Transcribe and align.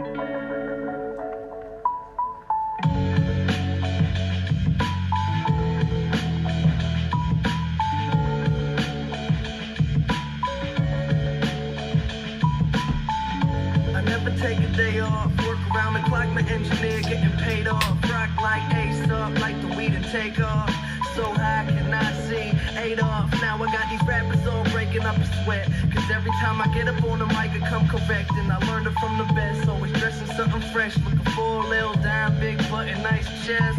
I 0.00 0.02
never 14.04 14.30
take 14.38 14.58
a 14.58 14.68
day 14.74 15.00
off. 15.00 15.36
Work 15.46 15.58
around 15.70 15.92
the 15.92 16.00
clock, 16.08 16.28
my 16.30 16.40
engineer 16.48 17.02
getting 17.02 17.30
paid 17.32 17.68
off. 17.68 17.82
Rock 18.10 18.30
like 18.40 18.74
Ace 18.74 19.10
up, 19.10 19.38
like 19.38 19.60
the 19.60 19.68
weed 19.76 19.92
and 19.92 20.06
take 20.06 20.40
off. 20.40 20.70
So 21.14 21.24
high, 21.24 21.66
cannot 21.68 22.14
see 22.26 22.52
Adolf. 22.78 23.30
Now 23.42 23.62
I 23.62 23.70
got 23.70 23.90
these 23.90 24.02
rappers 24.08 24.46
all 24.46 24.64
breaking 24.70 25.02
up 25.02 25.18
a 25.18 25.26
sweat. 25.44 25.68
Cause 26.10 26.16
every 26.16 26.32
time 26.32 26.60
I 26.60 26.66
get 26.74 26.88
up 26.88 27.04
on 27.04 27.20
the 27.20 27.26
mic, 27.26 27.52
I 27.52 27.60
come 27.68 27.86
correct. 27.86 28.32
And 28.32 28.50
I 28.50 28.58
learned 28.66 28.88
it 28.88 28.94
from 28.94 29.16
the 29.16 29.32
best. 29.32 29.68
Always 29.68 29.92
dressing 29.92 30.26
something 30.34 30.60
fresh. 30.72 30.96
Looking 30.98 31.20
for 31.36 31.62
a 31.62 31.68
little 31.68 31.94
dime, 31.94 32.36
big 32.40 32.58
butt 32.68 32.88
and 32.88 33.00
nice 33.00 33.28
chest. 33.46 33.78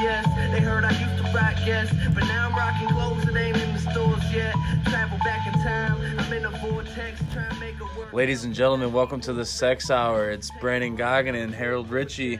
Yes, 0.00 0.24
they 0.52 0.60
heard 0.60 0.84
I 0.84 0.90
used 0.92 1.22
to 1.22 1.30
rock, 1.36 1.54
yes. 1.66 1.94
But 2.14 2.24
now 2.24 2.48
I'm 2.48 2.54
rocking 2.54 2.88
clothes 2.88 3.26
that 3.26 3.36
ain't 3.36 3.58
in 3.58 3.74
the 3.74 3.78
stores 3.78 4.22
yet. 4.32 4.54
Travel 4.86 5.18
back 5.18 5.46
in 5.46 5.52
time, 5.60 6.00
I'm 6.18 6.32
in 6.32 6.46
a 6.46 6.50
vortex, 6.50 7.20
trying 7.34 7.50
to 7.50 7.60
make 7.60 7.74
it 7.74 7.98
work. 7.98 8.10
Ladies 8.10 8.44
and 8.44 8.54
gentlemen, 8.54 8.90
welcome 8.90 9.20
to 9.20 9.34
the 9.34 9.44
Sex 9.44 9.90
Hour. 9.90 10.30
It's 10.30 10.50
Brandon 10.62 10.96
Goggin 10.96 11.34
and 11.34 11.54
Harold 11.54 11.90
Ritchie. 11.90 12.38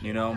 You 0.00 0.12
know, 0.12 0.36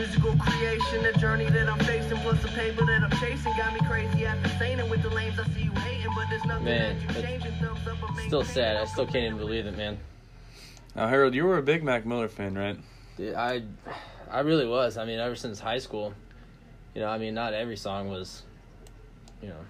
musical 0.00 0.34
creation. 0.38 1.02
The 1.02 1.12
journey 1.18 1.50
that 1.50 1.68
I'm 1.68 1.78
facing, 1.80 2.16
plus 2.18 2.40
the 2.40 2.48
paper 2.48 2.86
that 2.86 3.02
I'm 3.02 3.10
chasing, 3.18 3.54
got 3.56 3.74
me 3.74 3.80
crazy 3.80 4.24
after 4.24 4.48
saying 4.58 4.78
it 4.78 4.88
with 4.88 5.02
the 5.02 5.10
lanes 5.10 5.38
I 5.38 5.44
see 5.48 5.64
you 5.64 5.72
hating, 5.72 6.12
but 6.14 6.26
there's 6.30 6.44
nothing 6.46 6.64
Man, 6.64 6.96
that 6.96 7.02
you 7.02 7.20
it's 7.20 7.28
changing. 7.28 7.52
Thumbs 7.60 7.86
up, 7.86 7.98
I'm 8.08 8.26
Still 8.26 8.44
sad. 8.44 8.76
I 8.78 8.86
still 8.86 9.04
can't 9.04 9.26
even 9.26 9.36
believe 9.36 9.66
it, 9.66 9.76
man. 9.76 9.98
Now, 10.96 11.06
Harold, 11.06 11.34
you 11.34 11.44
were 11.44 11.58
a 11.58 11.62
big 11.62 11.84
Mac 11.84 12.06
Miller 12.06 12.28
fan, 12.28 12.56
right? 12.56 12.78
Dude, 13.18 13.34
I, 13.34 13.62
I 14.30 14.40
really 14.40 14.66
was. 14.66 14.96
I 14.96 15.04
mean, 15.04 15.18
ever 15.18 15.36
since 15.36 15.60
high 15.60 15.78
school, 15.78 16.14
you 16.94 17.02
know, 17.02 17.08
I 17.08 17.18
mean, 17.18 17.34
not 17.34 17.52
every 17.52 17.76
song 17.76 18.08
was, 18.08 18.42
you 19.42 19.48
know, 19.48 19.60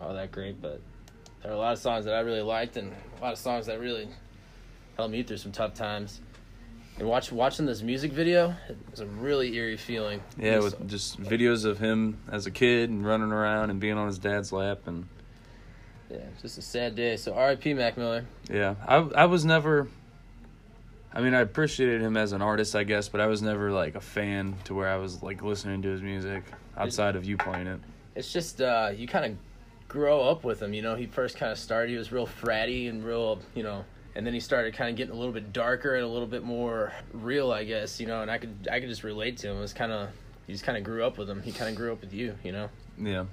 all 0.00 0.14
that 0.14 0.30
great, 0.30 0.62
but 0.62 0.80
there 1.42 1.50
are 1.50 1.54
a 1.54 1.58
lot 1.58 1.72
of 1.72 1.80
songs 1.80 2.04
that 2.04 2.14
I 2.14 2.20
really 2.20 2.42
liked, 2.42 2.76
and 2.76 2.92
a 3.18 3.20
lot 3.20 3.32
of 3.32 3.38
songs 3.38 3.66
that 3.66 3.80
really 3.80 4.08
helped 4.96 5.10
me 5.10 5.24
through 5.24 5.38
some 5.38 5.50
tough 5.50 5.74
times. 5.74 6.20
And 6.98 7.08
watch 7.08 7.32
watching 7.32 7.66
this 7.66 7.82
music 7.82 8.12
video, 8.12 8.54
it 8.68 8.76
was 8.90 9.00
a 9.00 9.06
really 9.06 9.54
eerie 9.56 9.76
feeling. 9.76 10.20
Yeah, 10.38 10.56
It's- 10.58 10.62
with 10.78 10.88
just 10.88 11.20
videos 11.20 11.64
of 11.64 11.78
him 11.78 12.18
as 12.30 12.46
a 12.46 12.50
kid 12.50 12.90
and 12.90 13.04
running 13.04 13.32
around 13.32 13.70
and 13.70 13.80
being 13.80 13.96
on 13.96 14.06
his 14.06 14.18
dad's 14.18 14.52
lap, 14.52 14.80
and 14.86 15.06
yeah, 16.10 16.18
just 16.42 16.58
a 16.58 16.62
sad 16.62 16.94
day. 16.94 17.16
So 17.16 17.32
R.I.P. 17.34 17.74
Mac 17.74 17.96
Miller. 17.96 18.24
yeah, 18.50 18.74
I 18.86 18.96
I 18.96 19.24
was 19.24 19.44
never. 19.44 19.88
I 21.14 21.20
mean, 21.20 21.34
I 21.34 21.40
appreciated 21.40 22.00
him 22.00 22.16
as 22.16 22.32
an 22.32 22.40
artist, 22.40 22.74
I 22.74 22.84
guess, 22.84 23.08
but 23.08 23.20
I 23.20 23.26
was 23.26 23.42
never 23.42 23.70
like 23.70 23.94
a 23.96 24.00
fan 24.00 24.54
to 24.64 24.74
where 24.74 24.88
I 24.88 24.96
was 24.96 25.22
like 25.22 25.42
listening 25.42 25.82
to 25.82 25.88
his 25.88 26.00
music 26.02 26.44
outside 26.76 27.16
of 27.16 27.24
you 27.26 27.36
playing 27.36 27.66
it. 27.66 27.80
it's 28.14 28.32
just 28.32 28.60
uh, 28.62 28.90
you 28.96 29.06
kind 29.06 29.26
of 29.26 29.36
grow 29.88 30.22
up 30.22 30.42
with 30.44 30.62
him. 30.62 30.72
You 30.74 30.80
know, 30.82 30.94
he 30.94 31.06
first 31.06 31.36
kind 31.36 31.50
of 31.52 31.58
started. 31.58 31.90
He 31.90 31.96
was 31.96 32.12
real 32.12 32.26
fratty 32.26 32.88
and 32.88 33.04
real, 33.04 33.40
you 33.54 33.62
know, 33.62 33.84
and 34.14 34.26
then 34.26 34.34
he 34.34 34.40
started 34.40 34.74
kind 34.74 34.90
of 34.90 34.96
getting 34.96 35.14
a 35.14 35.18
little 35.18 35.32
bit 35.32 35.52
darker 35.52 35.94
and 35.94 36.04
a 36.04 36.08
little 36.08 36.26
bit 36.26 36.42
more 36.42 36.92
real, 37.12 37.50
I 37.50 37.64
guess. 37.64 38.00
You 38.00 38.06
know, 38.06 38.22
and 38.22 38.30
I 38.30 38.38
could 38.38 38.68
I 38.70 38.80
could 38.80 38.88
just 38.88 39.04
relate 39.04 39.38
to 39.38 39.50
him. 39.50 39.56
It 39.56 39.60
was 39.60 39.72
kind 39.72 39.92
of 39.92 40.10
you 40.46 40.54
just 40.54 40.64
kind 40.64 40.76
of 40.76 40.84
grew 40.84 41.04
up 41.04 41.18
with 41.18 41.28
him. 41.28 41.42
He 41.42 41.52
kind 41.52 41.70
of 41.70 41.76
grew 41.76 41.92
up 41.92 42.00
with 42.00 42.12
you. 42.12 42.36
You 42.42 42.52
know. 42.52 42.68
Yeah. 42.98 43.24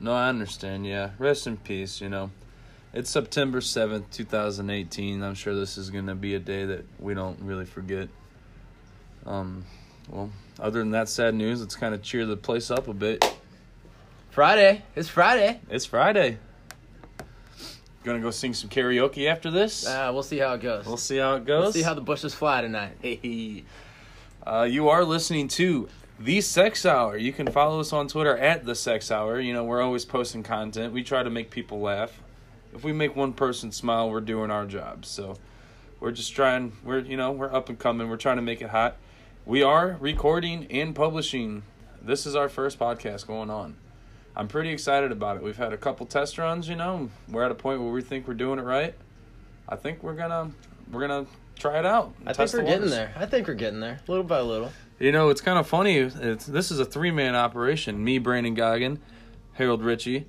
No, 0.00 0.12
I 0.12 0.28
understand. 0.28 0.86
Yeah. 0.86 1.10
Rest 1.18 1.46
in 1.46 1.56
peace, 1.56 2.00
you 2.00 2.08
know. 2.08 2.30
It's 2.92 3.08
September 3.08 3.60
7th, 3.60 4.10
2018. 4.10 5.22
I'm 5.22 5.34
sure 5.34 5.54
this 5.54 5.78
is 5.78 5.88
going 5.88 6.08
to 6.08 6.14
be 6.14 6.34
a 6.34 6.38
day 6.38 6.66
that 6.66 6.84
we 6.98 7.14
don't 7.14 7.38
really 7.40 7.64
forget. 7.64 8.08
Um, 9.24 9.64
well, 10.10 10.30
other 10.58 10.80
than 10.80 10.90
that 10.90 11.08
sad 11.08 11.34
news, 11.34 11.60
let's 11.60 11.76
kind 11.76 11.94
of 11.94 12.02
cheer 12.02 12.26
the 12.26 12.36
place 12.36 12.70
up 12.70 12.88
a 12.88 12.92
bit. 12.92 13.24
Friday. 14.30 14.82
It's 14.94 15.08
Friday. 15.08 15.60
It's 15.70 15.86
Friday. 15.86 16.38
Gonna 18.04 18.20
go 18.20 18.30
sing 18.32 18.52
some 18.52 18.68
karaoke 18.68 19.28
after 19.28 19.50
this? 19.50 19.86
Uh, 19.86 20.10
we'll 20.12 20.24
see 20.24 20.38
how 20.38 20.54
it 20.54 20.60
goes. 20.60 20.86
we'll 20.86 20.96
see 20.96 21.18
how 21.18 21.36
it 21.36 21.44
goes. 21.44 21.62
We'll 21.62 21.72
see 21.72 21.82
how 21.82 21.94
the 21.94 22.00
bushes 22.00 22.34
fly 22.34 22.60
tonight. 22.60 22.96
Hey, 23.00 23.64
uh, 24.46 24.66
you 24.68 24.88
are 24.88 25.04
listening 25.04 25.46
to 25.48 25.88
the 26.18 26.40
Sex 26.40 26.84
Hour. 26.84 27.16
You 27.16 27.32
can 27.32 27.50
follow 27.50 27.78
us 27.78 27.92
on 27.92 28.08
Twitter 28.08 28.36
at 28.36 28.64
the 28.64 28.74
Sex 28.74 29.12
Hour. 29.12 29.38
You 29.38 29.52
know 29.52 29.62
we're 29.64 29.80
always 29.80 30.04
posting 30.04 30.42
content. 30.42 30.92
We 30.92 31.04
try 31.04 31.22
to 31.22 31.30
make 31.30 31.50
people 31.50 31.80
laugh. 31.80 32.20
If 32.74 32.82
we 32.82 32.92
make 32.92 33.14
one 33.14 33.34
person 33.34 33.70
smile, 33.70 34.10
we're 34.10 34.20
doing 34.20 34.50
our 34.50 34.66
job. 34.66 35.04
So 35.06 35.36
we're 36.00 36.10
just 36.10 36.34
trying. 36.34 36.72
We're 36.82 37.00
you 37.00 37.16
know 37.16 37.30
we're 37.30 37.54
up 37.54 37.68
and 37.68 37.78
coming. 37.78 38.08
We're 38.08 38.16
trying 38.16 38.36
to 38.36 38.42
make 38.42 38.60
it 38.60 38.70
hot. 38.70 38.96
We 39.46 39.62
are 39.62 39.96
recording 40.00 40.66
and 40.72 40.92
publishing. 40.92 41.62
This 42.00 42.26
is 42.26 42.34
our 42.34 42.48
first 42.48 42.80
podcast 42.80 43.28
going 43.28 43.50
on. 43.50 43.76
I'm 44.34 44.48
pretty 44.48 44.70
excited 44.70 45.12
about 45.12 45.36
it. 45.36 45.42
We've 45.42 45.56
had 45.56 45.72
a 45.72 45.76
couple 45.76 46.06
test 46.06 46.38
runs. 46.38 46.68
You 46.68 46.76
know 46.76 47.10
we're 47.28 47.44
at 47.44 47.50
a 47.50 47.54
point 47.56 47.80
where 47.82 47.92
we 47.92 48.02
think 48.02 48.26
we're 48.26 48.34
doing 48.34 48.58
it 48.58 48.62
right. 48.62 48.94
I 49.68 49.76
think 49.76 50.02
we're 50.02 50.14
gonna 50.14 50.50
we're 50.90 51.00
gonna 51.06 51.26
try 51.58 51.78
it 51.78 51.86
out. 51.86 52.12
I 52.26 52.32
think 52.32 52.52
we're 52.52 52.60
the 52.60 52.66
getting 52.66 52.90
there. 52.90 53.12
I 53.16 53.26
think 53.26 53.46
we're 53.46 53.54
getting 53.54 53.80
there, 53.80 54.00
little 54.08 54.24
by 54.24 54.40
little. 54.40 54.72
You 54.98 55.12
know, 55.12 55.30
it's 55.30 55.40
kind 55.40 55.58
of 55.58 55.66
funny. 55.66 55.96
It's, 55.96 56.46
this 56.46 56.70
is 56.70 56.78
a 56.78 56.84
three 56.84 57.10
man 57.10 57.34
operation. 57.34 58.02
Me, 58.02 58.18
Brandon 58.18 58.54
Goggin, 58.54 59.00
Harold 59.54 59.82
Ritchie, 59.82 60.26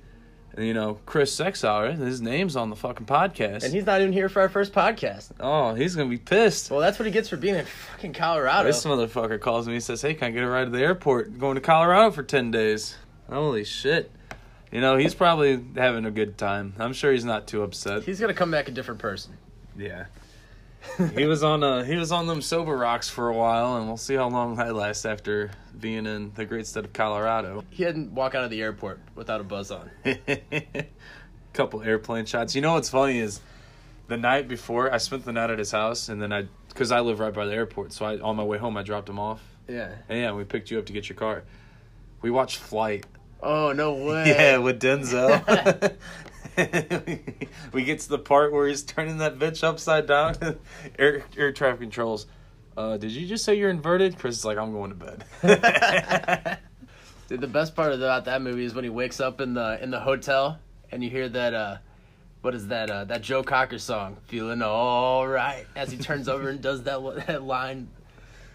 and, 0.56 0.66
you 0.66 0.74
know, 0.74 0.98
Chris 1.06 1.34
Sexauer. 1.34 1.96
His 1.96 2.20
name's 2.20 2.56
on 2.56 2.70
the 2.70 2.76
fucking 2.76 3.06
podcast. 3.06 3.64
And 3.64 3.72
he's 3.72 3.86
not 3.86 4.00
even 4.00 4.12
here 4.12 4.28
for 4.28 4.40
our 4.42 4.48
first 4.48 4.72
podcast. 4.72 5.30
oh, 5.40 5.74
he's 5.74 5.94
going 5.94 6.08
to 6.08 6.16
be 6.16 6.22
pissed. 6.22 6.70
Well, 6.70 6.80
that's 6.80 6.98
what 6.98 7.06
he 7.06 7.12
gets 7.12 7.28
for 7.28 7.36
being 7.36 7.54
in 7.54 7.64
fucking 7.64 8.14
Colorado. 8.14 8.66
This 8.66 8.84
motherfucker 8.84 9.40
calls 9.40 9.66
me 9.68 9.74
and 9.74 9.82
says, 9.82 10.02
Hey, 10.02 10.14
can 10.14 10.28
I 10.28 10.30
get 10.30 10.42
a 10.42 10.48
ride 10.48 10.64
to 10.64 10.70
the 10.70 10.82
airport? 10.82 11.38
Going 11.38 11.54
to 11.56 11.60
Colorado 11.60 12.10
for 12.10 12.22
10 12.22 12.50
days. 12.50 12.96
Holy 13.28 13.64
shit. 13.64 14.10
You 14.70 14.80
know, 14.80 14.96
he's 14.96 15.14
probably 15.14 15.64
having 15.76 16.04
a 16.04 16.10
good 16.10 16.36
time. 16.36 16.74
I'm 16.78 16.92
sure 16.92 17.12
he's 17.12 17.24
not 17.24 17.46
too 17.46 17.62
upset. 17.62 18.02
He's 18.02 18.18
gonna 18.20 18.34
come 18.34 18.50
back 18.50 18.68
a 18.68 18.72
different 18.72 19.00
person. 19.00 19.36
Yeah. 19.76 20.06
he 21.16 21.26
was 21.26 21.42
on 21.42 21.62
uh 21.62 21.82
he 21.84 21.96
was 21.96 22.12
on 22.12 22.26
them 22.26 22.42
sober 22.42 22.76
rocks 22.76 23.08
for 23.08 23.28
a 23.28 23.34
while 23.34 23.76
and 23.76 23.86
we'll 23.86 23.96
see 23.96 24.14
how 24.14 24.28
long 24.28 24.56
that 24.56 24.74
lasts 24.74 25.06
after 25.06 25.50
being 25.78 26.06
in 26.06 26.32
the 26.34 26.44
great 26.44 26.66
state 26.66 26.84
of 26.84 26.92
Colorado. 26.92 27.64
He 27.70 27.84
hadn't 27.84 28.12
walk 28.12 28.34
out 28.34 28.44
of 28.44 28.50
the 28.50 28.60
airport 28.60 29.00
without 29.14 29.40
a 29.40 29.44
buzz 29.44 29.70
on. 29.70 29.90
Couple 31.52 31.82
airplane 31.82 32.26
shots. 32.26 32.54
You 32.54 32.60
know 32.60 32.74
what's 32.74 32.90
funny 32.90 33.18
is 33.18 33.40
the 34.08 34.16
night 34.16 34.48
before 34.48 34.92
I 34.92 34.98
spent 34.98 35.24
the 35.24 35.32
night 35.32 35.50
at 35.50 35.58
his 35.58 35.70
house 35.70 36.08
and 36.08 36.20
then 36.20 36.32
I 36.32 36.48
cuz 36.74 36.90
I 36.90 37.00
live 37.00 37.20
right 37.20 37.32
by 37.32 37.46
the 37.46 37.54
airport 37.54 37.92
so 37.92 38.04
I 38.04 38.18
on 38.18 38.36
my 38.36 38.44
way 38.44 38.58
home 38.58 38.76
I 38.76 38.82
dropped 38.82 39.08
him 39.08 39.18
off. 39.18 39.40
Yeah. 39.68 39.90
And 40.08 40.18
yeah, 40.18 40.32
we 40.32 40.44
picked 40.44 40.70
you 40.70 40.78
up 40.78 40.86
to 40.86 40.92
get 40.92 41.08
your 41.08 41.16
car. 41.16 41.44
We 42.24 42.30
watched 42.30 42.56
Flight. 42.56 43.04
Oh 43.42 43.74
no 43.74 43.92
way. 43.96 44.24
Yeah, 44.28 44.56
with 44.56 44.80
Denzel. 44.80 45.94
we 47.74 47.84
get 47.84 48.00
to 48.00 48.08
the 48.08 48.18
part 48.18 48.50
where 48.50 48.66
he's 48.66 48.82
turning 48.82 49.18
that 49.18 49.38
bitch 49.38 49.62
upside 49.62 50.06
down. 50.06 50.34
air, 50.98 51.22
air 51.36 51.52
traffic 51.52 51.80
controls. 51.80 52.24
Uh, 52.78 52.96
did 52.96 53.10
you 53.10 53.26
just 53.26 53.44
say 53.44 53.56
you're 53.56 53.68
inverted? 53.68 54.18
Chris 54.18 54.38
is 54.38 54.44
like, 54.46 54.56
I'm 54.56 54.72
going 54.72 54.88
to 54.88 54.96
bed. 54.96 56.58
Dude, 57.28 57.42
the 57.42 57.46
best 57.46 57.76
part 57.76 57.92
about 57.92 58.24
that 58.24 58.40
movie 58.40 58.64
is 58.64 58.74
when 58.74 58.84
he 58.84 58.90
wakes 58.90 59.20
up 59.20 59.42
in 59.42 59.52
the 59.52 59.78
in 59.82 59.90
the 59.90 60.00
hotel 60.00 60.58
and 60.90 61.04
you 61.04 61.10
hear 61.10 61.28
that 61.28 61.52
uh 61.52 61.76
what 62.40 62.54
is 62.54 62.68
that 62.68 62.88
uh 62.88 63.04
that 63.04 63.20
Joe 63.20 63.42
Cocker 63.42 63.78
song, 63.78 64.16
Feeling 64.28 64.62
All 64.62 65.28
Right, 65.28 65.66
as 65.76 65.92
he 65.92 65.98
turns 65.98 66.26
over 66.26 66.48
and 66.48 66.62
does 66.62 66.84
that 66.84 67.02
that 67.26 67.42
line 67.42 67.88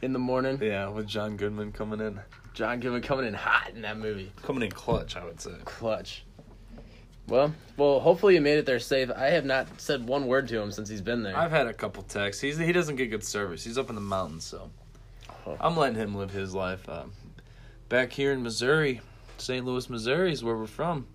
in 0.01 0.11
the 0.11 0.17
morning. 0.19 0.57
yeah, 0.59 0.87
with 0.87 1.05
John 1.05 1.37
Goodman 1.37 1.71
coming 1.71 1.99
in. 1.99 2.19
John 2.59 2.81
Goodman 2.81 3.01
coming 3.01 3.25
in 3.25 3.33
hot 3.33 3.71
in 3.73 3.83
that 3.83 3.97
movie. 3.97 4.33
Coming 4.43 4.63
in 4.63 4.71
clutch, 4.71 5.15
I 5.15 5.23
would 5.23 5.39
say. 5.39 5.53
Clutch. 5.63 6.25
Well, 7.25 7.53
well, 7.77 8.01
hopefully 8.01 8.33
you 8.35 8.41
made 8.41 8.57
it 8.57 8.65
there 8.65 8.79
safe. 8.79 9.09
I 9.15 9.27
have 9.27 9.45
not 9.45 9.79
said 9.79 10.05
one 10.05 10.27
word 10.27 10.49
to 10.49 10.59
him 10.59 10.69
since 10.73 10.89
he's 10.89 10.99
been 10.99 11.23
there. 11.23 11.37
I've 11.37 11.51
had 11.51 11.67
a 11.67 11.73
couple 11.73 12.03
texts. 12.03 12.41
He's 12.41 12.57
he 12.57 12.73
doesn't 12.73 12.97
get 12.97 13.11
good 13.11 13.23
service. 13.23 13.63
He's 13.63 13.77
up 13.77 13.87
in 13.87 13.95
the 13.95 14.01
mountains, 14.01 14.43
so 14.43 14.69
Oh. 15.47 15.55
I'm 15.61 15.77
letting 15.77 15.95
him 15.95 16.15
live 16.15 16.31
his 16.31 16.53
life. 16.53 16.89
Uh, 16.89 17.05
back 17.87 18.11
here 18.11 18.33
in 18.33 18.43
Missouri, 18.43 18.99
St. 19.37 19.65
Louis, 19.65 19.89
Missouri 19.89 20.33
is 20.33 20.43
where 20.43 20.57
we're 20.57 20.67
from. 20.67 21.07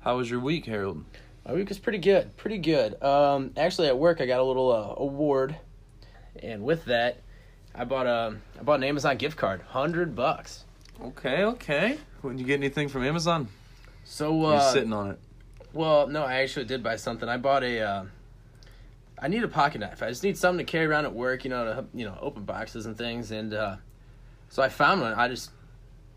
How 0.00 0.18
was 0.18 0.30
your 0.30 0.40
week, 0.40 0.66
Harold? 0.66 1.06
My 1.46 1.54
week 1.54 1.70
was 1.70 1.78
pretty 1.78 2.00
good, 2.00 2.36
pretty 2.36 2.58
good. 2.58 3.02
Um, 3.02 3.52
actually, 3.56 3.88
at 3.88 3.96
work, 3.96 4.20
I 4.20 4.26
got 4.26 4.40
a 4.40 4.44
little 4.44 4.70
uh, 4.70 5.02
award, 5.02 5.56
and 6.42 6.64
with 6.64 6.84
that, 6.84 7.22
I 7.74 7.84
bought 7.84 8.06
a 8.06 8.36
I 8.60 8.62
bought 8.62 8.80
an 8.80 8.84
Amazon 8.84 9.16
gift 9.16 9.38
card, 9.38 9.62
hundred 9.62 10.14
bucks. 10.14 10.64
Okay, 11.00 11.44
okay. 11.44 11.98
When 12.22 12.38
you 12.38 12.44
get 12.44 12.54
anything 12.54 12.88
from 12.88 13.04
Amazon, 13.04 13.48
So 14.04 14.34
you're 14.34 14.54
uh, 14.54 14.72
sitting 14.72 14.92
on 14.92 15.10
it. 15.10 15.18
Well, 15.72 16.06
no, 16.06 16.24
I 16.24 16.36
actually 16.36 16.64
did 16.64 16.82
buy 16.82 16.96
something. 16.96 17.28
I 17.28 17.36
bought 17.36 17.62
a. 17.62 17.80
Uh, 17.80 18.04
I 19.18 19.28
need 19.28 19.42
a 19.42 19.48
pocket 19.48 19.80
knife. 19.80 20.02
I 20.02 20.08
just 20.08 20.22
need 20.22 20.36
something 20.36 20.64
to 20.64 20.70
carry 20.70 20.86
around 20.86 21.06
at 21.06 21.14
work, 21.14 21.44
you 21.44 21.50
know, 21.50 21.64
to 21.64 21.84
you 21.94 22.04
know 22.04 22.16
open 22.20 22.44
boxes 22.44 22.86
and 22.86 22.96
things. 22.96 23.30
And 23.30 23.54
uh, 23.54 23.76
so 24.48 24.62
I 24.62 24.68
found 24.68 25.00
one. 25.00 25.14
I 25.14 25.28
just, 25.28 25.50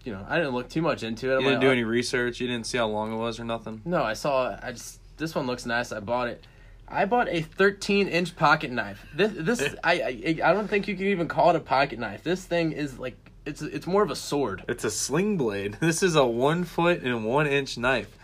you 0.03 0.13
know, 0.13 0.25
I 0.27 0.37
didn't 0.37 0.53
look 0.53 0.69
too 0.69 0.81
much 0.81 1.03
into 1.03 1.31
it. 1.31 1.35
I'm 1.35 1.41
You 1.41 1.47
didn't 1.47 1.55
like, 1.55 1.61
do 1.61 1.67
oh, 1.69 1.71
any 1.71 1.83
research. 1.83 2.39
You 2.39 2.47
didn't 2.47 2.65
see 2.65 2.77
how 2.77 2.87
long 2.87 3.13
it 3.13 3.17
was 3.17 3.39
or 3.39 3.43
nothing. 3.45 3.81
No, 3.85 4.03
I 4.03 4.13
saw. 4.13 4.57
I 4.61 4.71
just 4.71 4.99
this 5.17 5.35
one 5.35 5.45
looks 5.45 5.65
nice. 5.65 5.91
I 5.91 5.99
bought 5.99 6.29
it. 6.29 6.45
I 6.87 7.05
bought 7.05 7.27
a 7.29 7.41
13 7.41 8.07
inch 8.07 8.35
pocket 8.35 8.71
knife. 8.71 9.05
This 9.13 9.31
this 9.35 9.75
I, 9.83 9.93
I 9.93 10.49
I 10.49 10.53
don't 10.53 10.67
think 10.67 10.87
you 10.87 10.95
can 10.95 11.07
even 11.07 11.27
call 11.27 11.49
it 11.51 11.55
a 11.55 11.61
pocket 11.61 11.99
knife. 11.99 12.23
This 12.23 12.45
thing 12.45 12.71
is 12.71 12.97
like 12.97 13.28
it's 13.45 13.61
it's 13.61 13.87
more 13.87 14.03
of 14.03 14.11
a 14.11 14.15
sword. 14.15 14.63
It's 14.67 14.83
a 14.83 14.91
sling 14.91 15.37
blade. 15.37 15.77
This 15.81 16.03
is 16.03 16.15
a 16.15 16.25
one 16.25 16.63
foot 16.63 17.01
and 17.01 17.25
one 17.25 17.47
inch 17.47 17.77
knife. 17.77 18.15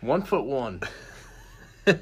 One 0.00 0.22
foot 0.22 0.44
one. 0.44 0.80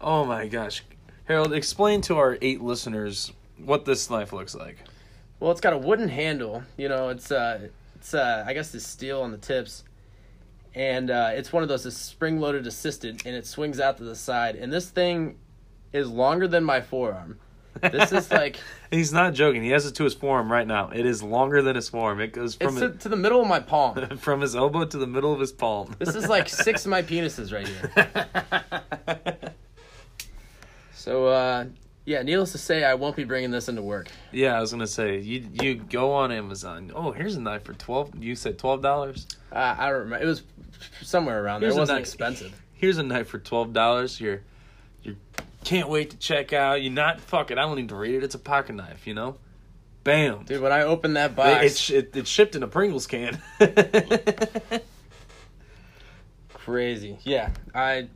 Oh 0.00 0.24
my 0.24 0.46
gosh, 0.46 0.82
Harold, 1.24 1.52
explain 1.54 2.02
to 2.02 2.16
our 2.16 2.36
eight 2.42 2.60
listeners 2.60 3.32
what 3.58 3.86
this 3.86 4.10
knife 4.10 4.32
looks 4.32 4.54
like. 4.54 4.78
Well, 5.40 5.50
it's 5.50 5.60
got 5.60 5.72
a 5.72 5.78
wooden 5.78 6.08
handle. 6.08 6.62
You 6.76 6.88
know, 6.88 7.08
it's 7.08 7.32
uh, 7.32 7.68
it's 7.94 8.12
uh, 8.12 8.44
I 8.46 8.52
guess 8.52 8.74
it's 8.74 8.86
steel 8.86 9.22
on 9.22 9.32
the 9.32 9.38
tips, 9.38 9.84
and 10.74 11.10
uh, 11.10 11.30
it's 11.32 11.52
one 11.52 11.62
of 11.62 11.68
those 11.68 11.84
that's 11.84 11.96
spring-loaded 11.96 12.66
assisted, 12.66 13.22
and 13.24 13.34
it 13.34 13.46
swings 13.46 13.80
out 13.80 13.96
to 13.98 14.04
the 14.04 14.14
side. 14.14 14.56
And 14.56 14.72
this 14.72 14.90
thing 14.90 15.38
is 15.92 16.08
longer 16.08 16.46
than 16.46 16.62
my 16.62 16.80
forearm. 16.82 17.38
This 17.80 18.12
is 18.12 18.30
like 18.30 18.56
He's 18.90 19.12
not 19.12 19.34
joking. 19.34 19.62
He 19.62 19.70
has 19.70 19.86
it 19.86 19.94
to 19.96 20.04
his 20.04 20.14
forearm 20.14 20.50
right 20.50 20.66
now. 20.66 20.90
It 20.90 21.06
is 21.06 21.22
longer 21.22 21.62
than 21.62 21.76
his 21.76 21.88
forearm. 21.88 22.20
It 22.20 22.32
goes 22.32 22.56
it's 22.60 22.64
from 22.64 22.76
to, 22.76 22.90
to 22.90 23.08
the 23.08 23.16
middle 23.16 23.40
of 23.40 23.48
my 23.48 23.60
palm. 23.60 24.16
from 24.18 24.40
his 24.40 24.54
elbow 24.54 24.84
to 24.84 24.98
the 24.98 25.06
middle 25.06 25.32
of 25.32 25.40
his 25.40 25.52
palm. 25.52 25.94
This 25.98 26.14
is 26.14 26.28
like 26.28 26.48
six 26.66 26.84
of 26.84 26.90
my 26.90 27.02
penises 27.02 27.52
right 27.52 27.66
here. 27.66 29.52
So, 30.94 31.26
uh, 31.26 31.66
yeah, 32.04 32.22
needless 32.22 32.52
to 32.52 32.58
say, 32.58 32.84
I 32.84 32.94
won't 32.94 33.16
be 33.16 33.24
bringing 33.24 33.50
this 33.50 33.68
into 33.68 33.82
work. 33.82 34.08
yeah, 34.32 34.56
I 34.56 34.60
was 34.60 34.72
gonna 34.72 34.86
say 34.86 35.18
you 35.18 35.48
you 35.52 35.74
go 35.74 36.12
on 36.12 36.32
Amazon. 36.32 36.90
Oh, 36.94 37.12
here's 37.12 37.36
a 37.36 37.40
knife 37.40 37.64
for 37.64 37.74
twelve. 37.74 38.12
You 38.18 38.34
said 38.34 38.58
twelve 38.58 38.82
dollars. 38.82 39.26
Uh, 39.52 39.74
I 39.78 39.90
don't 39.90 40.00
remember. 40.00 40.24
It 40.24 40.26
was 40.26 40.42
somewhere 41.02 41.42
around 41.44 41.60
there. 41.60 41.70
It 41.70 41.76
wasn't 41.76 41.98
knife. 41.98 42.06
expensive. 42.06 42.60
Here's 42.72 42.98
a 42.98 43.02
knife 43.02 43.28
for 43.28 43.38
twelve 43.38 43.72
dollars. 43.72 44.20
You 44.20 44.40
can't 45.64 45.88
wait 45.88 46.10
to 46.10 46.16
check 46.16 46.52
out. 46.52 46.82
You're 46.82 46.92
not 46.92 47.20
fuck 47.20 47.50
it. 47.50 47.58
I 47.58 47.62
don't 47.62 47.76
need 47.76 47.88
to 47.90 47.96
read 47.96 48.14
it. 48.16 48.24
It's 48.24 48.34
a 48.34 48.38
pocket 48.38 48.74
knife. 48.74 49.06
You 49.06 49.14
know. 49.14 49.36
Bam. 50.04 50.44
Dude, 50.44 50.62
when 50.62 50.70
I 50.70 50.82
opened 50.82 51.16
that 51.16 51.34
box, 51.34 51.64
it's 51.64 51.90
it, 51.90 52.10
it's 52.14 52.30
shipped 52.30 52.54
in 52.54 52.62
a 52.62 52.68
Pringles 52.68 53.08
can. 53.08 53.42
crazy. 56.66 57.16
Yeah, 57.22 57.50
I, 57.72 58.08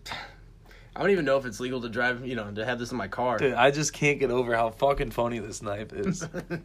I 0.94 1.00
don't 1.00 1.10
even 1.10 1.24
know 1.24 1.36
if 1.36 1.46
it's 1.46 1.60
legal 1.60 1.80
to 1.80 1.88
drive. 1.88 2.26
You 2.26 2.34
know, 2.34 2.50
to 2.50 2.64
have 2.64 2.78
this 2.80 2.90
in 2.90 2.96
my 2.96 3.06
car. 3.06 3.38
Dude, 3.38 3.54
I 3.54 3.70
just 3.70 3.92
can't 3.92 4.18
get 4.18 4.30
over 4.30 4.54
how 4.54 4.70
fucking 4.70 5.12
funny 5.12 5.38
this 5.38 5.62
knife 5.62 5.92
is. 5.92 6.22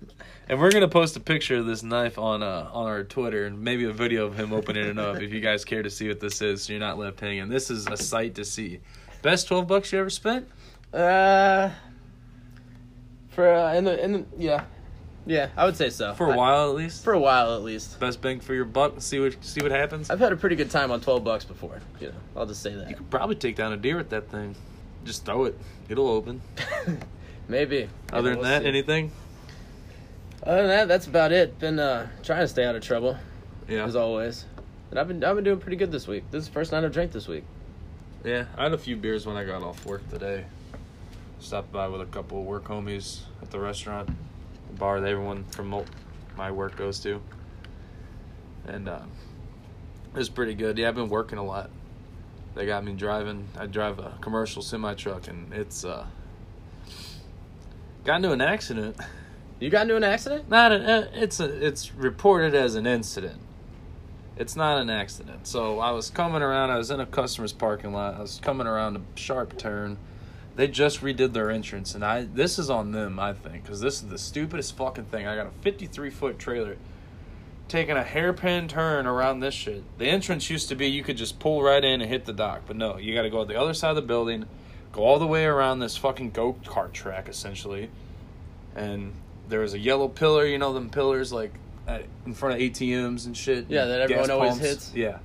and 0.49 0.59
we're 0.59 0.71
gonna 0.71 0.87
post 0.87 1.15
a 1.15 1.19
picture 1.19 1.57
of 1.57 1.67
this 1.67 1.83
knife 1.83 2.17
on 2.17 2.41
uh 2.41 2.69
on 2.73 2.87
our 2.87 3.03
Twitter 3.03 3.45
and 3.45 3.61
maybe 3.61 3.85
a 3.85 3.93
video 3.93 4.25
of 4.25 4.35
him 4.35 4.51
opening 4.51 4.85
it 4.87 4.97
up 4.97 5.21
if 5.21 5.31
you 5.31 5.39
guys 5.39 5.63
care 5.63 5.83
to 5.83 5.89
see 5.89 6.07
what 6.07 6.19
this 6.19 6.41
is. 6.41 6.63
So 6.63 6.73
you're 6.73 6.79
not 6.79 6.97
left 6.97 7.19
hanging. 7.19 7.49
This 7.49 7.69
is 7.69 7.87
a 7.87 7.97
sight 7.97 8.35
to 8.35 8.45
see. 8.45 8.79
Best 9.21 9.47
twelve 9.47 9.67
bucks 9.67 9.91
you 9.91 9.99
ever 9.99 10.09
spent? 10.09 10.47
Uh, 10.95 11.71
for 13.29 13.51
uh, 13.53 13.73
in 13.73 13.83
the 13.83 14.03
in 14.03 14.11
the 14.13 14.25
yeah, 14.37 14.63
yeah, 15.25 15.49
I 15.57 15.65
would 15.65 15.75
say 15.75 15.89
so. 15.89 16.13
For 16.13 16.27
a 16.27 16.31
I- 16.31 16.35
while 16.37 16.69
at 16.69 16.75
least. 16.75 17.03
For 17.03 17.13
a 17.13 17.19
while, 17.19 17.53
at 17.55 17.63
least. 17.63 17.99
Best 17.99 18.21
bang 18.21 18.39
for 18.39 18.53
your 18.53 18.65
buck. 18.65 19.01
See 19.01 19.19
what 19.19 19.35
see 19.43 19.61
what 19.61 19.71
happens. 19.71 20.09
I've 20.09 20.19
had 20.19 20.31
a 20.31 20.37
pretty 20.37 20.55
good 20.55 20.71
time 20.71 20.91
on 20.91 21.01
twelve 21.01 21.23
bucks 21.23 21.43
before. 21.43 21.81
You 21.99 22.07
know, 22.07 22.13
I'll 22.37 22.45
just 22.45 22.61
say 22.61 22.73
that. 22.75 22.89
You 22.89 22.95
could 22.95 23.09
probably 23.09 23.35
take 23.35 23.55
down 23.55 23.73
a 23.73 23.77
deer 23.77 23.97
with 23.97 24.09
that 24.11 24.29
thing. 24.29 24.55
Just 25.03 25.25
throw 25.25 25.45
it. 25.45 25.59
It'll 25.89 26.07
open. 26.07 26.41
Maybe. 27.47 27.89
Other 28.13 28.29
Yeah, 28.29 28.35
than 28.35 28.39
we'll 28.39 28.43
that, 28.49 28.61
see. 28.63 28.67
anything? 28.67 29.11
Other 30.43 30.57
than 30.61 30.67
that, 30.67 30.87
that's 30.87 31.07
about 31.07 31.31
it. 31.31 31.59
Been 31.59 31.77
uh, 31.79 32.07
trying 32.23 32.39
to 32.41 32.47
stay 32.47 32.63
out 32.65 32.75
of 32.75 32.81
trouble 32.83 33.17
Yeah. 33.67 33.85
as 33.85 33.95
always, 33.95 34.45
and 34.91 34.99
I've 34.99 35.07
been 35.07 35.23
I've 35.23 35.35
been 35.35 35.43
doing 35.43 35.59
pretty 35.59 35.75
good 35.77 35.91
this 35.91 36.07
week. 36.07 36.23
This 36.31 36.43
is 36.43 36.47
the 36.47 36.53
first 36.53 36.71
night 36.71 36.83
I've 36.85 36.93
drank 36.93 37.11
this 37.11 37.27
week. 37.27 37.43
Yeah, 38.23 38.45
I 38.57 38.63
had 38.63 38.73
a 38.73 38.77
few 38.77 38.95
beers 38.95 39.25
when 39.27 39.35
I 39.37 39.43
got 39.43 39.61
off 39.61 39.85
work 39.85 40.07
today. 40.09 40.45
Stopped 41.45 41.71
by 41.71 41.87
with 41.87 42.01
a 42.01 42.05
couple 42.07 42.39
of 42.39 42.45
work 42.45 42.63
homies 42.63 43.19
at 43.39 43.51
the 43.51 43.59
restaurant, 43.59 44.07
the 44.07 44.73
bar 44.79 44.99
that 44.99 45.07
everyone 45.07 45.43
from 45.43 45.85
my 46.35 46.49
work 46.49 46.75
goes 46.75 46.99
to. 47.01 47.21
And 48.67 48.89
uh, 48.89 49.01
it 50.11 50.17
was 50.17 50.27
pretty 50.27 50.55
good. 50.55 50.75
Yeah, 50.79 50.87
I've 50.87 50.95
been 50.95 51.07
working 51.07 51.37
a 51.37 51.45
lot. 51.45 51.69
They 52.55 52.65
got 52.65 52.83
me 52.83 52.93
driving. 52.93 53.47
I 53.59 53.67
drive 53.67 53.99
a 53.99 54.17
commercial 54.21 54.63
semi 54.63 54.95
truck, 54.95 55.27
and 55.27 55.53
it's 55.53 55.85
uh, 55.85 56.07
got 58.05 58.15
into 58.15 58.31
an 58.31 58.41
accident. 58.41 58.97
You 59.59 59.69
got 59.69 59.83
into 59.83 59.97
an 59.97 60.03
accident? 60.03 60.49
Not 60.49 60.71
an. 60.71 60.81
uh, 60.81 61.07
It's 61.13 61.39
a. 61.39 61.63
It's 61.63 61.93
reported 61.93 62.55
as 62.55 62.73
an 62.73 62.87
incident. 62.87 63.39
It's 64.35 64.55
not 64.55 64.79
an 64.79 64.89
accident. 64.89 65.45
So 65.45 65.79
I 65.79 65.91
was 65.91 66.09
coming 66.09 66.41
around. 66.41 66.71
I 66.71 66.77
was 66.79 66.89
in 66.89 66.99
a 66.99 67.05
customer's 67.05 67.53
parking 67.53 67.93
lot. 67.93 68.15
I 68.15 68.21
was 68.21 68.39
coming 68.41 68.65
around 68.65 68.97
a 68.97 69.01
sharp 69.13 69.59
turn. 69.59 69.99
They 70.55 70.67
just 70.67 71.01
redid 71.01 71.33
their 71.33 71.51
entrance, 71.51 71.95
and 71.95 72.03
I. 72.03 72.23
This 72.23 72.57
is 72.57 72.69
on 72.69 72.91
them, 72.91 73.19
I 73.19 73.33
think, 73.33 73.63
because 73.63 73.81
this 73.81 73.95
is 73.95 74.09
the 74.09 74.17
stupidest 74.17 74.77
fucking 74.77 75.05
thing. 75.05 75.27
I 75.27 75.35
got 75.35 75.47
a 75.47 75.51
53 75.61 76.09
foot 76.09 76.39
trailer 76.39 76.77
taking 77.67 77.97
a 77.97 78.03
hairpin 78.03 78.67
turn 78.67 79.07
around 79.07 79.39
this 79.39 79.53
shit. 79.53 79.83
The 79.97 80.05
entrance 80.05 80.49
used 80.49 80.69
to 80.69 80.75
be 80.75 80.87
you 80.87 81.03
could 81.03 81.17
just 81.17 81.39
pull 81.39 81.63
right 81.63 81.83
in 81.83 82.01
and 82.01 82.09
hit 82.09 82.25
the 82.25 82.33
dock, 82.33 82.61
but 82.67 82.75
no, 82.75 82.97
you 82.97 83.13
got 83.13 83.23
to 83.23 83.29
go 83.29 83.43
to 83.43 83.47
the 83.51 83.59
other 83.59 83.73
side 83.73 83.89
of 83.89 83.95
the 83.95 84.01
building, 84.01 84.45
go 84.91 85.03
all 85.03 85.19
the 85.19 85.27
way 85.27 85.45
around 85.45 85.79
this 85.79 85.97
fucking 85.97 86.31
go 86.31 86.53
kart 86.65 86.93
track 86.93 87.27
essentially, 87.27 87.89
and 88.75 89.13
there 89.49 89.61
was 89.61 89.73
a 89.73 89.79
yellow 89.79 90.07
pillar. 90.07 90.45
You 90.45 90.57
know 90.57 90.73
them 90.73 90.89
pillars 90.89 91.33
like 91.33 91.53
at, 91.87 92.05
in 92.25 92.33
front 92.33 92.55
of 92.55 92.61
ATMs 92.61 93.25
and 93.25 93.35
shit. 93.35 93.65
Yeah, 93.69 93.85
that 93.85 94.01
everyone 94.01 94.31
always 94.31 94.57
hits. 94.57 94.91
Yeah. 94.93 95.19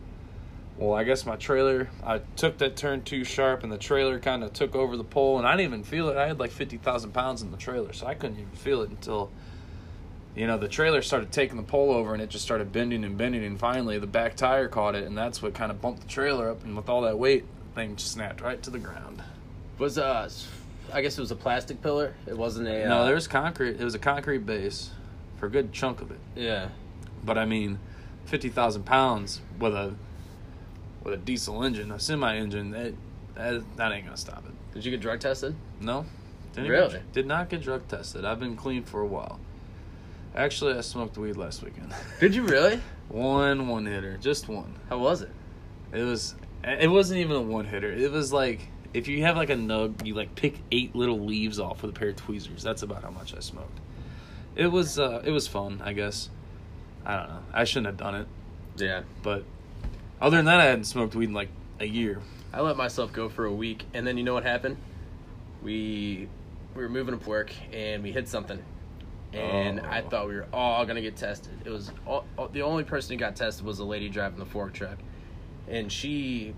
Well, 0.81 0.95
I 0.95 1.05
guess 1.05 1.27
my 1.27 1.37
trailer, 1.37 1.91
I 2.03 2.23
took 2.37 2.57
that 2.59 2.75
turn 2.75 3.03
too 3.03 3.23
sharp, 3.23 3.63
and 3.63 3.71
the 3.71 3.77
trailer 3.77 4.19
kind 4.19 4.43
of 4.43 4.55
took 4.55 4.75
over 4.75 4.97
the 4.97 5.05
pole, 5.05 5.37
and 5.37 5.47
I 5.47 5.51
didn't 5.53 5.67
even 5.67 5.85
feel 5.85 6.09
it. 6.09 6.17
I 6.17 6.27
had 6.27 6.41
like 6.41 6.51
fifty 6.51 6.79
thousand 6.79 7.13
pounds 7.13 7.43
in 7.43 7.51
the 7.51 7.59
trailer, 7.59 7.93
so 7.93 8.07
I 8.07 8.15
couldn't 8.15 8.39
even 8.39 8.53
feel 8.53 8.81
it 8.81 8.89
until, 8.89 9.31
you 10.35 10.47
know, 10.47 10.57
the 10.57 10.69
trailer 10.69 11.03
started 11.03 11.33
taking 11.33 11.59
the 11.59 11.63
pole 11.63 11.93
over, 11.93 12.15
and 12.15 12.23
it 12.23 12.31
just 12.31 12.47
started 12.47 12.73
bending 12.73 13.05
and 13.05 13.19
bending, 13.19 13.45
and 13.45 13.61
finally 13.61 13.99
the 13.99 14.07
back 14.07 14.37
tire 14.37 14.69
caught 14.69 14.95
it, 14.95 15.05
and 15.05 15.19
that's 15.19 15.43
what 15.43 15.53
kind 15.53 15.71
of 15.71 15.83
bumped 15.83 16.01
the 16.01 16.09
trailer 16.09 16.51
up, 16.51 16.65
and 16.65 16.75
with 16.75 16.89
all 16.89 17.03
that 17.03 17.19
weight, 17.19 17.45
the 17.69 17.75
thing 17.75 17.97
just 17.97 18.13
snapped 18.13 18.41
right 18.41 18.63
to 18.63 18.71
the 18.71 18.79
ground. 18.79 19.23
Was 19.77 19.99
uh, 19.99 20.31
I 20.95 21.03
guess 21.03 21.19
it 21.19 21.21
was 21.21 21.31
a 21.31 21.37
plastic 21.37 21.83
pillar. 21.83 22.15
It 22.27 22.39
wasn't 22.39 22.69
a. 22.69 22.89
No, 22.89 23.01
uh, 23.01 23.05
there 23.05 23.15
was 23.15 23.29
concrete. 23.29 23.79
It 23.79 23.85
was 23.85 23.95
a 23.95 23.99
concrete 23.99 24.47
base 24.47 24.93
for 25.37 25.45
a 25.45 25.51
good 25.51 25.75
chunk 25.75 26.01
of 26.01 26.11
it. 26.11 26.21
Yeah. 26.35 26.69
But 27.23 27.37
I 27.37 27.45
mean, 27.45 27.79
fifty 28.25 28.49
thousand 28.49 28.85
pounds 28.85 29.43
with 29.59 29.75
a 29.75 29.95
with 31.03 31.15
a 31.15 31.17
diesel 31.17 31.63
engine, 31.63 31.91
a 31.91 31.99
semi 31.99 32.37
engine, 32.37 32.71
that, 32.71 32.95
that 33.35 33.77
that 33.77 33.93
ain't 33.93 34.05
gonna 34.05 34.17
stop 34.17 34.45
it. 34.47 34.75
Did 34.75 34.85
you 34.85 34.91
get 34.91 35.01
drug 35.01 35.21
tested? 35.21 35.55
No, 35.81 36.05
didn't 36.55 36.71
Really? 36.71 36.97
Even, 36.97 37.03
did 37.13 37.27
not 37.27 37.49
get 37.49 37.63
drug 37.63 37.87
tested. 37.89 38.25
I've 38.25 38.41
been 38.41 38.57
clean 38.57 38.85
for 38.85 39.01
a 39.01 39.07
while. 39.07 39.41
Actually, 40.35 40.75
I 40.75 40.81
smoked 40.83 41.19
weed 41.19 41.37
last 41.37 41.63
weekend. 41.63 41.93
Did 42.21 42.37
you 42.37 42.45
really? 42.45 42.81
one 43.09 43.67
one 43.67 43.85
hitter, 43.87 44.17
just 44.19 44.49
one. 44.49 44.77
How 44.89 44.99
was 44.99 45.23
it? 45.23 45.31
It 45.93 46.05
was. 46.05 46.37
It 46.63 46.89
wasn't 46.89 47.19
even 47.21 47.35
a 47.35 47.41
one 47.41 47.65
hitter. 47.65 47.91
It 47.91 48.13
was 48.13 48.33
like 48.33 48.69
if 48.95 49.09
you 49.09 49.23
have 49.25 49.37
like 49.37 49.51
a 49.51 49.55
nug, 49.55 50.07
you 50.07 50.15
like 50.15 50.35
pick 50.37 50.59
eight 50.71 50.95
little 50.95 51.19
leaves 51.19 51.59
off 51.59 51.83
with 51.83 51.97
a 51.97 51.99
pair 51.99 52.11
of 52.11 52.17
tweezers. 52.17 52.63
That's 52.63 52.83
about 52.83 53.03
how 53.03 53.11
much 53.11 53.35
I 53.35 53.41
smoked. 53.41 53.81
It 54.55 54.69
was. 54.69 54.99
uh 54.99 55.23
It 55.25 55.31
was 55.31 55.49
fun, 55.49 55.83
I 55.85 55.93
guess. 55.93 56.31
I 57.05 57.17
don't 57.17 57.29
know. 57.29 57.43
I 57.53 57.65
shouldn't 57.65 57.87
have 57.87 57.97
done 57.97 58.15
it. 58.15 58.27
Yeah. 58.77 59.03
But 59.23 59.45
other 60.21 60.37
than 60.37 60.47
that, 60.47 60.61
I 60.61 60.65
hadn't 60.67 60.85
smoked 60.85 61.15
weed 61.15 61.29
in 61.29 61.35
like 61.35 61.49
a 61.79 61.85
year. 61.87 62.21
I 62.53 62.61
let 62.61 62.77
myself 62.77 63.13
go 63.13 63.29
for 63.29 63.45
a 63.47 63.53
week, 63.53 63.85
and 63.95 64.07
then 64.07 64.17
you 64.19 64.25
know 64.25 64.35
what 64.35 64.43
happened? 64.45 64.77
We 65.63 66.29
we 66.75 66.83
were 66.83 66.89
moving 66.89 67.19
to 67.19 67.29
work, 67.29 67.53
and 67.73 68.03
we 68.03 68.13
hit 68.13 68.29
something, 68.29 68.63
and 69.33 69.81
I 69.81 70.03
Oh. 70.03 70.09
thought 70.09 70.29
we 70.29 70.35
were 70.35 70.47
all 70.53 70.85
gonna 70.87 71.01
get 71.01 71.17
tested. 71.17 71.53
It 71.65 71.71
was 71.71 71.91
all, 72.07 72.25
all- 72.37 72.49
the 72.49 72.63
only 72.63 72.85
person 72.85 73.13
who 73.13 73.19
got 73.19 73.37
tested 73.37 73.65
was 73.65 73.79
the 73.79 73.85
lady 73.85 74.09
driving 74.09 74.39
the 74.39 74.47
fork 74.47 74.73
truck, 74.73 74.99
and 75.69 75.91
she, 75.91 76.55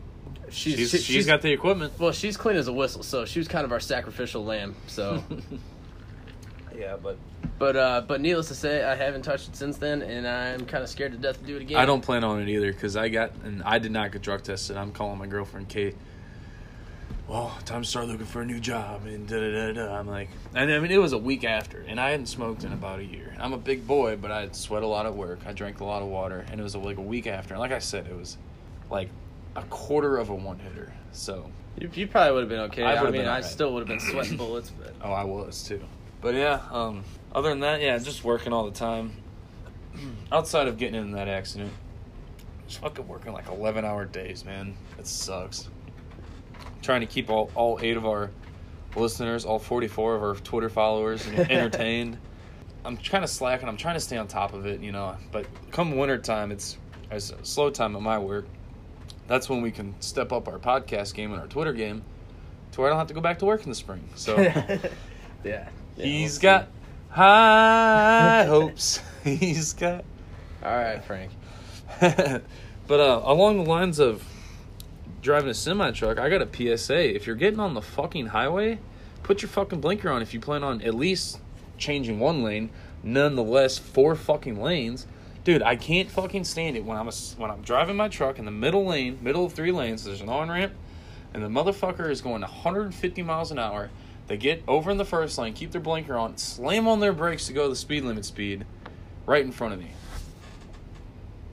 she's 0.51 0.77
She's, 0.79 0.91
she- 0.91 0.99
she's 1.15 1.27
got 1.27 1.43
the 1.43 1.51
equipment. 1.53 1.95
well, 1.99 2.13
she's 2.13 2.37
clean 2.37 2.57
as 2.57 2.69
a 2.69 2.73
whistle, 2.73 3.03
so 3.03 3.25
she 3.25 3.39
was 3.39 3.49
kind 3.49 3.65
of 3.65 3.73
our 3.73 3.81
sacrificial 3.81 4.45
lamb. 4.45 4.75
So, 4.87 5.23
Yeah, 6.79 6.97
but 7.03 7.19
but 7.59 7.77
uh, 7.77 8.03
but 8.07 8.21
needless 8.21 8.49
to 8.49 8.55
say, 8.55 8.85
I 8.85 8.95
haven't 8.95 9.23
touched 9.23 9.49
it 9.49 9.57
since 9.57 9.77
then, 9.79 10.03
and 10.03 10.27
I'm 10.27 10.67
kind 10.67 10.83
of 10.83 10.89
scared 10.91 11.13
to 11.13 11.19
death 11.19 11.39
to 11.39 11.45
do 11.45 11.57
it 11.57 11.63
again. 11.63 11.79
I 11.79 11.87
don't 11.87 12.01
plan 12.01 12.25
on 12.25 12.41
it 12.41 12.49
either 12.49 12.73
because 12.73 12.97
I 12.97 13.09
got 13.09 13.33
and 13.45 13.63
I 13.63 13.79
did 13.79 13.93
not 13.93 14.13
get 14.13 14.23
drug 14.23 14.43
tested. 14.43 14.77
I'm 14.77 14.93
calling 14.93 15.19
my 15.19 15.27
girlfriend 15.27 15.69
Kate. 15.69 15.97
Well, 17.29 17.57
time 17.65 17.83
to 17.83 17.89
start 17.89 18.09
looking 18.09 18.27
for 18.27 18.43
a 18.43 18.45
new 18.45 18.59
job 18.61 19.07
and 19.07 19.27
da 19.29 19.39
da 19.39 19.73
da 19.73 19.73
da. 19.73 19.99
I'm 19.99 20.09
like, 20.09 20.29
and 20.55 20.71
I 20.71 20.79
mean 20.81 20.91
it 20.91 20.99
was 20.99 21.13
a 21.13 21.19
week 21.19 21.45
after, 21.45 21.85
and 21.87 22.01
I 22.01 22.11
hadn't 22.11 22.27
smoked 22.27 22.65
in 22.65 22.73
about 22.73 22.99
a 22.99 23.05
year. 23.05 23.35
I'm 23.39 23.53
a 23.53 23.59
big 23.59 23.87
boy, 23.87 24.17
but 24.17 24.31
I 24.31 24.49
sweat 24.53 24.83
a 24.83 24.87
lot 24.87 25.07
at 25.07 25.15
work. 25.15 25.41
I 25.47 25.53
drank 25.53 25.81
a 25.81 25.85
lot 25.85 26.03
of 26.03 26.09
water, 26.09 26.45
and 26.51 26.61
it 26.61 26.63
was 26.63 26.75
like 26.75 26.99
a 26.99 27.03
week 27.03 27.27
after. 27.27 27.55
And 27.55 27.61
like 27.61 27.73
I 27.73 27.79
said, 27.79 28.07
it 28.07 28.17
was 28.17 28.37
like 28.91 29.09
a 29.57 29.63
quarter 29.65 30.19
of 30.19 30.29
a 30.31 30.35
one 30.35 30.59
hitter. 30.59 30.93
So, 31.13 31.51
You, 31.79 31.91
you 31.95 32.07
probably 32.07 32.33
would 32.33 32.41
have 32.41 32.49
been 32.49 32.61
okay. 32.71 32.83
I 32.83 32.97
I, 32.97 33.11
mean, 33.11 33.23
I 33.23 33.27
alright. 33.27 33.45
still 33.45 33.73
would 33.75 33.81
have 33.81 33.89
been 33.89 34.01
sweating 34.01 34.37
bullets, 34.37 34.71
but 34.71 34.95
oh, 35.03 35.13
I 35.13 35.25
was 35.25 35.63
too. 35.63 35.81
But 36.23 36.37
yeah, 36.37 36.61
um, 36.71 37.03
other 37.35 37.51
than 37.51 37.61
that, 37.61 37.83
yeah, 37.83 37.99
just 37.99 38.25
working 38.25 38.53
all 38.53 38.65
the 38.65 38.79
time. 38.79 39.13
Outside 40.33 40.69
of 40.69 40.79
getting 40.79 40.95
in 40.95 41.11
that 41.13 41.29
accident, 41.29 41.73
just 42.67 42.81
fucking 42.81 43.07
working 43.07 43.33
like 43.33 43.49
11 43.49 43.85
hour 43.85 44.07
days, 44.07 44.45
man. 44.45 44.75
It 44.99 45.07
sucks. 45.07 45.69
Trying 46.81 47.01
to 47.01 47.07
keep 47.07 47.29
all, 47.29 47.51
all 47.57 47.79
eight 47.83 47.97
of 47.97 48.07
our 48.07 48.31
listeners, 48.95 49.45
all 49.45 49.59
44 49.59 50.15
of 50.15 50.23
our 50.23 50.35
Twitter 50.37 50.69
followers 50.69 51.27
entertained. 51.29 52.19
I'm 52.85 52.97
kind 52.97 53.25
of 53.25 53.31
slacking. 53.31 53.69
I'm 53.69 53.77
trying 53.77 53.95
to 53.95 54.01
stay 54.01 54.17
on 54.17 54.29
top 54.29 54.55
of 54.55 54.65
it, 54.65 54.81
you 54.81 54.93
know. 54.93 55.17
But 55.33 55.47
come 55.73 55.97
winter 55.97 56.19
time, 56.19 56.53
it's, 56.53 56.79
it's 57.11 57.31
a 57.31 57.45
slow 57.45 57.69
time 57.69 57.97
at 57.97 58.03
my 58.03 58.19
work. 58.19 58.47
That's 59.27 59.49
when 59.49 59.61
we 59.61 59.73
can 59.73 59.95
step 60.01 60.33
up 60.33 60.47
our 60.47 60.59
podcast 60.59 61.15
game 61.15 61.33
and 61.33 61.41
our 61.41 61.49
Twitter 61.49 61.73
game 61.73 62.05
to 62.73 62.81
where 62.81 62.91
I 62.91 62.93
don't 62.93 62.99
have 62.99 63.09
to 63.09 63.15
go 63.15 63.21
back 63.21 63.41
to 63.41 63.45
work 63.45 63.65
in 63.65 63.69
the 63.69 63.75
spring. 63.75 64.09
So. 64.15 64.41
yeah. 65.45 65.69
Yeah 65.97 66.05
He's 66.05 66.39
got 66.39 66.69
high 67.11 68.45
hopes. 68.47 69.01
He's 69.25 69.73
got. 69.73 70.05
All 70.65 70.77
right, 70.77 71.03
Frank. 71.05 71.33
but 72.01 73.01
uh, 73.01 73.23
along 73.25 73.63
the 73.63 73.71
lines 73.71 73.99
of 73.99 74.25
driving 75.21 75.51
a 75.51 75.55
semi 75.55 75.91
truck, 75.93 76.19
I 76.19 76.29
got 76.29 76.43
a 76.43 76.77
PSA. 76.77 77.15
If 77.15 77.27
you're 77.27 77.37
getting 77.37 77.61
on 77.61 77.75
the 77.75 77.83
fucking 77.83 78.27
highway, 78.27 78.79
put 79.23 79.43
your 79.43 79.49
fucking 79.49 79.81
blinker 79.81 80.11
on 80.11 80.23
if 80.23 80.35
you 80.35 80.41
plan 80.41 80.65
on 80.65 80.83
at 80.83 80.95
least 80.95 81.39
changing 81.79 82.19
one 82.19 82.43
lane, 82.43 82.71
nonetheless 83.03 83.79
four 83.79 84.15
fucking 84.15 84.61
lanes. 84.61 85.07
Dude, 85.45 85.63
I 85.63 85.75
can't 85.75 86.09
fucking 86.09 86.45
stand 86.45 86.77
it 86.77 86.85
when 86.85 86.97
I'm 86.97 87.09
a, 87.09 87.13
when 87.37 87.51
I'm 87.51 87.63
driving 87.63 87.97
my 87.97 88.09
truck 88.09 88.39
in 88.39 88.45
the 88.45 88.53
middle 88.53 88.87
lane, 88.87 89.19
middle 89.23 89.45
of 89.45 89.53
three 89.53 89.73
lanes. 89.73 90.05
There's 90.05 90.21
an 90.21 90.29
on 90.29 90.49
ramp, 90.49 90.73
and 91.35 91.43
the 91.43 91.49
motherfucker 91.49 92.09
is 92.09 92.21
going 92.21 92.43
150 92.43 93.23
miles 93.23 93.51
an 93.51 93.59
hour. 93.59 93.91
They 94.33 94.39
get 94.39 94.63
over 94.67 94.91
in 94.91 94.97
the 94.97 95.05
first 95.05 95.37
lane, 95.37 95.53
keep 95.53 95.73
their 95.73 95.81
blinker 95.83 96.17
on, 96.17 96.39
slam 96.39 96.89
on 96.89 97.01
their 97.01 97.13
brakes 97.13 97.49
to 97.49 97.53
go 97.53 97.69
the 97.69 97.77
speed 97.77 98.03
limit 98.03 98.25
speed, 98.25 98.65
right 99.27 99.45
in 99.45 99.53
front 99.53 99.75
of 99.75 99.79
me. 99.79 99.91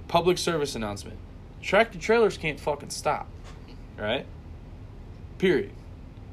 Public 0.07 0.38
service 0.38 0.75
announcement: 0.75 1.17
tractor 1.62 2.00
trailers 2.00 2.38
can't 2.38 2.57
fucking 2.57 2.91
stop. 2.91 3.27
Right? 3.98 4.25
Period. 5.39 5.71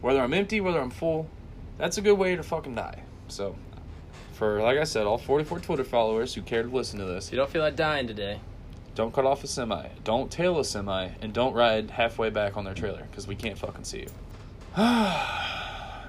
Whether 0.00 0.20
I'm 0.20 0.32
empty, 0.32 0.60
whether 0.60 0.78
I'm 0.78 0.90
full, 0.90 1.28
that's 1.78 1.98
a 1.98 2.00
good 2.00 2.14
way 2.14 2.36
to 2.36 2.44
fucking 2.44 2.76
die. 2.76 3.02
So, 3.26 3.56
for 4.34 4.62
like 4.62 4.78
I 4.78 4.84
said, 4.84 5.04
all 5.04 5.18
44 5.18 5.58
Twitter 5.58 5.82
followers 5.82 6.32
who 6.32 6.42
care 6.42 6.62
to 6.62 6.68
listen 6.68 7.00
to 7.00 7.06
this, 7.06 7.32
you 7.32 7.36
don't 7.36 7.50
feel 7.50 7.62
like 7.62 7.74
dying 7.74 8.06
today, 8.06 8.38
don't 8.94 9.12
cut 9.12 9.24
off 9.24 9.42
a 9.42 9.48
semi, 9.48 9.88
don't 10.04 10.30
tail 10.30 10.60
a 10.60 10.64
semi, 10.64 11.08
and 11.20 11.32
don't 11.32 11.54
ride 11.54 11.90
halfway 11.90 12.30
back 12.30 12.56
on 12.56 12.64
their 12.64 12.74
trailer 12.74 13.02
because 13.10 13.26
we 13.26 13.34
can't 13.34 13.58
fucking 13.58 13.82
see 13.82 14.06
you. 14.06 14.10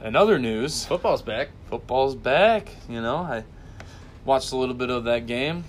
In 0.04 0.16
other 0.16 0.38
news, 0.38 0.86
football's 0.86 1.24
back. 1.24 1.50
football's 1.70 2.13
back. 2.13 2.70
You 2.88 3.01
know, 3.01 3.18
I 3.18 3.44
watched 4.25 4.51
a 4.51 4.56
little 4.56 4.75
bit 4.75 4.92
of 4.92 5.06
that 5.06 5.25
game. 5.25 5.63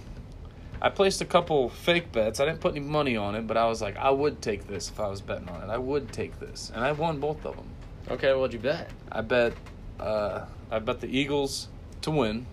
I 0.82 0.90
placed 0.90 1.20
a 1.22 1.24
couple 1.24 1.70
fake 1.70 2.12
bets. 2.12 2.38
I 2.38 2.44
didn't 2.44 2.60
put 2.60 2.76
any 2.76 2.84
money 2.84 3.16
on 3.16 3.34
it, 3.34 3.46
but 3.46 3.56
I 3.56 3.66
was 3.66 3.80
like, 3.80 3.96
I 3.96 4.10
would 4.10 4.42
take 4.42 4.68
this 4.68 4.90
if 4.90 5.00
I 5.00 5.08
was 5.08 5.20
betting 5.22 5.48
on 5.48 5.62
it. 5.62 5.72
I 5.72 5.78
would 5.78 6.12
take 6.12 6.38
this, 6.38 6.70
and 6.74 6.84
I 6.84 6.92
won 6.92 7.18
both 7.20 7.44
of 7.46 7.56
them. 7.56 7.68
Okay, 8.10 8.32
what'd 8.34 8.52
you 8.52 8.60
bet? 8.60 8.90
I 9.10 9.22
bet, 9.22 9.54
uh, 9.98 10.44
I 10.70 10.78
bet 10.78 11.00
the 11.00 11.08
Eagles 11.08 11.68
to 12.02 12.10
win, 12.10 12.46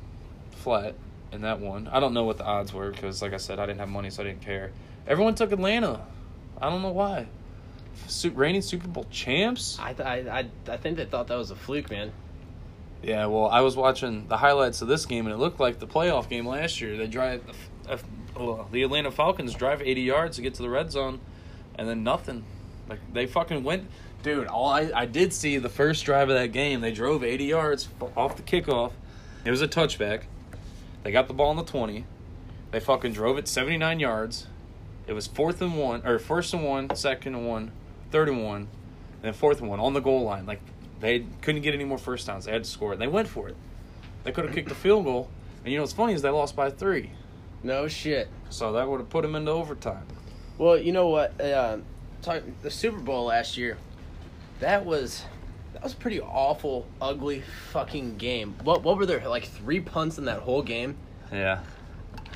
flat, 0.52 0.96
and 1.32 1.44
that 1.44 1.60
won. 1.60 1.88
I 1.92 2.00
don't 2.00 2.14
know 2.14 2.24
what 2.24 2.38
the 2.38 2.46
odds 2.46 2.74
were 2.74 2.90
because, 2.90 3.22
like 3.22 3.34
I 3.34 3.38
said, 3.38 3.60
I 3.60 3.66
didn't 3.66 3.80
have 3.80 3.90
money, 3.90 4.10
so 4.10 4.24
I 4.24 4.28
didn't 4.28 4.42
care. 4.42 4.72
Everyone 5.08 5.36
took 5.36 5.52
Atlanta. 5.52 6.02
I 6.60 6.70
don't 6.70 6.82
know 6.82 6.94
why. 6.94 7.28
Reigning 8.34 8.62
Super 8.62 8.88
Bowl 8.88 9.06
champs. 9.10 9.78
I, 9.80 9.94
th- 9.94 10.08
I 10.08 10.40
I 10.40 10.74
I 10.74 10.78
think 10.78 10.98
they 10.98 11.06
thought 11.06 11.28
that 11.28 11.38
was 11.38 11.52
a 11.52 11.56
fluke, 11.56 11.90
man. 11.90 12.12
Yeah, 13.04 13.28
well, 13.28 13.48
I 13.48 13.62
was 13.62 13.76
watching 13.76 14.28
the 14.28 14.38
highlights 14.38 14.82
of 14.82 14.88
this 14.88 15.06
game, 15.06 15.26
and 15.26 15.34
it 15.34 15.38
looked 15.38 15.60
like 15.60 15.80
the 15.80 15.88
playoff 15.88 16.28
game 16.28 16.48
last 16.48 16.82
year. 16.82 16.98
They 16.98 17.08
drive 17.08 17.44
uh, 17.88 17.98
uh, 18.36 18.66
the 18.72 18.84
Atlanta 18.84 19.12
Falcons 19.12 19.54
drive 19.54 19.82
80 19.82 20.02
yards 20.02 20.36
to 20.38 20.42
get 20.42 20.56
to 20.56 20.62
the 20.64 20.70
red 20.70 20.92
zone, 20.92 21.20
and 21.76 21.88
then 21.88 22.04
nothing. 22.04 22.44
Like 22.90 23.00
they 23.14 23.28
fucking 23.28 23.64
went, 23.64 23.88
dude. 24.24 24.48
All 24.48 24.70
I 24.70 24.92
I 24.94 25.06
did 25.06 25.34
see 25.34 25.58
the 25.58 25.70
first 25.70 26.06
drive 26.06 26.30
of 26.30 26.36
that 26.36 26.52
game. 26.52 26.82
They 26.82 26.92
drove 26.92 27.24
80 27.24 27.46
yards 27.46 27.90
off 28.16 28.38
the 28.38 28.44
kickoff. 28.44 28.92
It 29.44 29.52
was 29.52 29.62
a 29.62 29.68
touchback. 29.68 30.24
They 31.04 31.12
got 31.12 31.28
the 31.28 31.34
ball 31.34 31.52
in 31.52 31.58
the 31.58 31.64
20. 31.64 32.06
They 32.72 32.80
fucking 32.80 33.14
drove 33.14 33.38
it 33.38 33.48
79 33.48 34.00
yards. 34.00 34.48
It 35.08 35.14
was 35.14 35.28
fourth 35.28 35.62
and 35.62 35.78
one, 35.78 36.06
or 36.06 36.18
first 36.18 36.54
and 36.54 36.64
one, 36.64 36.96
second 36.96 37.36
and 37.36 37.48
one, 37.48 37.72
third 38.12 38.30
and 38.30 38.44
one, 38.44 38.62
and 38.62 39.22
then 39.22 39.34
fourth 39.34 39.60
and 39.60 39.70
one 39.70 39.80
on 39.80 39.94
the 39.94 40.00
goal 40.02 40.24
line. 40.24 40.46
Like 40.46 40.62
they 41.00 41.26
couldn't 41.42 41.62
get 41.62 41.74
any 41.74 41.84
more 41.84 41.98
first 41.98 42.28
downs. 42.28 42.46
They 42.46 42.52
had 42.52 42.64
to 42.64 42.70
score 42.70 42.94
it. 42.94 43.00
They 43.00 43.08
went 43.08 43.28
for 43.28 43.48
it. 43.50 43.56
They 44.24 44.32
could 44.32 44.46
have 44.46 44.54
kicked 44.54 44.70
the 44.70 44.76
field 44.76 45.06
goal. 45.06 45.30
And 45.64 45.72
you 45.72 45.78
know 45.78 45.84
what's 45.84 45.94
funny 45.94 46.14
is 46.14 46.22
they 46.22 46.30
lost 46.30 46.56
by 46.56 46.70
three. 46.70 47.12
No 47.64 47.88
shit. 47.88 48.28
So 48.50 48.74
that 48.74 48.88
would 48.88 49.00
have 49.00 49.10
put 49.10 49.24
them 49.24 49.36
into 49.36 49.52
overtime. 49.52 50.06
Well, 50.58 50.78
you 50.78 50.92
know 50.92 51.08
what? 51.08 51.40
Uh, 51.42 51.78
talk, 52.22 52.44
the 52.62 52.72
Super 52.72 53.00
Bowl 53.00 53.26
last 53.26 53.58
year, 53.58 53.78
that 54.60 54.86
was 54.86 55.24
that 55.74 55.84
was 55.84 55.94
a 55.94 55.98
pretty 55.98 56.22
awful, 56.22 56.86
ugly 57.02 57.44
fucking 57.72 58.18
game. 58.18 58.56
What 58.64 58.84
what 58.84 58.98
were 58.98 59.06
there 59.06 59.28
like 59.28 59.46
three 59.46 59.80
punts 59.80 60.18
in 60.18 60.26
that 60.26 60.40
whole 60.40 60.62
game? 60.62 60.96
Yeah. 61.32 61.62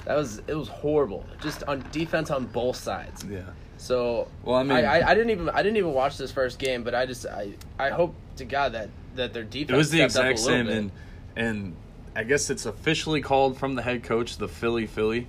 That 0.05 0.15
was 0.15 0.41
it 0.47 0.55
was 0.55 0.67
horrible. 0.67 1.25
Just 1.41 1.63
on 1.63 1.83
defense 1.91 2.31
on 2.31 2.45
both 2.47 2.75
sides. 2.77 3.23
Yeah. 3.23 3.41
So 3.77 4.27
Well, 4.43 4.55
I 4.57 4.63
mean- 4.63 4.71
I, 4.71 4.99
I, 4.99 5.09
I 5.11 5.13
didn't 5.13 5.29
even 5.31 5.49
I 5.49 5.61
didn't 5.63 5.77
even 5.77 5.93
watch 5.93 6.17
this 6.17 6.31
first 6.31 6.59
game, 6.59 6.83
but 6.83 6.95
I 6.95 7.05
just 7.05 7.25
I 7.25 7.53
I 7.77 7.89
hope 7.89 8.15
to 8.37 8.45
God 8.45 8.73
that 8.73 8.89
that 9.15 9.33
their 9.33 9.43
defense 9.43 9.71
It 9.71 9.77
was 9.77 9.91
the 9.91 9.97
stepped 10.09 10.15
up 10.17 10.25
a 10.25 10.29
exact 10.31 10.45
same, 10.47 10.65
bit. 10.67 10.77
and 10.77 10.91
and 11.35 11.75
I 12.15 12.23
guess 12.23 12.49
it's 12.49 12.65
officially 12.65 13.21
called 13.21 13.57
from 13.57 13.75
the 13.75 13.81
head 13.81 14.03
coach 14.03 14.37
the 14.37 14.47
Philly 14.47 14.87
Philly 14.87 15.27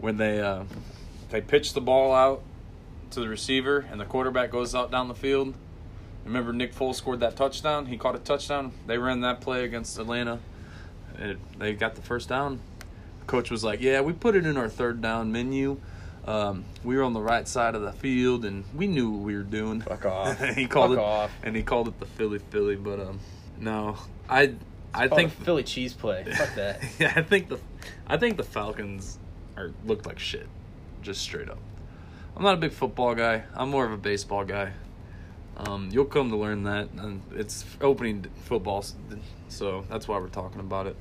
when 0.00 0.16
they 0.16 0.40
uh, 0.40 0.64
they 1.30 1.40
pitch 1.40 1.74
the 1.74 1.80
ball 1.80 2.14
out 2.14 2.42
to 3.10 3.20
the 3.20 3.28
receiver 3.28 3.86
and 3.90 4.00
the 4.00 4.04
quarterback 4.04 4.50
goes 4.50 4.74
out 4.74 4.90
down 4.90 5.08
the 5.08 5.14
field. 5.14 5.54
Remember 6.24 6.52
Nick 6.52 6.74
Foles 6.74 6.94
scored 6.94 7.20
that 7.20 7.36
touchdown. 7.36 7.86
He 7.86 7.96
caught 7.98 8.14
a 8.14 8.18
touchdown. 8.20 8.72
They 8.86 8.96
ran 8.96 9.20
that 9.22 9.40
play 9.40 9.64
against 9.64 9.98
Atlanta. 9.98 10.38
It, 11.18 11.36
they 11.58 11.74
got 11.74 11.94
the 11.96 12.02
first 12.02 12.28
down. 12.28 12.60
Coach 13.26 13.50
was 13.50 13.62
like, 13.64 13.80
"Yeah, 13.80 14.00
we 14.00 14.12
put 14.12 14.36
it 14.36 14.46
in 14.46 14.56
our 14.56 14.68
third 14.68 15.00
down 15.00 15.32
menu. 15.32 15.80
Um, 16.26 16.64
we 16.84 16.96
were 16.96 17.02
on 17.02 17.14
the 17.14 17.20
right 17.20 17.46
side 17.48 17.74
of 17.74 17.82
the 17.82 17.92
field, 17.92 18.44
and 18.44 18.64
we 18.74 18.86
knew 18.86 19.10
what 19.10 19.22
we 19.22 19.34
were 19.34 19.42
doing." 19.42 19.80
Fuck 19.80 20.04
off. 20.06 20.40
he 20.54 20.66
called 20.66 20.90
Fuck 20.90 20.98
it, 20.98 21.04
off. 21.04 21.30
and 21.42 21.56
he 21.56 21.62
called 21.62 21.88
it 21.88 21.98
the 21.98 22.06
Philly 22.06 22.38
Philly. 22.38 22.76
But 22.76 23.00
um, 23.00 23.20
no, 23.58 23.96
I 24.28 24.54
I 24.94 25.08
think 25.08 25.32
Philly 25.32 25.62
cheese 25.62 25.94
play. 25.94 26.24
Fuck 26.24 26.54
that. 26.56 26.82
yeah, 26.98 27.12
I 27.16 27.22
think 27.22 27.48
the 27.48 27.58
I 28.06 28.16
think 28.16 28.36
the 28.36 28.44
Falcons 28.44 29.18
are 29.56 29.72
looked 29.84 30.06
like 30.06 30.18
shit, 30.18 30.46
just 31.02 31.20
straight 31.22 31.48
up. 31.48 31.58
I'm 32.36 32.42
not 32.42 32.54
a 32.54 32.58
big 32.58 32.72
football 32.72 33.14
guy. 33.14 33.44
I'm 33.54 33.68
more 33.70 33.84
of 33.84 33.92
a 33.92 33.96
baseball 33.98 34.44
guy. 34.44 34.72
Um, 35.58 35.90
you'll 35.92 36.06
come 36.06 36.30
to 36.30 36.36
learn 36.36 36.62
that, 36.62 36.88
and 36.96 37.20
it's 37.34 37.66
opening 37.82 38.24
football, 38.44 38.82
so 39.48 39.84
that's 39.90 40.08
why 40.08 40.18
we're 40.18 40.28
talking 40.28 40.60
about 40.60 40.86
it. 40.86 40.96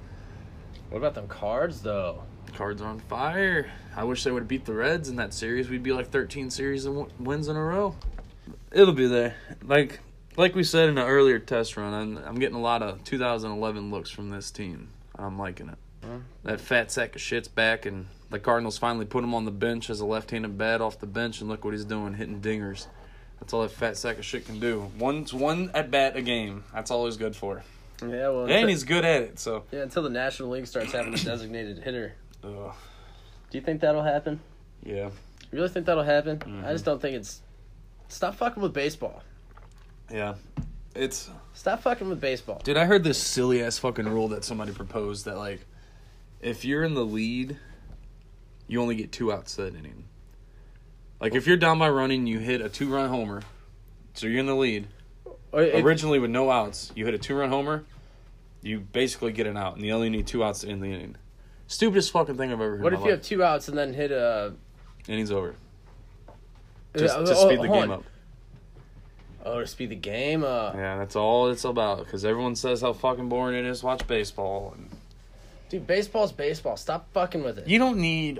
What 0.91 0.97
about 0.97 1.15
them 1.15 1.29
cards 1.29 1.81
though? 1.81 2.21
Cards 2.53 2.81
are 2.81 2.87
on 2.89 2.99
fire. 2.99 3.71
I 3.95 4.03
wish 4.03 4.25
they 4.25 4.31
would 4.31 4.41
have 4.41 4.49
beat 4.49 4.65
the 4.65 4.73
Reds 4.73 5.07
in 5.07 5.15
that 5.15 5.33
series. 5.33 5.69
We'd 5.69 5.83
be 5.83 5.93
like 5.93 6.09
13 6.09 6.49
series 6.49 6.85
and 6.85 6.95
w- 6.97 7.15
wins 7.17 7.47
in 7.47 7.55
a 7.55 7.63
row. 7.63 7.95
It'll 8.73 8.93
be 8.93 9.07
there. 9.07 9.35
Like 9.63 10.01
like 10.35 10.53
we 10.53 10.65
said 10.65 10.89
in 10.89 10.97
an 10.97 11.07
earlier 11.07 11.39
test 11.39 11.77
run, 11.77 11.93
I'm, 11.93 12.17
I'm 12.17 12.35
getting 12.39 12.57
a 12.57 12.61
lot 12.61 12.83
of 12.83 13.05
2011 13.05 13.89
looks 13.89 14.09
from 14.09 14.31
this 14.31 14.51
team. 14.51 14.89
I'm 15.17 15.39
liking 15.39 15.69
it. 15.69 15.77
That 16.43 16.59
fat 16.59 16.91
sack 16.91 17.15
of 17.15 17.21
shit's 17.21 17.47
back, 17.47 17.85
and 17.85 18.07
the 18.29 18.39
Cardinals 18.39 18.77
finally 18.77 19.05
put 19.05 19.23
him 19.23 19.33
on 19.33 19.45
the 19.45 19.51
bench 19.51 19.89
as 19.89 20.01
a 20.01 20.05
left-handed 20.05 20.57
bat 20.57 20.81
off 20.81 20.99
the 20.99 21.07
bench, 21.07 21.39
and 21.39 21.49
look 21.49 21.63
what 21.63 21.73
he's 21.73 21.85
doing, 21.85 22.15
hitting 22.15 22.41
dingers. 22.41 22.87
That's 23.39 23.53
all 23.53 23.61
that 23.61 23.71
fat 23.71 23.97
sack 23.97 24.17
of 24.17 24.25
shit 24.25 24.45
can 24.45 24.59
do. 24.59 24.91
One 24.97 25.25
one 25.31 25.71
at 25.73 25.89
bat 25.89 26.15
a 26.17 26.21
game. 26.21 26.63
That's 26.73 26.91
all 26.91 27.05
he's 27.05 27.17
good 27.17 27.35
for, 27.35 27.63
Yeah, 28.01 28.29
well, 28.29 28.45
and 28.49 28.69
he's 28.69 28.83
good 28.83 29.05
at 29.05 29.21
it. 29.21 29.39
So, 29.39 29.63
yeah, 29.71 29.81
until 29.81 30.03
the 30.03 30.09
National 30.09 30.49
League 30.49 30.67
starts 30.67 30.91
having 30.91 31.13
a 31.13 31.17
designated 31.17 31.79
hitter. 31.79 32.15
ugh, 32.43 32.73
Do 33.49 33.57
you 33.57 33.63
think 33.63 33.81
that'll 33.81 34.03
happen? 34.03 34.39
yeah. 34.83 35.09
You 35.51 35.57
really 35.57 35.69
think 35.69 35.85
that'll 35.85 36.03
happen? 36.03 36.37
Mm-hmm. 36.37 36.65
I 36.65 36.71
just 36.71 36.85
don't 36.85 37.01
think 37.01 37.17
it's. 37.17 37.41
Stop 38.07 38.35
fucking 38.35 38.63
with 38.63 38.73
baseball. 38.73 39.21
Yeah, 40.09 40.35
it's 40.95 41.29
Stop 41.53 41.81
fucking 41.81 42.07
with 42.09 42.21
baseball. 42.21 42.61
Dude, 42.63 42.77
I 42.77 42.85
heard 42.85 43.03
this 43.03 43.17
silly 43.17 43.61
ass 43.61 43.77
fucking 43.77 44.07
rule 44.07 44.29
that 44.29 44.43
somebody 44.43 44.71
proposed 44.71 45.25
that 45.25 45.37
like, 45.37 45.59
if 46.39 46.63
you're 46.65 46.83
in 46.83 46.93
the 46.93 47.03
lead, 47.05 47.57
you 48.67 48.81
only 48.81 48.95
get 48.95 49.11
two 49.11 49.31
outs 49.31 49.55
that 49.55 49.75
inning. 49.75 50.05
Like 51.19 51.35
if 51.35 51.45
you're 51.45 51.57
down 51.57 51.77
by 51.77 51.89
running, 51.89 52.25
you 52.25 52.39
hit 52.39 52.61
a 52.61 52.69
two 52.69 52.91
run 52.91 53.09
homer, 53.09 53.41
so 54.13 54.27
you're 54.27 54.39
in 54.39 54.45
the 54.45 54.55
lead. 54.55 54.87
Or 55.51 55.61
if- 55.63 55.83
Originally 55.83 56.19
with 56.19 56.31
no 56.31 56.49
outs, 56.49 56.91
you 56.95 57.05
hit 57.05 57.13
a 57.13 57.17
two 57.17 57.35
run 57.35 57.49
homer, 57.49 57.83
you 58.61 58.79
basically 58.79 59.31
get 59.31 59.47
an 59.47 59.57
out, 59.57 59.75
and 59.75 59.85
you 59.85 59.91
only 59.93 60.09
need 60.09 60.27
two 60.27 60.43
outs 60.43 60.61
to 60.61 60.69
end 60.69 60.81
the 60.81 60.87
inning. 60.87 61.15
Stupidest 61.67 62.11
fucking 62.11 62.35
thing 62.37 62.49
I've 62.51 62.59
ever 62.61 62.71
heard. 62.77 62.81
what 62.83 62.93
in 62.93 62.97
if 62.97 63.01
my 63.01 63.05
you 63.07 63.11
have 63.13 63.21
two 63.21 63.43
outs 63.43 63.67
and 63.67 63.77
then 63.77 63.93
hit 63.93 64.11
a? 64.11 64.53
innings 65.07 65.31
over? 65.31 65.55
Just 66.95 67.15
Uh, 67.17 67.25
to 67.25 67.31
oh, 67.35 67.47
speed 67.47 67.59
the 67.59 67.67
game 67.67 67.73
on. 67.83 67.91
up. 67.91 68.03
Oh, 69.43 69.61
to 69.61 69.67
speed 69.67 69.89
the 69.89 69.95
game. 69.95 70.43
Uh, 70.43 70.71
Yeah, 70.75 70.97
that's 70.97 71.15
all 71.15 71.47
it's 71.49 71.63
about. 71.63 71.99
Because 72.05 72.23
everyone 72.25 72.55
says 72.55 72.81
how 72.81 72.93
fucking 72.93 73.29
boring 73.29 73.57
it 73.57 73.65
is 73.65 73.81
watch 73.83 74.05
baseball. 74.05 74.73
And 74.77 74.89
dude, 75.69 75.87
baseball's 75.87 76.31
baseball. 76.31 76.77
Stop 76.77 77.07
fucking 77.13 77.43
with 77.43 77.57
it. 77.57 77.67
You 77.67 77.79
don't 77.79 77.97
need 77.97 78.39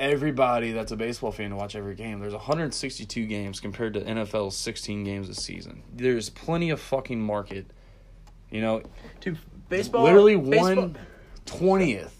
everybody 0.00 0.72
that's 0.72 0.90
a 0.90 0.96
baseball 0.96 1.30
fan 1.30 1.50
to 1.50 1.56
watch 1.56 1.76
every 1.76 1.94
game. 1.94 2.18
There's 2.18 2.32
162 2.32 3.26
games 3.26 3.60
compared 3.60 3.94
to 3.94 4.00
NFL's 4.00 4.56
16 4.56 5.04
games 5.04 5.28
a 5.28 5.34
season. 5.34 5.82
There's 5.94 6.30
plenty 6.30 6.70
of 6.70 6.80
fucking 6.80 7.20
market. 7.20 7.66
You 8.50 8.62
know, 8.62 8.82
Dude, 9.20 9.38
baseball. 9.68 10.02
literally 10.02 10.34
one 10.34 10.96
twentieth 11.46 12.16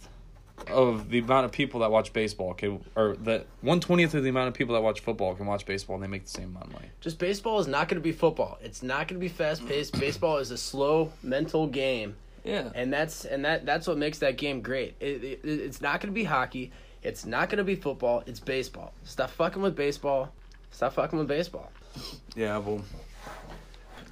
of 0.69 1.09
the 1.09 1.19
amount 1.19 1.47
of 1.47 1.51
people 1.53 1.81
that 1.81 1.91
watch 1.91 2.13
baseball 2.13 2.55
can, 2.55 2.85
or 2.95 3.17
that 3.23 3.47
one 3.63 3.81
twentieth 3.81 4.15
of 4.15 4.23
the 4.23 4.29
amount 4.29 4.47
of 4.47 4.55
people 4.55 4.75
that 4.77 4.81
watch 4.83 5.01
football 5.01 5.35
can 5.35 5.47
watch 5.47 5.67
baseball, 5.67 5.97
and 5.97 6.05
they 6.05 6.09
make 6.09 6.25
the 6.25 6.31
same 6.31 6.51
amount 6.51 6.67
of 6.67 6.73
money. 6.75 6.87
Just 7.01 7.19
baseball 7.19 7.59
is 7.59 7.67
not 7.67 7.89
going 7.89 7.97
to 7.97 8.03
be 8.03 8.13
football. 8.13 8.59
It's 8.63 8.83
not 8.83 9.09
going 9.09 9.19
to 9.19 9.25
be 9.25 9.29
fast 9.29 9.67
paced. 9.67 9.93
baseball 10.01 10.37
is 10.37 10.53
a 10.53 10.57
slow 10.59 11.13
mental 11.23 11.67
game, 11.67 12.15
Yeah, 12.45 12.71
and 12.77 12.93
that's 12.93 13.25
and 13.25 13.45
that 13.45 13.67
that's 13.67 13.89
what 13.89 13.99
makes 13.99 14.19
that 14.19 14.37
game 14.37 14.61
great. 14.61 14.95
It, 15.01 15.25
it, 15.25 15.41
it's 15.43 15.81
not 15.81 16.01
going 16.01 16.13
to 16.13 16.15
be 16.15 16.25
hockey. 16.25 16.71
It's 17.03 17.25
not 17.25 17.49
going 17.49 17.59
to 17.59 17.65
be 17.65 17.77
football. 17.77 18.23
It's 18.27 18.41
baseball. 18.41 18.93
Stop 19.05 19.31
fucking 19.31 19.63
with 19.63 19.75
baseball. 19.75 20.33
Stop 20.71 20.95
fucking 20.95 21.19
with 21.19 21.29
baseball. 21.29 21.71
yeah. 22.37 22.59
Well, 22.59 22.83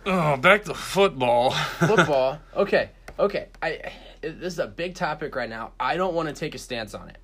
oh, 0.06 0.36
back 0.36 0.64
to 0.64 0.74
football. 0.74 1.50
Football. 1.50 2.38
okay. 2.56 2.90
Okay. 3.18 3.48
I. 3.62 3.92
This 4.20 4.54
is 4.54 4.58
a 4.58 4.66
big 4.66 4.94
topic 4.96 5.36
right 5.36 5.48
now. 5.48 5.72
I 5.78 5.96
don't 5.96 6.14
want 6.14 6.28
to 6.28 6.34
take 6.34 6.54
a 6.54 6.58
stance 6.58 6.92
on 6.94 7.08
it. 7.08 7.18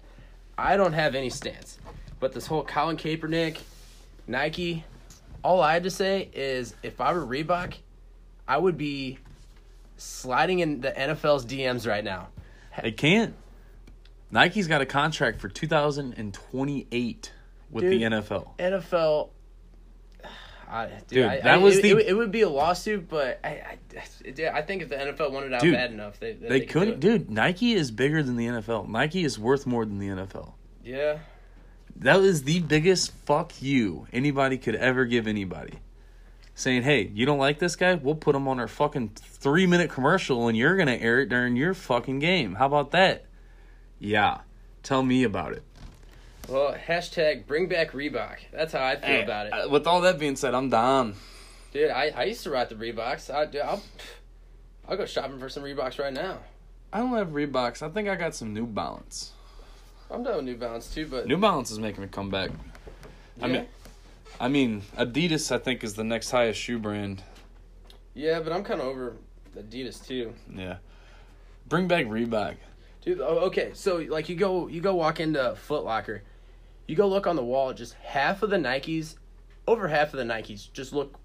I 0.56 0.76
don't 0.76 0.92
have 0.92 1.14
any 1.14 1.30
stance. 1.30 1.78
But 2.20 2.32
this 2.32 2.46
whole 2.46 2.62
Colin 2.62 2.96
Kaepernick, 2.96 3.58
Nike, 4.28 4.84
all 5.42 5.60
I 5.60 5.74
had 5.74 5.82
to 5.82 5.90
say 5.90 6.30
is 6.32 6.74
if 6.82 7.00
I 7.00 7.12
were 7.12 7.26
Reebok, 7.26 7.74
I 8.46 8.58
would 8.58 8.78
be 8.78 9.18
sliding 9.96 10.60
in 10.60 10.80
the 10.80 10.92
NFL's 10.92 11.44
DMs 11.44 11.86
right 11.86 12.04
now. 12.04 12.28
They 12.80 12.92
can't. 12.92 13.34
Nike's 14.34 14.66
got 14.66 14.80
a 14.80 14.86
contract 14.86 15.40
for 15.40 15.48
2028 15.48 17.32
with 17.70 17.84
the 17.84 18.02
NFL. 18.02 18.58
NFL. 18.58 19.30
I, 20.68 20.86
dude, 20.86 21.08
Dude, 21.08 21.24
I, 21.26 21.36
that 21.36 21.46
I- 21.46 21.56
was 21.58 21.78
it, 21.78 21.82
the- 21.82 21.98
it, 21.98 22.08
it 22.08 22.14
would 22.14 22.32
be 22.32 22.40
a 22.40 22.48
lawsuit, 22.48 23.08
but 23.08 23.38
I, 23.44 23.48
I, 23.48 23.78
I 24.52 24.62
think 24.62 24.82
if 24.82 24.88
the 24.88 24.96
NFL 24.96 25.30
wanted 25.30 25.52
out 25.52 25.60
Dude, 25.60 25.74
bad 25.74 25.92
enough, 25.92 26.18
they 26.18 26.32
they, 26.32 26.48
They 26.48 26.60
could 26.60 26.68
couldn't, 26.70 27.00
dude. 27.00 27.30
Nike 27.30 27.74
is 27.74 27.92
bigger 27.92 28.24
than 28.24 28.34
the 28.36 28.46
NFL. 28.46 28.88
Nike 28.88 29.22
is 29.24 29.38
worth 29.38 29.66
more 29.66 29.84
than 29.84 30.00
the 30.00 30.08
NFL. 30.08 30.54
Yeah, 30.82 31.18
That 31.96 32.20
was 32.20 32.42
the 32.42 32.58
biggest 32.60 33.12
fuck 33.24 33.62
you 33.62 34.08
anybody 34.12 34.58
could 34.58 34.74
ever 34.74 35.04
give 35.04 35.28
anybody. 35.28 35.78
Saying, 36.56 36.82
hey, 36.82 37.10
you 37.14 37.24
don't 37.24 37.38
like 37.38 37.58
this 37.60 37.76
guy? 37.76 37.94
We'll 37.94 38.14
put 38.16 38.34
him 38.34 38.48
on 38.48 38.58
our 38.58 38.68
fucking 38.68 39.10
three 39.16 39.66
minute 39.66 39.90
commercial 39.90 40.48
and 40.48 40.56
you're 40.56 40.76
going 40.76 40.88
to 40.88 41.00
air 41.00 41.20
it 41.20 41.28
during 41.28 41.56
your 41.56 41.74
fucking 41.74 42.18
game. 42.18 42.56
How 42.56 42.66
about 42.66 42.90
that? 42.92 43.26
Yeah. 44.04 44.40
Tell 44.82 45.02
me 45.02 45.24
about 45.24 45.52
it. 45.52 45.62
Well, 46.48 46.74
hashtag 46.74 47.46
bring 47.46 47.68
back 47.68 47.92
Reebok. 47.92 48.36
That's 48.52 48.74
how 48.74 48.84
I 48.84 48.96
feel 48.96 49.22
about 49.22 49.46
it. 49.46 49.52
Uh, 49.52 49.68
With 49.70 49.86
all 49.86 50.02
that 50.02 50.18
being 50.18 50.36
said, 50.36 50.54
I'm 50.54 50.68
down. 50.68 51.14
Dude, 51.72 51.90
I, 51.90 52.12
I 52.14 52.24
used 52.24 52.42
to 52.42 52.50
ride 52.50 52.68
the 52.68 52.74
Reeboks. 52.74 53.32
I, 53.34 53.46
dude, 53.46 53.62
I'll, 53.62 53.82
I'll 54.86 54.96
go 54.98 55.06
shopping 55.06 55.38
for 55.38 55.48
some 55.48 55.62
Reeboks 55.62 55.98
right 55.98 56.12
now. 56.12 56.38
I 56.92 56.98
don't 56.98 57.12
have 57.16 57.28
Reeboks. 57.30 57.82
I 57.82 57.88
think 57.88 58.08
I 58.08 58.14
got 58.14 58.34
some 58.34 58.52
New 58.52 58.66
Balance. 58.66 59.32
I'm 60.10 60.22
done 60.22 60.36
with 60.36 60.44
New 60.44 60.56
Balance 60.56 60.92
too, 60.92 61.06
but 61.06 61.26
New 61.26 61.38
Balance 61.38 61.70
is 61.70 61.78
making 61.78 62.04
a 62.04 62.08
comeback. 62.08 62.50
I 63.40 63.48
mean, 63.48 63.66
I 64.38 64.48
mean, 64.48 64.82
Adidas. 64.98 65.50
I 65.50 65.58
think 65.58 65.82
is 65.82 65.94
the 65.94 66.04
next 66.04 66.30
highest 66.30 66.60
shoe 66.60 66.78
brand. 66.78 67.22
yeah, 68.12 68.38
but 68.40 68.52
I'm 68.52 68.62
kind 68.62 68.80
of 68.80 68.86
over 68.86 69.16
Adidas 69.58 70.06
too. 70.06 70.34
Yeah, 70.54 70.76
bring 71.68 71.88
back 71.88 72.04
Reebok. 72.06 72.56
Dude, 73.04 73.20
oh, 73.20 73.40
okay, 73.46 73.72
so 73.74 73.96
like 73.96 74.30
you 74.30 74.36
go 74.36 74.66
you 74.66 74.80
go 74.80 74.94
walk 74.94 75.20
into 75.20 75.54
Foot 75.56 75.84
Locker, 75.84 76.22
you 76.86 76.96
go 76.96 77.06
look 77.06 77.26
on 77.26 77.36
the 77.36 77.44
wall, 77.44 77.74
just 77.74 77.92
half 77.94 78.42
of 78.42 78.48
the 78.48 78.56
Nikes, 78.56 79.16
over 79.68 79.88
half 79.88 80.14
of 80.14 80.18
the 80.18 80.24
Nikes 80.24 80.72
just 80.72 80.94
look 80.94 81.18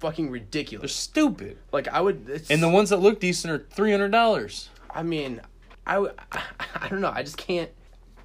fucking 0.00 0.28
ridiculous. 0.28 0.82
They're 0.82 0.88
stupid, 0.88 1.58
Like 1.72 1.86
I 1.88 2.00
would, 2.00 2.28
it's, 2.28 2.50
and 2.50 2.62
the 2.62 2.68
ones 2.68 2.90
that 2.90 2.98
look 2.98 3.20
decent 3.20 3.52
are 3.52 3.58
three 3.58 3.92
hundred 3.92 4.10
dollars. 4.10 4.70
I 4.90 5.02
mean, 5.04 5.40
i 5.86 5.98
i 6.32 6.88
don't 6.88 7.00
know. 7.00 7.12
I 7.14 7.22
just 7.22 7.36
can't. 7.36 7.70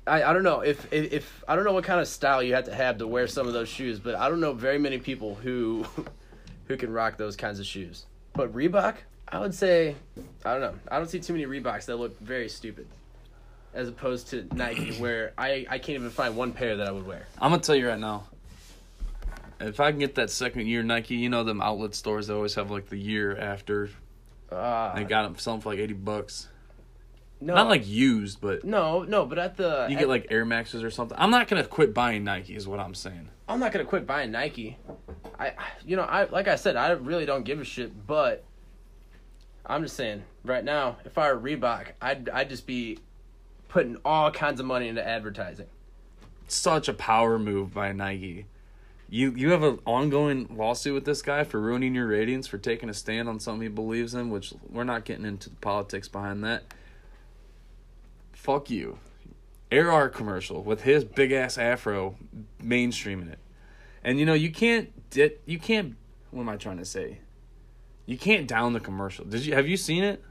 I, 0.07 0.23
I 0.23 0.33
don't 0.33 0.43
know 0.43 0.61
if, 0.61 0.91
if 0.91 1.13
if 1.13 1.43
I 1.47 1.55
don't 1.55 1.65
know 1.65 1.73
what 1.73 1.83
kind 1.83 2.01
of 2.01 2.07
style 2.07 2.41
you 2.41 2.55
have 2.55 2.65
to 2.65 2.73
have 2.73 2.97
to 2.97 3.07
wear 3.07 3.27
some 3.27 3.47
of 3.47 3.53
those 3.53 3.69
shoes, 3.69 3.99
but 3.99 4.15
I 4.15 4.29
don't 4.29 4.39
know 4.39 4.53
very 4.53 4.79
many 4.79 4.97
people 4.97 5.35
who 5.35 5.85
who 6.65 6.75
can 6.75 6.91
rock 6.91 7.17
those 7.17 7.35
kinds 7.35 7.59
of 7.59 7.65
shoes. 7.65 8.05
But 8.33 8.53
Reebok, 8.53 8.95
I 9.31 9.39
would 9.39 9.53
say, 9.53 9.95
I 10.43 10.53
don't 10.53 10.61
know. 10.61 10.73
I 10.89 10.97
don't 10.97 11.07
see 11.09 11.19
too 11.19 11.33
many 11.33 11.45
Reeboks 11.45 11.85
that 11.85 11.97
look 11.97 12.19
very 12.19 12.49
stupid, 12.49 12.87
as 13.73 13.87
opposed 13.87 14.29
to 14.29 14.47
Nike, 14.55 14.93
where 14.99 15.33
I 15.37 15.65
I 15.69 15.77
can't 15.77 15.97
even 15.99 16.09
find 16.09 16.35
one 16.35 16.51
pair 16.51 16.77
that 16.77 16.87
I 16.87 16.91
would 16.91 17.05
wear. 17.05 17.27
I'm 17.39 17.51
gonna 17.51 17.61
tell 17.61 17.75
you 17.75 17.87
right 17.87 17.99
now. 17.99 18.23
If 19.61 19.79
I 19.81 19.91
can 19.91 19.99
get 19.99 20.15
that 20.15 20.29
second 20.29 20.67
year 20.67 20.83
Nike, 20.83 21.15
you 21.15 21.29
know 21.29 21.43
them 21.43 21.61
outlet 21.61 21.93
stores 21.93 22.27
that 22.27 22.33
always 22.35 22.55
have 22.55 22.71
like 22.71 22.87
the 22.89 22.97
year 22.97 23.37
after. 23.37 23.89
Uh, 24.51 24.95
They 24.95 25.03
got 25.03 25.23
them 25.23 25.37
selling 25.37 25.61
for 25.61 25.69
like 25.69 25.79
eighty 25.79 25.93
bucks. 25.93 26.47
no, 27.41 27.53
Not 27.55 27.67
like 27.67 27.85
used, 27.87 28.41
but 28.41 28.63
no, 28.63 29.03
no. 29.03 29.25
But 29.25 29.37
at 29.37 29.57
the 29.57 29.85
you 29.89 29.95
at- 29.95 29.99
get 29.99 30.07
like 30.09 30.27
Air 30.31 30.45
Maxes 30.45 30.81
or 30.83 30.89
something. 30.89 31.17
I'm 31.19 31.29
not 31.29 31.47
gonna 31.47 31.65
quit 31.65 31.93
buying 31.93 32.23
Nike, 32.23 32.55
is 32.55 32.67
what 32.67 32.79
I'm 32.79 32.95
saying. 32.95 33.29
I'm 33.47 33.59
not 33.59 33.71
gonna 33.73 33.85
quit 33.85 34.07
buying 34.07 34.31
Nike. 34.31 34.77
I, 35.37 35.53
you 35.85 35.95
know, 35.97 36.03
I 36.03 36.23
like 36.25 36.47
I 36.47 36.55
said, 36.55 36.75
I 36.75 36.91
really 36.91 37.25
don't 37.25 37.43
give 37.43 37.59
a 37.59 37.65
shit. 37.65 38.07
But 38.07 38.43
I'm 39.69 39.83
just 39.83 39.95
saying, 39.95 40.23
right 40.43 40.63
now, 40.63 40.97
if 41.05 41.17
I 41.19 41.31
were 41.31 41.39
Reebok, 41.39 41.89
I'd 42.01 42.27
I'd 42.29 42.49
just 42.49 42.65
be 42.65 42.97
putting 43.67 43.97
all 44.03 44.31
kinds 44.31 44.59
of 44.59 44.65
money 44.65 44.87
into 44.87 45.07
advertising. 45.07 45.67
Such 46.47 46.87
a 46.87 46.93
power 46.93 47.37
move 47.37 47.73
by 47.73 47.91
Nike. 47.91 48.47
You 49.07 49.31
you 49.35 49.51
have 49.51 49.61
an 49.61 49.79
ongoing 49.85 50.55
lawsuit 50.57 50.95
with 50.95 51.05
this 51.05 51.21
guy 51.21 51.43
for 51.43 51.59
ruining 51.59 51.93
your 51.93 52.07
ratings 52.07 52.47
for 52.47 52.57
taking 52.57 52.89
a 52.89 52.93
stand 52.95 53.29
on 53.29 53.39
something 53.39 53.61
he 53.61 53.67
believes 53.67 54.15
in, 54.15 54.31
which 54.31 54.53
we're 54.67 54.83
not 54.83 55.05
getting 55.05 55.25
into 55.25 55.51
the 55.51 55.55
politics 55.57 56.07
behind 56.07 56.43
that. 56.43 56.63
Fuck 58.33 58.71
you. 58.71 58.97
Air 59.71 59.91
Art 59.91 60.15
commercial 60.15 60.63
with 60.63 60.81
his 60.81 61.03
big 61.03 61.31
ass 61.31 61.59
afro 61.59 62.15
mainstreaming 62.59 63.31
it. 63.31 63.39
And 64.03 64.19
you 64.19 64.25
know, 64.25 64.33
you 64.33 64.51
can't 64.51 64.91
you 65.45 65.59
can't 65.59 65.95
what 66.31 66.41
am 66.41 66.49
I 66.49 66.57
trying 66.57 66.77
to 66.77 66.85
say? 66.85 67.19
You 68.09 68.17
can't 68.17 68.47
down 68.47 68.73
the 68.73 68.79
commercial. 68.79 69.23
Did 69.23 69.45
you 69.45 69.53
have 69.53 69.67
you 69.67 69.77
seen 69.77 70.03
it? 70.03 70.23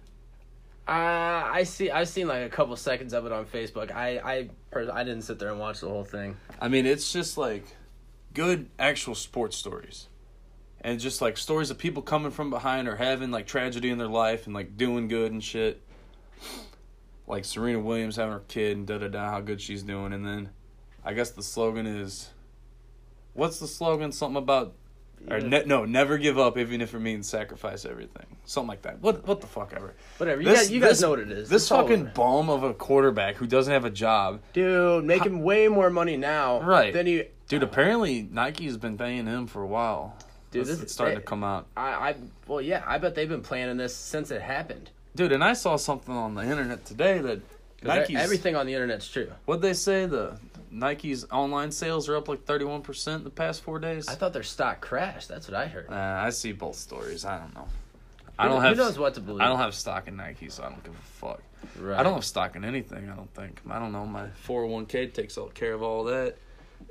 Uh, 0.89 0.91
I 0.91 1.63
see. 1.63 1.93
I've 1.93 2.09
seen 2.09 2.27
like 2.27 2.45
a 2.45 2.49
couple 2.49 2.75
seconds 2.75 3.13
of 3.13 3.25
it 3.25 3.31
on 3.31 3.45
Facebook. 3.45 3.93
I 3.93 4.19
I 4.19 4.51
pers- 4.73 4.91
I 4.93 5.05
didn't 5.05 5.23
sit 5.23 5.39
there 5.39 5.51
and 5.51 5.61
watch 5.61 5.79
the 5.79 5.89
whole 5.89 6.03
thing. 6.03 6.37
I 6.61 6.67
mean, 6.67 6.87
it's 6.87 7.13
just 7.13 7.39
like 7.39 7.65
good 8.35 8.69
actual 8.81 9.15
sports 9.15 9.57
stories. 9.57 10.09
And 10.81 10.99
just 10.99 11.23
like 11.23 11.37
stories 11.37 11.71
of 11.71 11.79
people 11.79 12.03
coming 12.03 12.33
from 12.33 12.51
behind 12.51 12.89
or 12.89 12.97
having 12.97 13.31
like 13.31 13.47
tragedy 13.47 13.91
in 13.91 13.99
their 13.99 14.09
life 14.09 14.47
and 14.47 14.55
like 14.57 14.77
doing 14.77 15.07
good 15.07 15.31
and 15.31 15.43
shit. 15.43 15.81
Like 17.29 17.45
Serena 17.45 17.79
Williams 17.79 18.17
having 18.17 18.33
her 18.33 18.43
kid 18.49 18.77
and 18.77 18.89
da 18.89 18.99
da 18.99 19.07
da, 19.07 19.31
how 19.31 19.41
good 19.41 19.61
she's 19.61 19.85
doing. 19.85 20.13
And 20.13 20.27
then 20.27 20.49
I 21.05 21.13
guess 21.13 21.31
the 21.31 21.45
slogan 21.45 21.87
is 21.87 22.31
what's 23.35 23.61
the 23.61 23.69
slogan? 23.69 24.11
Something 24.11 24.43
about 24.43 24.75
or 25.31 25.41
ne- 25.41 25.65
no, 25.65 25.85
never 25.85 26.19
give 26.19 26.39
up 26.39 26.57
even 26.59 26.81
if 26.81 26.95
it 26.95 26.99
means 27.01 27.29
sacrifice 27.29 27.85
everything. 27.85 28.27
Something 28.45 28.69
like 28.69 28.83
that. 28.83 29.01
What 29.01 29.27
what 29.27 29.41
the 29.41 29.47
fuck 29.47 29.73
ever. 29.75 29.95
Whatever. 30.19 30.41
You 30.43 30.49
This- 30.49 30.59
guys, 30.61 30.71
you 30.71 30.81
guys 30.81 30.91
this- 30.91 31.01
know 31.03 31.11
what 31.11 31.19
it 31.19 31.31
is. 31.31 31.49
This 31.49 31.63
It's 31.63 31.69
fucking 31.69 32.13
bum 32.15 32.49
of 32.51 32.63
a 32.63 32.75
quarterback 32.75 33.37
who 33.37 33.47
doesn't 33.47 33.73
have 33.73 33.85
a 33.85 33.91
job. 33.91 34.41
dude 34.53 35.05
making 35.05 35.43
way 35.43 35.69
more 35.69 35.91
money 35.91 36.17
now. 36.17 36.61
Right. 36.63 36.93
Than 36.93 37.07
you. 37.07 37.27
Dude, 37.49 37.63
apparently 37.63 38.29
Nike's 38.31 38.77
been 38.77 38.99
paying 38.99 39.27
him 39.27 39.47
for 39.47 39.63
a 39.63 39.67
while. 39.67 40.17
Dude, 40.51 40.65
Dude, 40.65 40.73
this- 40.75 40.83
it's 40.83 40.93
starting 40.93 41.17
they- 41.17 41.21
to 41.21 41.27
come 41.27 41.43
out. 41.45 41.67
I 41.77 41.89
I 42.11 42.15
well 42.47 42.61
yeah. 42.61 42.83
I 42.87 42.99
bet 42.99 43.15
they've 43.15 43.29
been 43.29 43.43
planning 43.43 43.77
this 43.77 43.95
since 43.95 44.31
it 44.31 44.41
happened. 44.43 44.91
Dude, 45.17 45.33
and 45.33 45.43
I 45.43 45.53
saw 45.55 45.77
something 45.77 46.15
on 46.15 46.35
the 46.35 46.43
internet 46.43 46.85
today 46.85 47.19
that 47.19 47.41
Nike's 47.83 48.17
everything 48.19 48.57
on 48.57 48.67
the 48.67 48.75
internet's 48.75 49.09
true. 49.09 49.31
What'd 49.47 49.63
they 49.63 49.73
say 49.75 50.07
the 50.07 50.39
Nike's 50.71 51.25
online 51.31 51.71
sales 51.73 52.09
are 52.09 52.17
up 52.17 52.29
like 52.29 52.45
31% 52.45 53.17
in 53.17 53.25
the 53.25 53.31
past 53.31 53.63
four 53.63 53.79
days. 53.79 54.09
I 54.09 54.15
thought 54.15 54.33
their 54.33 54.43
stock 54.43 54.81
crashed. 54.81 55.29
That's 55.29 55.49
what 55.49 55.57
I 55.57 55.67
heard. 55.67 55.89
Uh, 55.91 55.95
I 55.95 56.31
see 56.31 56.53
both 56.53 56.77
stories. 56.77 57.25
I 57.25 57.39
don't 57.39 57.55
know. 57.55 57.69
I 58.39 58.47
don't 58.47 58.61
who 58.61 58.69
have. 58.69 58.77
knows 58.77 58.99
what 58.99 59.15
to 59.15 59.21
believe. 59.21 59.41
I 59.41 59.47
don't 59.49 59.59
have 59.59 59.75
stock 59.75 60.07
in 60.07 60.17
Nike, 60.17 60.49
so 60.49 60.63
I 60.63 60.69
don't 60.69 60.83
give 60.85 60.95
a 60.95 60.97
fuck. 60.97 61.43
Right. 61.79 61.99
I 61.99 62.03
don't 62.03 62.15
have 62.15 62.25
stock 62.25 62.55
in 62.55 62.65
anything. 62.65 63.09
I 63.11 63.17
don't 63.17 63.33
think. 63.35 63.61
I 63.69 63.79
don't 63.81 63.91
know. 63.93 64.07
My 64.07 64.29
401k 64.47 65.13
takes 65.13 65.37
all 65.37 65.49
care 65.49 65.73
of 65.73 65.83
all 65.83 66.05
that. 66.05 66.37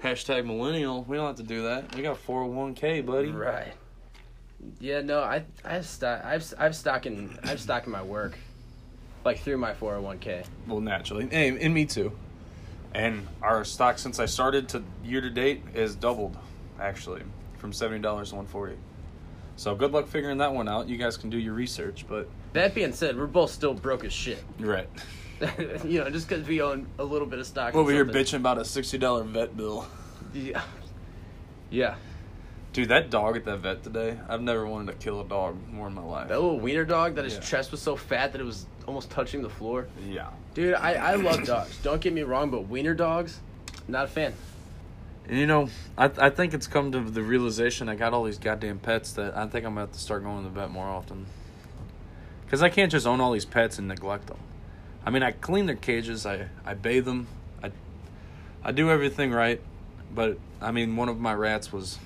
Hashtag 0.04 0.46
millennial. 0.46 1.04
We 1.04 1.16
don't 1.16 1.28
have 1.28 1.38
to 1.38 1.44
do 1.44 1.64
that. 1.64 1.96
We 1.96 2.02
got 2.02 2.18
401k, 2.18 3.06
buddy. 3.06 3.30
Right. 3.30 3.74
Yeah, 4.80 5.02
no, 5.02 5.22
I 5.22 5.46
I 5.64 5.74
have 5.74 5.86
stock. 5.86 6.26
I've 6.26 6.54
I've 6.58 6.76
stock 6.76 7.06
in 7.06 7.38
I've 7.44 7.62
stock 7.62 7.86
in 7.86 7.92
my 7.92 8.02
work, 8.02 8.38
like 9.24 9.40
through 9.40 9.58
my 9.58 9.74
four 9.74 9.92
hundred 9.94 10.04
one 10.04 10.20
k. 10.20 10.44
Well, 10.68 10.82
naturally, 10.82 11.30
and, 11.32 11.60
and 11.60 11.74
me 11.74 11.86
too. 11.86 12.12
And 12.98 13.28
our 13.44 13.64
stock 13.64 14.00
since 14.00 14.20
I 14.20 14.26
started 14.26 14.68
to 14.70 14.84
year 15.06 15.22
to 15.22 15.30
date 15.30 15.62
is 15.76 15.96
doubled, 15.96 16.36
actually, 16.82 17.22
from 17.58 17.72
seventy 17.72 18.02
dollars 18.02 18.32
to 18.32 18.38
one 18.38 18.48
forty. 18.48 18.76
So 19.56 19.76
good 19.76 19.92
luck 19.92 20.08
figuring 20.08 20.40
that 20.40 20.52
one 20.52 20.68
out. 20.68 20.90
You 20.90 20.98
guys 20.98 21.16
can 21.16 21.30
do 21.30 21.38
your 21.38 21.54
research, 21.54 22.06
but 22.10 22.28
That 22.54 22.74
being 22.74 22.92
said, 22.94 23.16
we're 23.16 23.28
both 23.28 23.52
still 23.52 23.76
broke 23.76 24.04
as 24.04 24.14
shit. 24.14 24.44
right. 24.60 24.90
you 25.86 26.00
know, 26.00 26.10
just 26.10 26.28
because 26.28 26.48
we 26.48 26.60
own 26.64 26.88
a 26.98 27.04
little 27.04 27.28
bit 27.28 27.38
of 27.38 27.46
stock. 27.46 27.76
Over 27.76 27.92
here 27.92 28.04
bitching 28.04 28.38
about 28.38 28.58
a 28.58 28.66
sixty 28.66 28.98
dollar 28.98 29.24
vet 29.24 29.56
bill. 29.56 29.88
Yeah. 30.34 30.64
Yeah. 31.70 31.96
Dude, 32.78 32.90
that 32.90 33.10
dog 33.10 33.36
at 33.36 33.44
that 33.46 33.58
vet 33.58 33.82
today. 33.82 34.20
I've 34.30 34.44
never 34.44 34.68
wanted 34.68 34.92
to 34.92 34.98
kill 35.04 35.20
a 35.20 35.26
dog 35.26 35.58
more 35.68 35.88
in 35.88 35.96
my 35.96 36.04
life. 36.04 36.28
That 36.28 36.40
little 36.40 36.60
wiener 36.60 36.86
dog 36.86 37.16
that 37.16 37.26
his 37.26 37.34
Yeah. 37.34 37.40
chest 37.40 37.72
was 37.72 37.82
so 37.82 37.96
fat 37.96 38.34
that 38.34 38.40
it 38.40 38.44
was 38.44 38.68
almost 38.86 39.10
touching 39.10 39.42
the 39.42 39.50
floor. 39.50 39.88
Yeah. 40.08 40.28
Dude, 40.54 40.76
I, 40.76 40.94
I 40.94 41.16
love 41.16 41.44
dogs. 41.44 41.76
Don't 41.82 42.00
get 42.00 42.14
me 42.14 42.22
wrong, 42.22 42.52
but 42.52 42.68
wiener 42.68 42.94
dogs, 42.94 43.40
not 43.88 44.06
a 44.06 44.08
fan. 44.08 44.32
And, 45.28 45.40
you 45.40 45.48
know, 45.48 45.70
I 45.98 46.12
I 46.20 46.30
think 46.30 46.54
it's 46.54 46.68
come 46.68 46.92
to 46.92 47.00
the 47.00 47.24
realization 47.24 47.90
I 47.90 47.96
got 47.96 48.14
all 48.14 48.26
these 48.26 48.38
goddamn 48.38 48.78
pets 48.78 49.12
that 49.14 49.36
I 49.36 49.48
think 49.48 49.66
I'm 49.66 49.72
gonna 49.72 49.88
have 49.88 49.94
to 49.94 50.00
start 50.00 50.22
going 50.22 50.44
to 50.44 50.50
the 50.50 50.54
vet 50.54 50.70
more 50.70 50.86
often. 50.86 51.26
Cause 52.48 52.62
I 52.62 52.70
can't 52.70 52.92
just 52.92 53.08
own 53.08 53.20
all 53.20 53.32
these 53.32 53.44
pets 53.44 53.80
and 53.80 53.88
neglect 53.88 54.28
them. 54.28 54.38
I 55.04 55.10
mean, 55.10 55.24
I 55.24 55.32
clean 55.32 55.66
their 55.66 55.76
cages, 55.76 56.28
I 56.28 56.50
I 56.64 56.76
bathe 56.76 57.06
them, 57.06 57.26
I 57.64 57.72
I 58.64 58.72
do 58.72 58.92
everything 58.92 59.32
right, 59.32 59.62
but 60.14 60.38
I 60.62 60.70
mean, 60.70 60.96
one 60.96 61.10
of 61.10 61.20
my 61.20 61.34
rats 61.34 61.74
was 61.74 61.98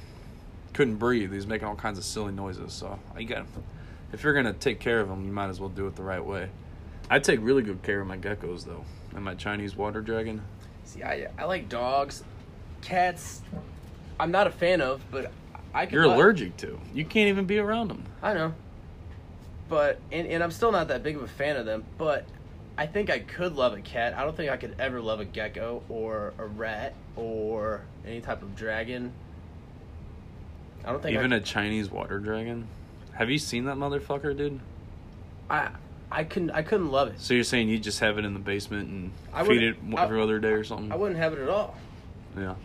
couldn't 0.74 0.96
breathe. 0.96 1.32
He 1.32 1.36
was 1.36 1.48
making 1.48 1.68
all 1.68 1.76
kinds 1.76 1.98
of 1.98 2.04
silly 2.04 2.32
noises. 2.32 2.74
So 2.74 3.00
you 3.18 3.26
got 3.26 3.46
if 4.14 4.24
you're 4.24 4.34
gonna 4.34 4.54
take 4.54 4.80
care 4.80 5.00
of 5.00 5.08
them, 5.10 5.26
you 5.26 5.32
might 5.32 5.50
as 5.50 5.60
well 5.60 5.70
do 5.70 5.88
it 5.88 5.96
the 5.96 6.04
right 6.04 6.24
way. 6.24 6.50
I 7.10 7.20
take 7.20 7.40
really 7.42 7.62
good 7.62 7.82
care 7.84 8.02
of 8.02 8.08
my 8.08 8.18
geckos 8.18 8.66
though, 8.66 8.86
and 9.16 9.24
my 9.24 9.36
Chinese 9.36 9.76
water 9.76 10.02
dragon. 10.02 10.42
See, 10.86 11.04
I, 11.04 11.28
I 11.38 11.46
like 11.46 11.70
dogs. 11.70 12.24
Cats, 12.82 13.42
I'm 14.20 14.32
not 14.32 14.48
a 14.48 14.52
fan 14.52 14.82
of, 14.82 15.02
but 15.12 15.32
I 15.74 15.86
can. 15.86 15.96
You're 15.96 16.08
love- 16.08 16.18
allergic 16.18 16.58
to. 16.58 16.80
You 16.94 17.06
can't 17.06 17.30
even 17.30 17.46
be 17.46 17.60
around 17.60 17.90
them. 17.90 18.04
I 18.22 18.34
know. 18.34 18.54
But, 19.70 20.00
and, 20.12 20.28
and 20.28 20.44
I'm 20.44 20.52
still 20.52 20.74
not 20.74 20.90
that 20.90 21.02
big 21.02 21.16
of 21.16 21.24
a 21.24 21.30
fan 21.30 21.56
of 21.56 21.66
them, 21.66 21.86
but 21.98 22.26
I 22.78 22.88
think 22.88 23.10
I 23.10 23.20
could 23.20 23.56
love 23.56 23.74
a 23.74 23.80
cat. 23.80 24.14
I 24.18 24.26
don't 24.26 24.36
think 24.36 24.52
I 24.52 24.58
could 24.58 24.76
ever 24.80 25.00
love 25.00 25.22
a 25.22 25.26
gecko 25.26 25.82
or 25.88 26.34
a 26.38 26.46
rat 26.46 26.94
or 27.16 27.82
any 28.06 28.20
type 28.20 28.42
of 28.42 28.54
dragon. 28.56 29.14
I 30.86 30.92
don't 30.92 31.02
think 31.02 31.16
Even 31.18 31.34
I, 31.34 31.38
a 31.38 31.40
Chinese 31.40 31.90
water 31.90 32.20
dragon. 32.20 32.68
Have 33.14 33.30
you 33.30 33.38
seen 33.38 33.66
that 33.66 33.76
motherfucker, 33.78 34.36
dude? 34.36 34.60
I 35.50 35.70
I 36.12 36.24
couldn't 36.24 36.52
I 36.52 36.62
couldn't 36.64 36.92
love 36.92 37.10
it. 37.10 37.20
So 37.20 37.34
you're 37.34 37.44
saying 37.44 37.70
you 37.70 37.78
just 37.80 38.00
have 38.00 38.18
it 38.18 38.26
in 38.26 38.34
the 38.34 38.40
basement 38.40 38.90
and 38.90 39.12
I 39.34 39.44
feed 39.46 39.62
it 39.64 39.78
wouldn't- 39.82 40.00
I- 40.00 40.04
every 40.06 40.22
other 40.22 40.40
day 40.40 40.50
or 40.52 40.64
something? 40.64 40.92
I 40.92 40.96
wouldn't 40.96 41.20
have 41.20 41.34
it 41.34 41.40
at 41.40 41.50
all. 41.50 41.76
yeah. 42.38 42.56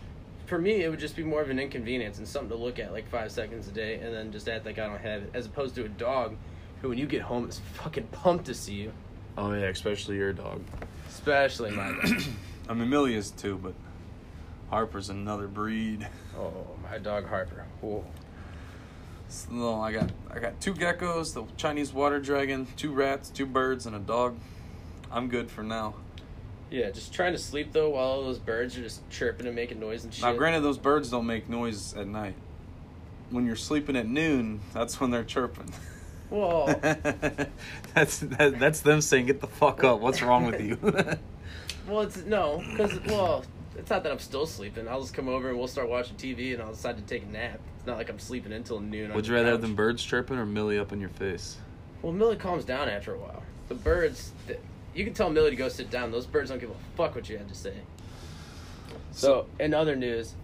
For 0.47 0.59
me, 0.59 0.83
it 0.85 0.89
would 0.89 1.01
just 1.01 1.17
be 1.17 1.25
more 1.25 1.43
of 1.43 1.51
an 1.51 1.59
inconvenience 1.59 2.19
and 2.19 2.29
something 2.29 2.51
to 2.51 2.55
look 2.57 2.79
at 2.79 2.93
like 2.93 3.09
five 3.11 3.33
seconds 3.33 3.67
a 3.67 3.73
day, 3.73 3.97
and 3.97 4.15
then 4.15 4.31
just 4.31 4.49
act 4.49 4.65
like 4.65 4.79
I 4.79 4.87
don't 4.87 5.01
have 5.01 5.23
it, 5.25 5.31
as 5.35 5.47
opposed 5.47 5.75
to 5.75 5.85
a 5.85 5.89
dog, 5.89 6.37
who 6.81 6.89
when 6.91 6.99
you 6.99 7.07
get 7.07 7.23
home 7.23 7.49
is 7.49 7.59
fucking 7.75 8.07
pumped 8.13 8.45
to 8.47 8.55
see 8.55 8.75
you, 8.75 8.93
Oh 9.37 9.53
yeah, 9.53 9.65
especially 9.67 10.17
your 10.17 10.33
dog. 10.33 10.63
especially 11.09 11.73
my 11.73 11.89
dog. 11.89 12.23
I 12.69 12.75
mean, 12.75 12.89
Millie 12.89 13.17
is 13.17 13.33
too, 13.33 13.59
but 13.61 13.75
Harper's 14.71 15.11
another 15.11 15.49
breed. 15.49 16.07
Oh, 16.39 16.67
my 16.91 16.99
dog 16.99 17.27
Harper. 17.27 17.65
Whoa. 17.81 18.05
So 19.29 19.81
I 19.81 19.93
got 19.93 20.11
I 20.31 20.39
got 20.39 20.61
two 20.61 20.75
geckos, 20.75 21.35
the 21.35 21.45
Chinese 21.57 21.93
water 21.93 22.21
dragon, 22.21 22.67
two 22.77 22.93
rats, 22.93 23.29
two 23.29 23.47
birds, 23.47 23.87
and 23.87 23.97
a 23.97 23.99
dog. 23.99 24.37
I'm 25.11 25.29
good 25.29 25.51
for 25.51 25.63
now. 25.63 25.95
Yeah, 26.71 26.91
just 26.91 27.13
trying 27.13 27.33
to 27.33 27.39
sleep 27.39 27.73
though 27.73 27.91
while 27.91 28.05
all 28.05 28.23
those 28.23 28.39
birds 28.39 28.77
are 28.77 28.83
just 28.83 29.09
chirping 29.11 29.47
and 29.47 29.55
making 29.55 29.81
noise 29.81 30.05
and 30.05 30.13
shit. 30.13 30.25
Now, 30.25 30.35
granted, 30.35 30.61
those 30.61 30.79
birds 30.79 31.11
don't 31.11 31.27
make 31.27 31.49
noise 31.49 31.95
at 31.95 32.07
night. 32.07 32.35
When 33.31 33.47
you're 33.47 33.57
sleeping 33.57 33.97
at 33.97 34.07
noon, 34.07 34.61
that's 34.73 35.01
when 35.01 35.11
they're 35.11 35.25
chirping. 35.25 35.73
Whoa. 36.31 36.67
that's 37.95 38.19
that, 38.19 38.59
that's 38.59 38.81
them 38.81 39.01
saying, 39.01 39.27
"Get 39.27 39.41
the 39.41 39.47
fuck 39.47 39.85
up! 39.85 40.01
What's 40.01 40.23
wrong 40.23 40.47
with 40.47 40.61
you?" 40.61 40.79
well, 41.89 42.03
it's 42.03 42.19
no, 42.25 42.63
because 42.71 43.01
well, 43.07 43.45
it's 43.79 43.91
not 43.91 44.03
that 44.03 44.13
I'm 44.13 44.19
still 44.19 44.47
sleeping. 44.47 44.89
I'll 44.89 45.01
just 45.01 45.15
come 45.15 45.29
over 45.29 45.49
and 45.49 45.59
we'll 45.59 45.69
start 45.69 45.89
watching 45.89 46.17
TV, 46.17 46.55
and 46.55 46.63
I'll 46.63 46.73
decide 46.73 46.97
to 46.97 47.03
take 47.03 47.25
a 47.25 47.27
nap. 47.27 47.61
It's 47.79 47.87
not 47.87 47.97
like 47.99 48.09
I'm 48.09 48.19
sleeping 48.19 48.53
until 48.53 48.81
noon. 48.81 49.13
Would 49.15 49.27
you 49.27 49.35
rather 49.35 49.51
have 49.51 49.61
couch. 49.61 49.63
them 49.63 49.75
birds 49.75 50.03
chirping 50.03 50.39
or 50.39 50.47
Millie 50.47 50.79
up 50.79 50.93
in 50.93 51.01
your 51.01 51.11
face? 51.11 51.57
Well, 52.03 52.13
Millie 52.13 52.37
calms 52.37 52.65
down 52.65 52.89
after 52.89 53.15
a 53.15 53.19
while. 53.19 53.43
The 53.69 53.75
birds, 53.75 54.33
th- 54.47 54.61
you 54.95 55.05
can 55.05 55.15
tell 55.15 55.31
Millie 55.31 55.51
to 55.51 55.57
go 55.57 55.69
sit 55.69 55.91
down. 55.91 56.11
Those 56.11 56.27
birds 56.27 56.51
don't 56.51 56.59
give 56.59 56.71
a 56.71 56.97
fuck 56.97 57.15
what 57.15 57.29
you 57.29 57.39
had 57.39 57.49
to 57.49 57.55
say. 57.55 57.75
So, 59.13 59.47
in 59.59 59.73
other 59.73 59.97
news, 59.97 60.35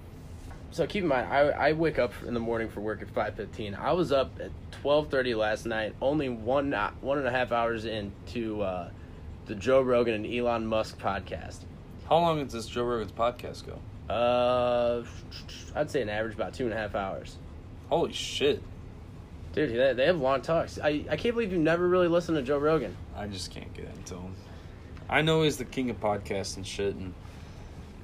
so 0.70 0.86
keep 0.86 1.02
in 1.02 1.08
mind, 1.08 1.28
I, 1.28 1.40
I 1.50 1.72
wake 1.74 1.98
up 1.98 2.12
in 2.26 2.32
the 2.32 2.40
morning 2.40 2.68
for 2.68 2.80
work 2.80 3.02
at 3.02 3.10
five 3.10 3.34
fifteen. 3.34 3.74
I 3.74 3.92
was 3.92 4.10
up 4.10 4.40
at 4.40 4.50
twelve 4.70 5.10
thirty 5.10 5.34
last 5.34 5.66
night, 5.66 5.94
only 6.00 6.30
one 6.30 6.72
one 7.00 7.18
and 7.18 7.26
a 7.26 7.30
half 7.30 7.52
hours 7.52 7.84
into 7.84 8.62
uh, 8.62 8.90
the 9.46 9.54
Joe 9.54 9.82
Rogan 9.82 10.14
and 10.14 10.26
Elon 10.26 10.66
Musk 10.66 10.98
podcast. 10.98 11.58
How 12.08 12.18
long 12.18 12.42
does 12.42 12.52
this 12.52 12.66
Joe 12.66 12.84
Rogan's 12.84 13.12
podcast 13.12 13.64
go? 13.66 13.78
Uh, 14.12 15.04
I'd 15.74 15.90
say 15.90 16.02
an 16.02 16.08
average 16.08 16.34
about 16.34 16.54
two 16.54 16.64
and 16.64 16.72
a 16.72 16.76
half 16.76 16.94
hours. 16.94 17.36
Holy 17.88 18.12
shit! 18.12 18.62
Dude, 19.54 19.70
they, 19.70 19.92
they 19.92 20.06
have 20.06 20.18
long 20.18 20.42
talks. 20.42 20.78
I, 20.82 21.04
I 21.10 21.16
can't 21.16 21.34
believe 21.34 21.52
you 21.52 21.58
never 21.58 21.86
really 21.86 22.08
listened 22.08 22.36
to 22.36 22.42
Joe 22.42 22.58
Rogan. 22.58 22.96
I 23.16 23.26
just 23.26 23.50
can't 23.50 23.72
get 23.74 23.86
into 23.96 24.14
him. 24.14 24.34
I 25.08 25.22
know 25.22 25.42
he's 25.42 25.58
the 25.58 25.64
king 25.64 25.90
of 25.90 26.00
podcasts 26.00 26.56
and 26.56 26.66
shit, 26.66 26.94
and 26.94 27.12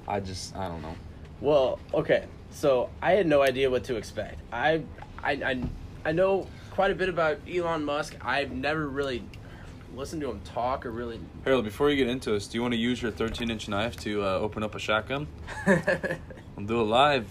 I 0.07 0.19
just 0.19 0.55
I 0.55 0.67
don't 0.67 0.81
know. 0.81 0.95
Well, 1.41 1.79
okay. 1.93 2.25
So 2.51 2.89
I 3.01 3.13
had 3.13 3.27
no 3.27 3.41
idea 3.41 3.69
what 3.69 3.83
to 3.85 3.95
expect. 3.95 4.39
I, 4.51 4.83
I, 5.23 5.31
I, 5.31 5.63
I 6.05 6.11
know 6.11 6.47
quite 6.71 6.91
a 6.91 6.95
bit 6.95 7.09
about 7.09 7.39
Elon 7.49 7.85
Musk. 7.85 8.15
I've 8.21 8.51
never 8.51 8.87
really 8.87 9.23
listened 9.95 10.21
to 10.21 10.29
him 10.29 10.41
talk 10.45 10.85
or 10.85 10.91
really. 10.91 11.19
Harold, 11.45 11.63
before 11.65 11.89
you 11.89 11.95
get 11.95 12.07
into 12.07 12.31
this, 12.31 12.47
do 12.47 12.57
you 12.57 12.61
want 12.61 12.73
to 12.73 12.79
use 12.79 13.01
your 13.01 13.11
13 13.11 13.49
inch 13.49 13.67
knife 13.67 13.95
to 13.97 14.23
uh, 14.23 14.27
open 14.39 14.63
up 14.63 14.75
a 14.75 14.79
shotgun? 14.79 15.27
We'll 16.55 16.67
do 16.67 16.81
it 16.81 16.85
live. 16.85 17.25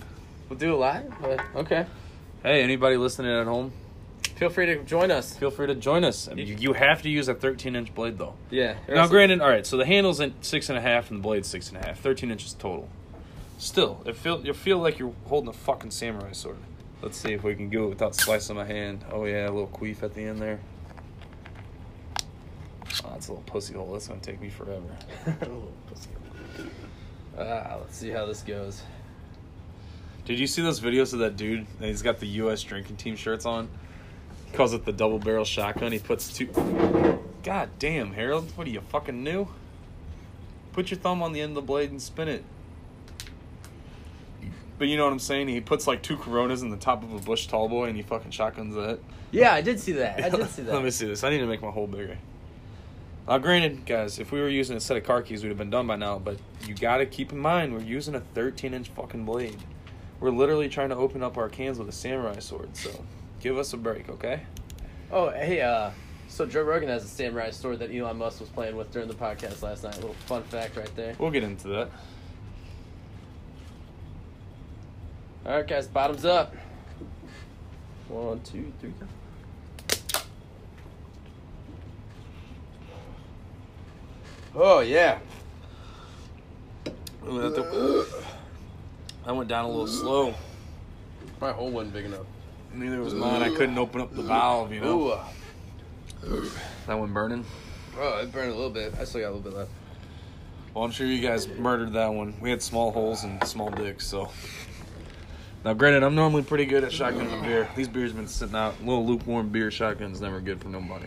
we'll 0.48 0.58
do 0.58 0.72
it 0.72 0.78
live. 0.78 1.12
Uh, 1.22 1.36
okay. 1.56 1.84
Hey, 2.42 2.62
anybody 2.62 2.96
listening 2.96 3.30
at 3.30 3.46
home, 3.46 3.72
Feel 4.36 4.48
free 4.48 4.66
to 4.66 4.82
join 4.84 5.10
us. 5.10 5.36
feel 5.36 5.50
free 5.50 5.66
to 5.66 5.74
join 5.74 6.02
us. 6.04 6.28
I 6.28 6.34
mean, 6.34 6.46
you, 6.46 6.54
you 6.54 6.72
have 6.72 7.02
to 7.02 7.10
use 7.10 7.28
a 7.28 7.34
13 7.34 7.76
inch 7.76 7.94
blade 7.94 8.16
though. 8.16 8.34
Yeah. 8.50 8.76
Now, 8.88 9.06
granted, 9.06 9.40
all 9.42 9.48
right. 9.50 9.66
So 9.66 9.76
the 9.76 9.84
handle's 9.84 10.20
in 10.20 10.32
six 10.42 10.68
and 10.70 10.78
a 10.78 10.80
half, 10.80 11.10
and 11.10 11.18
the 11.18 11.22
blade's 11.22 11.48
six 11.48 11.68
and 11.70 11.76
a 11.76 11.86
half. 11.86 11.98
Thirteen 12.00 12.30
inches 12.30 12.54
total. 12.54 12.88
Still, 13.58 14.00
it 14.06 14.16
feel 14.16 14.40
you 14.46 14.54
feel 14.54 14.78
like 14.78 14.98
you're 14.98 15.12
holding 15.26 15.48
a 15.50 15.52
fucking 15.52 15.90
samurai 15.90 16.32
sword. 16.32 16.56
Let's 17.02 17.18
see 17.18 17.32
if 17.32 17.42
we 17.42 17.54
can 17.54 17.68
do 17.68 17.84
it 17.84 17.88
without 17.88 18.14
slicing 18.14 18.56
my 18.56 18.64
hand. 18.64 19.04
Oh 19.12 19.24
yeah, 19.24 19.46
a 19.46 19.50
little 19.50 19.66
queef 19.68 20.02
at 20.02 20.14
the 20.14 20.22
end 20.22 20.40
there. 20.40 20.60
Oh, 23.04 23.10
that's 23.12 23.28
a 23.28 23.32
little 23.32 23.44
pussy 23.46 23.74
hole. 23.74 23.92
That's 23.92 24.08
gonna 24.08 24.20
take 24.20 24.40
me 24.40 24.48
forever. 24.50 24.82
Ah, 27.40 27.76
let's 27.80 27.96
see 27.96 28.10
how 28.10 28.26
this 28.26 28.42
goes. 28.42 28.82
Did 30.24 30.40
you 30.40 30.48
see 30.48 30.60
those 30.60 30.80
videos 30.80 31.12
of 31.12 31.20
that 31.20 31.36
dude? 31.36 31.60
And 31.60 31.86
he's 31.86 32.02
got 32.02 32.18
the 32.18 32.26
U.S. 32.26 32.62
drinking 32.64 32.96
team 32.96 33.14
shirts 33.14 33.46
on. 33.46 33.68
He 34.46 34.56
calls 34.56 34.74
it 34.74 34.84
the 34.84 34.92
double 34.92 35.20
barrel 35.20 35.44
shotgun. 35.44 35.92
He 35.92 36.00
puts 36.00 36.32
two. 36.32 36.46
God 37.44 37.70
damn, 37.78 38.12
Harold! 38.12 38.50
What 38.56 38.66
are 38.66 38.70
you 38.70 38.80
fucking 38.80 39.22
new? 39.22 39.46
Put 40.72 40.90
your 40.90 40.98
thumb 40.98 41.22
on 41.22 41.32
the 41.32 41.40
end 41.40 41.50
of 41.50 41.54
the 41.54 41.62
blade 41.62 41.90
and 41.90 42.02
spin 42.02 42.26
it. 42.28 42.44
But 44.78 44.88
you 44.88 44.96
know 44.96 45.04
what 45.04 45.12
I'm 45.12 45.18
saying? 45.18 45.48
He 45.48 45.60
puts 45.60 45.86
like 45.86 46.02
two 46.02 46.16
Coronas 46.16 46.62
in 46.62 46.70
the 46.70 46.76
top 46.76 47.02
of 47.02 47.12
a 47.12 47.18
Busch 47.18 47.46
Tall 47.46 47.68
Boy, 47.68 47.86
and 47.86 47.96
he 47.96 48.02
fucking 48.02 48.30
shotguns 48.32 48.74
that. 48.74 48.98
Yeah, 49.30 49.52
I 49.52 49.60
did 49.60 49.78
see 49.80 49.92
that. 49.92 50.22
I 50.22 50.28
did 50.28 50.48
see 50.50 50.62
that. 50.62 50.74
Let 50.74 50.84
me 50.84 50.90
see 50.90 51.06
this. 51.06 51.24
I 51.24 51.30
need 51.30 51.38
to 51.38 51.46
make 51.46 51.62
my 51.62 51.70
hole 51.70 51.86
bigger. 51.86 52.18
Now, 53.28 53.36
granted, 53.36 53.84
guys, 53.84 54.18
if 54.18 54.32
we 54.32 54.40
were 54.40 54.48
using 54.48 54.74
a 54.74 54.80
set 54.80 54.96
of 54.96 55.04
car 55.04 55.20
keys, 55.20 55.42
we'd 55.42 55.50
have 55.50 55.58
been 55.58 55.68
done 55.68 55.86
by 55.86 55.96
now. 55.96 56.18
But 56.18 56.38
you 56.66 56.74
gotta 56.74 57.04
keep 57.04 57.30
in 57.30 57.38
mind, 57.38 57.74
we're 57.74 57.82
using 57.82 58.14
a 58.14 58.20
13 58.20 58.72
inch 58.72 58.88
fucking 58.88 59.26
blade. 59.26 59.58
We're 60.18 60.30
literally 60.30 60.70
trying 60.70 60.88
to 60.88 60.96
open 60.96 61.22
up 61.22 61.36
our 61.36 61.50
cans 61.50 61.78
with 61.78 61.90
a 61.90 61.92
samurai 61.92 62.38
sword. 62.38 62.74
So, 62.74 63.04
give 63.40 63.58
us 63.58 63.74
a 63.74 63.76
break, 63.76 64.08
okay? 64.08 64.44
Oh, 65.12 65.28
hey, 65.28 65.60
uh, 65.60 65.90
so 66.28 66.46
Joe 66.46 66.62
Rogan 66.62 66.88
has 66.88 67.04
a 67.04 67.08
samurai 67.08 67.50
sword 67.50 67.80
that 67.80 67.94
Elon 67.94 68.16
Musk 68.16 68.40
was 68.40 68.48
playing 68.48 68.76
with 68.76 68.90
during 68.92 69.08
the 69.08 69.14
podcast 69.14 69.60
last 69.60 69.84
night. 69.84 69.96
little 69.96 70.14
fun 70.26 70.42
fact 70.44 70.76
right 70.76 70.96
there. 70.96 71.14
We'll 71.18 71.30
get 71.30 71.44
into 71.44 71.68
that. 71.68 71.90
All 75.44 75.52
right, 75.52 75.66
guys, 75.66 75.86
bottoms 75.86 76.24
up. 76.24 76.56
One, 78.08 78.40
two, 78.40 78.72
three. 78.80 78.92
Oh 84.60 84.80
yeah. 84.80 85.20
That, 87.24 87.54
that 89.24 89.36
went 89.36 89.48
down 89.48 89.64
a 89.66 89.68
little 89.68 89.86
slow. 89.86 90.34
My 91.40 91.52
hole 91.52 91.70
wasn't 91.70 91.94
big 91.94 92.06
enough. 92.06 92.26
Neither 92.74 93.00
was 93.00 93.14
mine. 93.14 93.42
I 93.42 93.50
couldn't 93.50 93.78
open 93.78 94.00
up 94.00 94.12
the 94.14 94.22
valve, 94.22 94.72
you 94.72 94.80
know. 94.80 95.20
Ooh. 96.24 96.50
That 96.88 96.98
one 96.98 97.12
burning. 97.12 97.44
Oh, 97.96 98.18
it 98.20 98.32
burned 98.32 98.50
a 98.50 98.54
little 98.54 98.70
bit. 98.70 98.94
I 98.98 99.04
still 99.04 99.20
got 99.20 99.28
a 99.28 99.34
little 99.34 99.48
bit 99.48 99.56
left. 99.56 99.70
Well, 100.74 100.84
I'm 100.84 100.90
sure 100.90 101.06
you 101.06 101.20
guys 101.20 101.46
murdered 101.46 101.92
that 101.92 102.12
one. 102.12 102.34
We 102.40 102.50
had 102.50 102.60
small 102.60 102.90
holes 102.90 103.22
and 103.22 103.42
small 103.46 103.70
dicks, 103.70 104.06
so. 104.06 104.28
Now, 105.64 105.74
granted, 105.74 106.02
I'm 106.02 106.16
normally 106.16 106.42
pretty 106.42 106.66
good 106.66 106.82
at 106.82 106.90
shotgunning 106.90 107.42
beer. 107.44 107.68
These 107.76 107.88
beers 107.88 108.12
been 108.12 108.26
sitting 108.26 108.56
out. 108.56 108.74
A 108.80 108.82
little 108.82 109.06
lukewarm 109.06 109.50
beer 109.50 109.70
shotgun's 109.70 110.20
never 110.20 110.40
good 110.40 110.60
for 110.60 110.68
nobody. 110.68 111.06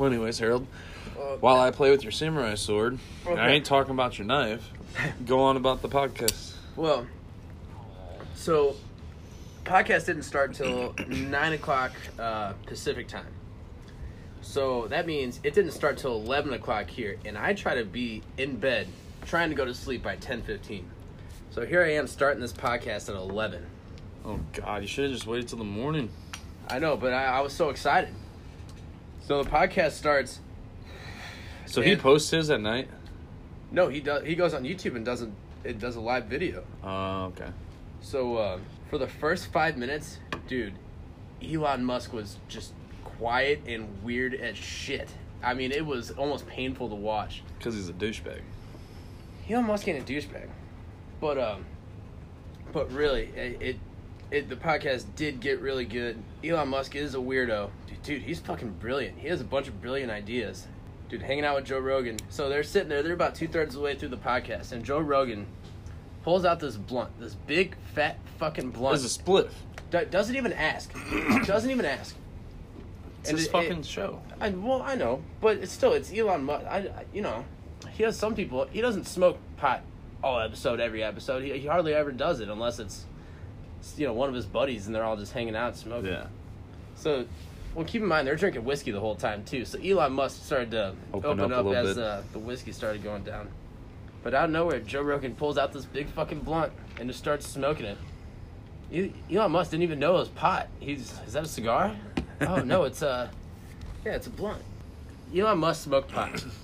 Well, 0.00 0.10
anyways, 0.10 0.38
Harold, 0.38 0.66
while 1.40 1.60
I 1.60 1.70
play 1.70 1.90
with 1.90 2.02
your 2.02 2.10
samurai 2.10 2.54
sword, 2.54 2.98
and 3.28 3.38
I 3.38 3.50
ain't 3.50 3.66
talking 3.66 3.92
about 3.92 4.18
your 4.18 4.26
knife. 4.26 4.66
Go 5.26 5.40
on 5.40 5.58
about 5.58 5.82
the 5.82 5.90
podcast. 5.90 6.54
Well, 6.74 7.06
so 8.34 8.76
podcast 9.64 10.06
didn't 10.06 10.22
start 10.22 10.54
till 10.54 10.94
nine 11.08 11.52
o'clock 11.52 11.92
uh, 12.18 12.54
Pacific 12.64 13.08
time. 13.08 13.26
So 14.40 14.86
that 14.88 15.06
means 15.06 15.38
it 15.44 15.52
didn't 15.52 15.72
start 15.72 15.98
till 15.98 16.14
eleven 16.14 16.54
o'clock 16.54 16.88
here, 16.88 17.18
and 17.26 17.36
I 17.36 17.52
try 17.52 17.74
to 17.74 17.84
be 17.84 18.22
in 18.38 18.56
bed, 18.56 18.88
trying 19.26 19.50
to 19.50 19.54
go 19.54 19.66
to 19.66 19.74
sleep 19.74 20.02
by 20.02 20.16
ten 20.16 20.40
fifteen. 20.40 20.90
So 21.50 21.66
here 21.66 21.84
I 21.84 21.92
am 21.92 22.06
starting 22.06 22.40
this 22.40 22.54
podcast 22.54 23.10
at 23.10 23.16
eleven. 23.16 23.66
Oh 24.24 24.40
God, 24.54 24.80
you 24.80 24.88
should 24.88 25.10
have 25.10 25.12
just 25.12 25.26
waited 25.26 25.48
till 25.48 25.58
the 25.58 25.64
morning. 25.64 26.08
I 26.70 26.78
know, 26.78 26.96
but 26.96 27.12
I, 27.12 27.24
I 27.24 27.40
was 27.42 27.52
so 27.52 27.68
excited. 27.68 28.14
So 29.20 29.42
the 29.42 29.48
podcast 29.50 29.92
starts. 29.92 30.40
So 31.66 31.82
he 31.82 31.92
And- 31.92 32.00
posts 32.00 32.30
his 32.30 32.50
at 32.50 32.60
night. 32.60 32.88
No, 33.70 33.88
he 33.88 34.00
does. 34.00 34.24
He 34.24 34.34
goes 34.34 34.52
on 34.54 34.64
YouTube 34.64 34.96
and 34.96 35.04
doesn't. 35.04 35.32
It 35.62 35.78
does 35.78 35.94
a 35.96 36.00
live 36.00 36.24
video. 36.24 36.64
Oh, 36.82 37.26
okay. 37.26 37.50
So 38.00 38.36
uh, 38.36 38.58
for 38.88 38.98
the 38.98 39.06
first 39.06 39.52
five 39.52 39.76
minutes, 39.76 40.18
dude, 40.48 40.72
Elon 41.44 41.84
Musk 41.84 42.12
was 42.12 42.38
just 42.48 42.72
quiet 43.04 43.60
and 43.66 44.02
weird 44.02 44.34
as 44.34 44.56
shit. 44.56 45.08
I 45.42 45.54
mean, 45.54 45.70
it 45.70 45.86
was 45.86 46.10
almost 46.10 46.46
painful 46.48 46.88
to 46.88 46.94
watch. 46.94 47.42
Because 47.58 47.74
he's 47.74 47.88
a 47.88 47.92
douchebag. 47.92 48.40
Elon 49.48 49.66
Musk 49.66 49.86
ain't 49.86 49.98
a 49.98 50.12
douchebag, 50.12 50.48
but 51.20 51.38
um, 51.38 51.64
but 52.72 52.90
really, 52.92 53.26
it, 53.36 53.60
it, 53.60 53.76
it 54.30 54.48
the 54.48 54.56
podcast 54.56 55.04
did 55.16 55.40
get 55.40 55.60
really 55.60 55.84
good. 55.84 56.22
Elon 56.44 56.68
Musk 56.68 56.94
is 56.96 57.14
a 57.14 57.18
weirdo, 57.18 57.70
dude, 57.86 58.02
dude. 58.02 58.22
He's 58.22 58.38
fucking 58.40 58.70
brilliant. 58.80 59.18
He 59.18 59.28
has 59.28 59.40
a 59.40 59.44
bunch 59.44 59.68
of 59.68 59.80
brilliant 59.80 60.10
ideas, 60.12 60.66
dude. 61.08 61.22
Hanging 61.22 61.44
out 61.44 61.56
with 61.56 61.64
Joe 61.66 61.78
Rogan. 61.80 62.18
So 62.28 62.48
they're 62.48 62.62
sitting 62.62 62.88
there. 62.88 63.02
They're 63.02 63.12
about 63.14 63.34
two 63.34 63.48
thirds 63.48 63.74
of 63.74 63.80
the 63.80 63.84
way 63.84 63.94
through 63.96 64.10
the 64.10 64.16
podcast, 64.16 64.72
and 64.72 64.84
Joe 64.84 65.00
Rogan 65.00 65.46
pulls 66.22 66.44
out 66.44 66.60
this 66.60 66.76
blunt, 66.76 67.18
this 67.18 67.34
big 67.34 67.76
fat 67.94 68.18
fucking 68.38 68.70
blunt. 68.70 68.98
There's 69.00 69.16
a 69.16 69.18
spliff. 69.20 69.50
Do- 69.90 70.04
doesn't 70.04 70.36
even 70.36 70.52
ask. 70.52 70.92
doesn't 71.46 71.70
even 71.70 71.84
ask. 71.84 72.14
It's 73.20 73.30
And 73.30 73.38
his 73.38 73.48
it- 73.48 73.52
fucking 73.52 73.80
it- 73.80 73.86
show. 73.86 74.22
I, 74.40 74.50
well, 74.50 74.82
I 74.82 74.94
know, 74.94 75.22
but 75.40 75.58
it's 75.58 75.72
still 75.72 75.92
it's 75.92 76.12
Elon 76.12 76.44
Musk. 76.44 76.66
I, 76.66 76.76
I- 76.78 77.04
you 77.12 77.22
know, 77.22 77.44
he 77.92 78.02
has 78.04 78.16
some 78.18 78.34
people. 78.34 78.66
He 78.70 78.80
doesn't 78.80 79.06
smoke 79.06 79.38
pot 79.56 79.82
all 80.22 80.38
episode, 80.40 80.80
every 80.80 81.02
episode. 81.02 81.42
He, 81.42 81.58
he 81.58 81.66
hardly 81.66 81.94
ever 81.94 82.12
does 82.12 82.40
it 82.40 82.48
unless 82.48 82.78
it's, 82.78 83.06
you 83.96 84.06
know, 84.06 84.12
one 84.12 84.28
of 84.28 84.34
his 84.34 84.46
buddies 84.46 84.86
and 84.86 84.94
they're 84.94 85.04
all 85.04 85.16
just 85.16 85.32
hanging 85.32 85.56
out 85.56 85.76
smoking. 85.76 86.12
Yeah. 86.12 86.26
So, 86.94 87.24
well, 87.74 87.84
keep 87.84 88.02
in 88.02 88.08
mind 88.08 88.26
they're 88.26 88.36
drinking 88.36 88.64
whiskey 88.64 88.90
the 88.90 89.00
whole 89.00 89.14
time 89.14 89.44
too. 89.44 89.64
So 89.64 89.78
Elon 89.78 90.12
Musk 90.12 90.44
started 90.44 90.70
to 90.72 90.94
Open 91.12 91.40
open, 91.40 91.52
up 91.52 91.66
up, 91.66 91.74
as 91.74 91.98
uh, 91.98 92.22
the 92.32 92.38
whiskey 92.38 92.72
started 92.72 93.02
going 93.02 93.22
down. 93.22 93.48
But 94.22 94.34
out 94.34 94.46
of 94.46 94.50
nowhere, 94.50 94.80
Joe 94.80 95.02
Rogan 95.02 95.34
pulls 95.34 95.56
out 95.56 95.72
this 95.72 95.86
big 95.86 96.08
fucking 96.08 96.40
blunt 96.40 96.72
and 96.98 97.08
just 97.08 97.18
starts 97.18 97.46
smoking 97.46 97.86
it. 97.86 99.12
Elon 99.32 99.52
Musk 99.52 99.70
didn't 99.70 99.84
even 99.84 99.98
know 99.98 100.16
it 100.16 100.20
was 100.20 100.28
pot. 100.28 100.68
He's 100.80 101.18
is 101.26 101.32
that 101.32 101.44
a 101.44 101.48
cigar? 101.48 101.96
oh 102.42 102.56
no, 102.56 102.84
it's 102.84 103.02
a 103.02 103.30
yeah, 104.04 104.12
it's 104.12 104.26
a 104.26 104.30
blunt. 104.30 104.62
Elon 105.34 105.58
Musk 105.58 105.84
smoked 105.84 106.12
pot. 106.12 106.44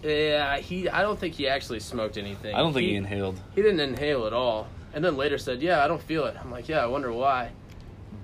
Yeah, 0.00 0.58
he. 0.58 0.88
I 0.88 1.02
don't 1.02 1.18
think 1.18 1.34
he 1.34 1.48
actually 1.48 1.80
smoked 1.80 2.18
anything. 2.18 2.54
I 2.54 2.58
don't 2.58 2.72
think 2.72 2.86
he, 2.86 2.94
inhaled. 2.94 3.40
He 3.56 3.62
didn't 3.62 3.80
inhale 3.80 4.26
at 4.26 4.32
all. 4.32 4.68
And 4.94 5.04
then 5.04 5.16
later 5.16 5.38
said, 5.38 5.62
"Yeah, 5.62 5.84
I 5.84 5.88
don't 5.88 6.02
feel 6.02 6.24
it." 6.24 6.36
I'm 6.40 6.50
like, 6.50 6.68
"Yeah, 6.68 6.82
I 6.82 6.86
wonder 6.86 7.12
why." 7.12 7.50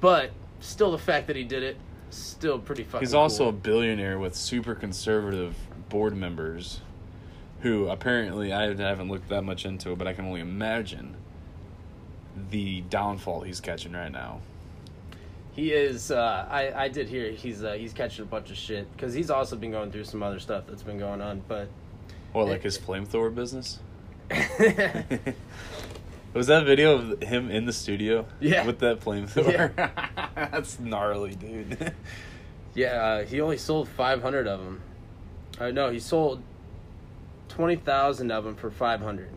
But 0.00 0.30
still, 0.60 0.92
the 0.92 0.98
fact 0.98 1.26
that 1.26 1.36
he 1.36 1.44
did 1.44 1.62
it, 1.62 1.76
still 2.10 2.58
pretty 2.58 2.84
fucking. 2.84 3.06
He's 3.06 3.14
also 3.14 3.48
a 3.48 3.52
billionaire 3.52 4.18
with 4.18 4.34
super 4.34 4.74
conservative 4.74 5.54
board 5.88 6.16
members 6.16 6.80
who 7.60 7.88
apparently 7.88 8.52
I 8.52 8.74
haven't 8.74 9.08
looked 9.08 9.28
that 9.30 9.42
much 9.42 9.64
into 9.64 9.92
it, 9.92 9.98
but 9.98 10.06
I 10.06 10.12
can 10.12 10.26
only 10.26 10.40
imagine 10.40 11.16
the 12.50 12.82
downfall 12.82 13.42
he's 13.42 13.60
catching 13.60 13.92
right 13.92 14.12
now. 14.12 14.40
He 15.54 15.72
is. 15.72 16.10
Uh, 16.10 16.46
I 16.50 16.84
I 16.84 16.88
did 16.88 17.08
hear 17.08 17.30
he's 17.30 17.62
uh, 17.62 17.72
he's 17.72 17.92
catching 17.92 18.24
a 18.24 18.26
bunch 18.26 18.50
of 18.50 18.56
shit 18.56 18.90
because 18.92 19.14
he's 19.14 19.30
also 19.30 19.56
been 19.56 19.70
going 19.70 19.92
through 19.92 20.04
some 20.04 20.22
other 20.22 20.40
stuff 20.40 20.64
that's 20.66 20.82
been 20.82 20.98
going 20.98 21.20
on. 21.20 21.42
But 21.46 21.68
Or 22.32 22.44
like 22.44 22.62
his 22.62 22.78
flamethrower 22.78 23.34
business. 23.34 23.78
Was 26.34 26.48
that 26.48 26.66
video 26.66 26.98
of 26.98 27.22
him 27.22 27.48
in 27.48 27.64
the 27.64 27.72
studio? 27.72 28.26
Yeah. 28.40 28.66
With 28.66 28.80
that 28.80 29.00
flamethrower? 29.00 29.72
That's 30.34 30.80
gnarly, 30.80 31.36
dude. 31.36 31.94
yeah, 32.74 32.88
uh, 32.88 33.24
he 33.24 33.40
only 33.40 33.56
sold 33.56 33.88
500 33.88 34.48
of 34.48 34.58
them. 34.58 34.82
Uh, 35.60 35.70
no, 35.70 35.90
he 35.90 36.00
sold 36.00 36.42
twenty 37.48 37.76
thousand 37.76 38.32
of 38.32 38.42
them 38.42 38.56
for 38.56 38.70
500. 38.70 39.30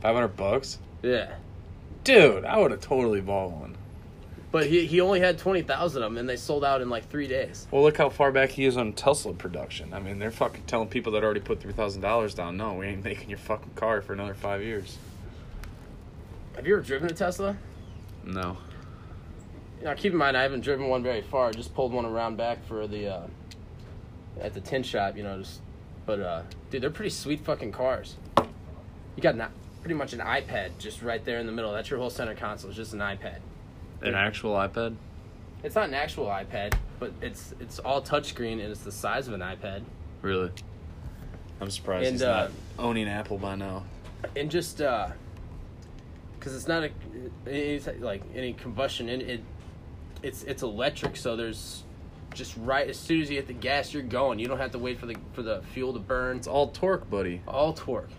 500 0.00 0.28
bucks? 0.28 0.78
Yeah. 1.02 1.34
Dude, 2.04 2.46
I 2.46 2.58
would 2.58 2.70
have 2.70 2.80
totally 2.80 3.20
bought 3.20 3.50
one. 3.50 3.76
But 4.52 4.66
he, 4.66 4.86
he 4.86 5.02
only 5.02 5.20
had 5.20 5.38
20,000 5.38 6.02
of 6.02 6.10
them, 6.10 6.16
and 6.18 6.26
they 6.26 6.36
sold 6.36 6.64
out 6.64 6.80
in 6.80 6.88
like 6.88 7.10
three 7.10 7.26
days. 7.26 7.66
Well, 7.70 7.82
look 7.82 7.98
how 7.98 8.08
far 8.08 8.32
back 8.32 8.50
he 8.50 8.64
is 8.64 8.76
on 8.78 8.94
Tesla 8.94 9.34
production. 9.34 9.92
I 9.92 9.98
mean, 9.98 10.18
they're 10.18 10.30
fucking 10.30 10.62
telling 10.66 10.88
people 10.88 11.12
that 11.12 11.24
already 11.24 11.40
put 11.40 11.60
$3,000 11.60 12.34
down, 12.34 12.56
no, 12.56 12.74
we 12.74 12.86
ain't 12.86 13.04
making 13.04 13.28
your 13.28 13.38
fucking 13.38 13.72
car 13.74 14.00
for 14.00 14.14
another 14.14 14.34
five 14.34 14.62
years. 14.62 14.96
Have 16.56 16.66
you 16.66 16.74
ever 16.74 16.82
driven 16.82 17.10
a 17.10 17.14
Tesla? 17.14 17.56
No. 18.24 18.56
Now, 19.82 19.94
keep 19.94 20.12
in 20.12 20.18
mind, 20.18 20.36
I 20.36 20.42
haven't 20.42 20.62
driven 20.62 20.88
one 20.88 21.02
very 21.02 21.20
far. 21.20 21.48
I 21.48 21.52
Just 21.52 21.74
pulled 21.74 21.92
one 21.92 22.06
around 22.06 22.36
back 22.36 22.64
for 22.66 22.86
the 22.86 23.08
uh, 23.08 23.26
at 24.40 24.54
the 24.54 24.60
tin 24.60 24.82
shop, 24.82 25.16
you 25.16 25.22
know. 25.22 25.38
Just, 25.38 25.60
but 26.06 26.20
uh, 26.20 26.42
dude, 26.70 26.82
they're 26.82 26.90
pretty 26.90 27.10
sweet 27.10 27.40
fucking 27.44 27.72
cars. 27.72 28.16
You 28.38 29.22
got 29.22 29.34
an, 29.34 29.44
pretty 29.82 29.94
much 29.94 30.12
an 30.14 30.20
iPad 30.20 30.70
just 30.78 31.02
right 31.02 31.24
there 31.24 31.38
in 31.38 31.46
the 31.46 31.52
middle. 31.52 31.72
That's 31.72 31.90
your 31.90 31.98
whole 31.98 32.10
center 32.10 32.34
console. 32.34 32.70
It's 32.70 32.76
just 32.76 32.94
an 32.94 33.00
iPad. 33.00 33.38
An 34.02 34.14
actual 34.14 34.54
iPad? 34.54 34.96
It's 35.62 35.74
not 35.74 35.88
an 35.88 35.94
actual 35.94 36.26
iPad, 36.26 36.74
but 36.98 37.12
it's 37.20 37.54
it's 37.60 37.78
all 37.78 38.00
touchscreen 38.02 38.52
and 38.52 38.62
it's 38.62 38.80
the 38.80 38.92
size 38.92 39.28
of 39.28 39.34
an 39.34 39.40
iPad. 39.40 39.82
Really? 40.22 40.50
I'm 41.60 41.70
surprised 41.70 42.06
And, 42.06 42.14
he's 42.14 42.22
uh, 42.22 42.50
not 42.78 42.84
owning 42.84 43.08
Apple 43.08 43.38
by 43.38 43.54
now. 43.56 43.84
and 44.34 44.50
just 44.50 44.80
uh 44.80 45.08
because 46.46 46.56
it's 46.56 46.68
not 46.68 46.84
a 46.84 46.90
it's 47.44 47.88
like 47.98 48.22
any 48.32 48.52
combustion 48.52 49.08
in 49.08 49.20
it 49.20 49.42
it's 50.22 50.44
it's 50.44 50.62
electric 50.62 51.16
so 51.16 51.34
there's 51.34 51.82
just 52.34 52.56
right 52.58 52.88
as 52.88 52.96
soon 52.96 53.20
as 53.20 53.28
you 53.28 53.34
hit 53.34 53.48
the 53.48 53.52
gas 53.52 53.92
you're 53.92 54.00
going 54.00 54.38
you 54.38 54.46
don't 54.46 54.58
have 54.58 54.70
to 54.70 54.78
wait 54.78 54.96
for 54.96 55.06
the 55.06 55.16
for 55.32 55.42
the 55.42 55.60
fuel 55.72 55.92
to 55.92 55.98
burn 55.98 56.36
It's 56.36 56.46
all 56.46 56.68
torque, 56.68 57.10
buddy. 57.10 57.42
all 57.48 57.72
torque 57.72 58.10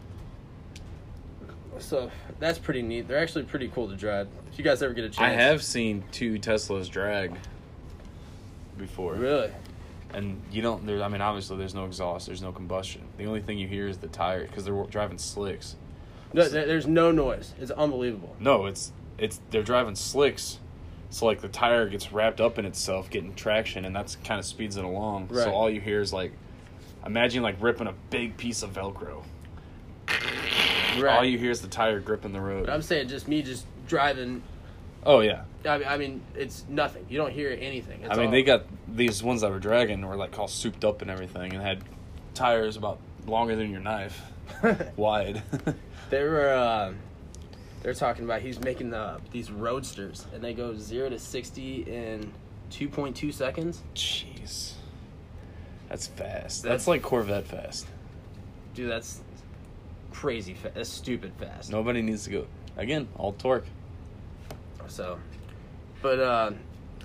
so 1.79 2.11
that's 2.37 2.59
pretty 2.59 2.81
neat 2.81 3.07
they're 3.07 3.17
actually 3.17 3.45
pretty 3.45 3.69
cool 3.69 3.87
to 3.87 3.95
drive 3.95 4.27
if 4.51 4.57
you 4.57 4.63
guys 4.65 4.83
ever 4.83 4.93
get 4.93 5.05
a 5.05 5.09
chance 5.09 5.19
I 5.19 5.29
have 5.29 5.63
seen 5.63 6.03
two 6.11 6.37
Teslas 6.37 6.89
drag 6.89 7.33
before. 8.77 9.13
really 9.13 9.51
And 10.13 10.41
you 10.51 10.61
don't, 10.61 10.85
there, 10.85 11.01
I 11.01 11.07
mean, 11.07 11.21
obviously 11.21 11.55
there's 11.57 11.73
no 11.73 11.85
exhaust, 11.85 12.25
there's 12.25 12.41
no 12.41 12.51
combustion. 12.51 13.03
The 13.17 13.25
only 13.25 13.41
thing 13.41 13.57
you 13.57 13.67
hear 13.69 13.87
is 13.87 13.97
the 13.99 14.07
tire 14.07 14.45
because 14.45 14.65
they're 14.65 14.83
driving 14.85 15.17
slicks. 15.17 15.77
No, 16.33 16.47
there's 16.47 16.87
no 16.87 17.11
noise 17.11 17.53
it's 17.59 17.71
unbelievable 17.71 18.35
No, 18.39 18.65
it's 18.65 18.91
it's 19.17 19.39
they're 19.49 19.63
driving 19.63 19.95
slicks, 19.95 20.59
so 21.09 21.25
like 21.25 21.41
the 21.41 21.47
tire 21.47 21.87
gets 21.89 22.11
wrapped 22.11 22.39
up 22.39 22.59
in 22.59 22.65
itself, 22.65 23.09
getting 23.09 23.33
traction, 23.33 23.83
and 23.85 23.95
that's 23.95 24.15
kind 24.17 24.39
of 24.39 24.45
speeds 24.45 24.77
it 24.77 24.85
along. 24.85 25.29
Right. 25.29 25.43
So 25.45 25.51
all 25.51 25.69
you 25.71 25.81
hear 25.81 26.01
is 26.01 26.13
like, 26.13 26.33
imagine 27.05 27.41
like 27.41 27.55
ripping 27.59 27.87
a 27.87 27.93
big 28.11 28.37
piece 28.37 28.61
of 28.61 28.73
Velcro. 28.73 29.23
right 30.07 31.17
All 31.17 31.25
you 31.25 31.37
hear 31.37 31.51
is 31.51 31.61
the 31.61 31.67
tire 31.67 31.99
gripping 31.99 32.31
the 32.33 32.41
road. 32.41 32.65
but 32.67 32.73
i'm 32.73 32.81
saying 32.81 33.07
just 33.07 33.27
me 33.27 33.41
just 33.41 33.65
driving 33.87 34.41
oh 35.05 35.21
yeah, 35.21 35.43
I 35.65 35.77
mean, 35.77 35.87
I 35.87 35.97
mean 35.97 36.21
it's 36.35 36.65
nothing 36.69 37.05
you 37.09 37.17
don't 37.17 37.31
hear 37.31 37.57
anything 37.59 38.01
it's 38.01 38.11
I 38.11 38.15
mean 38.17 38.25
all- 38.27 38.31
they 38.31 38.43
got 38.43 38.65
these 38.87 39.21
ones 39.23 39.41
that 39.41 39.51
were 39.51 39.59
dragging 39.59 40.05
were 40.05 40.15
like 40.15 40.37
all 40.37 40.47
souped 40.47 40.83
up 40.85 41.01
and 41.01 41.09
everything, 41.11 41.53
and 41.53 41.61
had 41.61 41.83
tires 42.33 42.77
about 42.77 42.99
longer 43.25 43.55
than 43.55 43.71
your 43.71 43.81
knife, 43.81 44.21
wide. 44.95 45.41
They 46.10 46.24
were 46.24 46.50
uh, 46.50 46.93
they're 47.84 47.93
talking 47.93 48.24
about 48.26 48.41
he's 48.41 48.60
making 48.60 48.89
the 48.91 49.20
these 49.32 49.52
roadsters, 49.52 50.26
and 50.34 50.43
they 50.43 50.54
go 50.54 50.76
zero 50.76 51.10
to 51.10 51.20
sixty 51.20 51.82
in 51.84 52.32
two 52.70 52.88
point 52.89 53.15
two 53.15 53.32
seconds. 53.32 53.82
Jeez. 53.96 54.74
That's 55.89 56.08
fast. 56.08 56.63
That's- 56.63 56.82
That's 56.82 56.88
like 56.88 57.02
Corvette 57.02 57.46
fast. 57.48 57.88
Dude, 58.74 58.89
that's 58.91 59.22
crazy. 60.12 60.54
Fa- 60.54 60.72
that's 60.74 60.89
stupid 60.89 61.32
fast. 61.39 61.72
Nobody 61.72 62.02
needs 62.02 62.26
to 62.26 62.30
go. 62.30 62.48
Again, 62.76 63.08
all 63.15 63.32
torque. 63.34 63.65
So, 64.88 65.17
but 66.02 66.20
uh, 66.20 66.52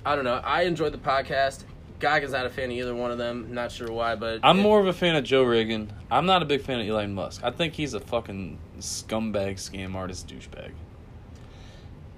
I 0.05 0.15
don't 0.17 0.25
know. 0.25 0.41
I 0.45 0.62
enjoyed 0.62 0.93
the 0.93 0.99
podcast. 0.99 1.65
Gaga's 2.01 2.33
not 2.33 2.45
a 2.47 2.51
fan 2.51 2.67
of 2.67 2.77
either 2.77 2.95
one 2.95 3.11
of 3.12 3.19
them. 3.19 3.55
Not 3.55 3.71
sure 3.73 3.91
why, 3.93 4.17
but 4.17 4.41
I'm 4.43 4.59
it- 4.59 4.62
more 4.62 4.81
of 4.81 4.87
a 4.87 4.93
fan 4.93 5.15
of 5.17 5.25
Joe 5.25 5.45
Rogan. 5.45 5.93
I'm 6.11 6.27
not 6.27 6.43
a 6.43 6.45
big 6.45 6.61
fan 6.62 6.81
of 6.81 6.87
Elon 6.88 7.15
Musk. 7.15 7.43
I 7.45 7.51
think 7.53 7.75
he's 7.75 7.95
a 7.95 8.01
fucking 8.01 8.59
scumbag, 8.83 9.55
scam 9.55 9.95
artist, 9.95 10.29
douchebag. 10.29 10.73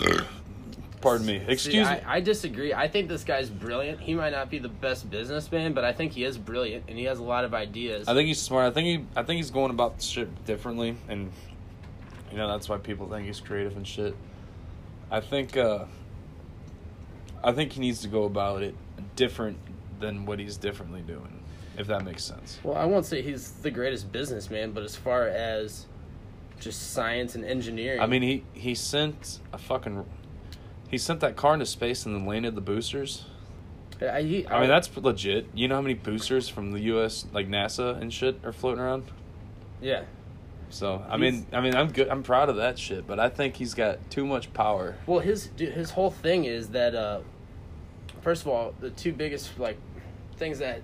Pardon 1.01 1.27
me. 1.27 1.39
See, 1.41 1.53
Excuse 1.53 1.87
I, 1.87 1.97
me. 1.97 2.01
I 2.07 2.21
disagree. 2.21 2.73
I 2.73 2.89
think 2.89 3.09
this 3.09 3.25
guy's 3.25 3.51
brilliant. 3.51 4.01
He 4.01 4.15
might 4.15 4.31
not 4.31 4.49
be 4.51 4.59
the 4.59 4.71
best 4.71 5.11
businessman, 5.11 5.75
but 5.75 5.85
I 5.85 5.93
think 5.93 6.13
he 6.13 6.25
is 6.25 6.39
brilliant 6.39 6.85
and 6.89 6.97
he 6.99 7.05
has 7.05 7.19
a 7.19 7.23
lot 7.23 7.45
of 7.45 7.53
ideas. 7.53 8.09
I 8.09 8.15
think 8.15 8.27
he's 8.29 8.41
smart. 8.41 8.67
I 8.67 8.71
think 8.71 8.87
he. 8.87 9.07
I 9.15 9.23
think 9.23 9.37
he's 9.37 9.51
going 9.51 9.71
about 9.71 10.01
shit 10.01 10.47
differently, 10.47 10.97
and 11.09 11.31
you 12.31 12.39
know 12.39 12.49
that's 12.49 12.71
why 12.71 12.79
people 12.79 13.09
think 13.11 13.27
he's 13.27 13.41
creative 13.41 13.77
and 13.77 13.87
shit. 13.87 14.17
I 15.11 15.21
think. 15.21 15.57
uh 15.57 15.85
I 17.43 17.53
think 17.53 17.73
he 17.73 17.81
needs 17.81 18.01
to 18.01 18.09
go 18.09 18.25
about 18.25 18.63
it 18.63 18.75
different 19.17 19.59
than 20.01 20.25
what 20.25 20.39
he's 20.39 20.57
differently 20.57 21.03
doing, 21.03 21.43
if 21.77 21.87
that 21.89 22.03
makes 22.03 22.25
sense. 22.25 22.59
well, 22.63 22.75
I 22.79 22.87
won't 22.87 23.05
say 23.05 23.21
he's 23.21 23.51
the 23.51 23.71
greatest 23.71 24.11
businessman, 24.11 24.73
but 24.73 24.83
as 24.83 24.97
far 24.97 25.29
as 25.29 25.85
just 26.61 26.93
science 26.93 27.35
and 27.35 27.45
engineering, 27.45 28.01
I 28.01 28.07
mean, 28.07 28.23
he 28.23 28.45
he 28.53 28.75
sent 28.75 29.41
a 29.53 29.59
fucking. 29.59 30.05
He 30.89 30.99
sent 30.99 31.21
that 31.21 31.35
car 31.37 31.55
into 31.55 31.67
space 31.67 32.07
and 32.07 32.15
then 32.15 32.27
landed 32.27 32.55
the 32.55 32.61
boosters. 32.61 33.25
I, 34.01 34.23
he, 34.23 34.47
I 34.49 34.61
mean, 34.61 34.69
that's 34.69 34.95
legit. 34.97 35.47
You 35.55 35.67
know 35.69 35.77
how 35.77 35.81
many 35.81 35.95
boosters 35.95 36.49
from 36.49 36.73
the 36.73 36.81
U.S. 36.81 37.27
like 37.33 37.49
NASA 37.49 38.01
and 38.01 38.13
shit 38.13 38.39
are 38.45 38.53
floating 38.53 38.81
around? 38.83 39.05
yeah. 39.81 40.05
So 40.71 41.05
I 41.09 41.17
He's- 41.19 41.21
mean, 41.21 41.47
I 41.53 41.61
mean, 41.61 41.77
I'm 41.77 41.93
good. 41.93 42.09
I'm 42.09 42.23
proud 42.25 42.49
of 42.49 42.57
that 42.57 42.79
shit. 42.79 43.07
But 43.07 43.21
I 43.21 43.29
think 43.29 43.55
he's 43.55 43.75
got 43.75 44.11
too 44.11 44.27
much 44.27 44.53
power. 44.53 44.97
Well, 45.07 45.21
his 45.21 45.47
dude, 45.49 45.73
his 45.73 45.91
whole 45.91 46.11
thing 46.11 46.47
is 46.47 46.71
that 46.71 46.95
uh, 46.97 47.21
first 48.23 48.43
of 48.43 48.49
all, 48.49 48.75
the 48.81 48.91
two 48.91 49.13
biggest 49.13 49.57
like 49.59 49.77
things 50.37 50.59
that 50.59 50.83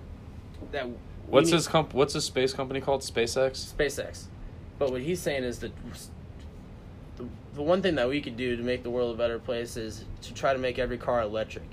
that 0.71 0.87
What's 1.27 1.49
his 1.51 1.67
comp? 1.67 1.93
What's 1.93 2.13
his 2.13 2.23
space 2.23 2.53
company 2.53 2.79
called? 2.79 3.01
SpaceX. 3.01 3.73
SpaceX. 3.75 4.25
But 4.81 4.91
what 4.91 5.01
he's 5.01 5.21
saying 5.21 5.43
is 5.43 5.59
that 5.59 5.71
the, 7.15 7.27
the 7.53 7.61
one 7.61 7.83
thing 7.83 7.93
that 7.93 8.09
we 8.09 8.19
could 8.19 8.35
do 8.35 8.55
to 8.55 8.63
make 8.63 8.81
the 8.81 8.89
world 8.89 9.13
a 9.13 9.15
better 9.15 9.37
place 9.37 9.77
is 9.77 10.05
to 10.23 10.33
try 10.33 10.53
to 10.53 10.57
make 10.57 10.79
every 10.79 10.97
car 10.97 11.21
electric. 11.21 11.67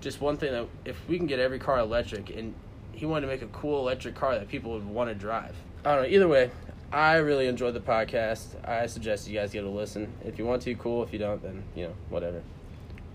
Just 0.00 0.22
one 0.22 0.38
thing 0.38 0.52
that 0.52 0.66
if 0.86 0.96
we 1.06 1.18
can 1.18 1.26
get 1.26 1.38
every 1.38 1.58
car 1.58 1.78
electric, 1.78 2.30
and 2.30 2.54
he 2.92 3.04
wanted 3.04 3.26
to 3.26 3.26
make 3.26 3.42
a 3.42 3.46
cool 3.48 3.78
electric 3.78 4.14
car 4.14 4.38
that 4.38 4.48
people 4.48 4.72
would 4.72 4.86
want 4.86 5.10
to 5.10 5.14
drive. 5.14 5.54
I 5.84 5.96
don't 5.96 6.04
know. 6.04 6.08
Either 6.08 6.28
way, 6.28 6.50
I 6.94 7.16
really 7.16 7.46
enjoyed 7.46 7.74
the 7.74 7.80
podcast. 7.80 8.46
I 8.66 8.86
suggest 8.86 9.28
you 9.28 9.38
guys 9.38 9.52
get 9.52 9.62
a 9.62 9.68
listen. 9.68 10.10
If 10.24 10.38
you 10.38 10.46
want 10.46 10.62
to, 10.62 10.74
cool. 10.76 11.02
If 11.02 11.12
you 11.12 11.18
don't, 11.18 11.42
then 11.42 11.62
you 11.76 11.88
know 11.88 11.94
whatever. 12.08 12.40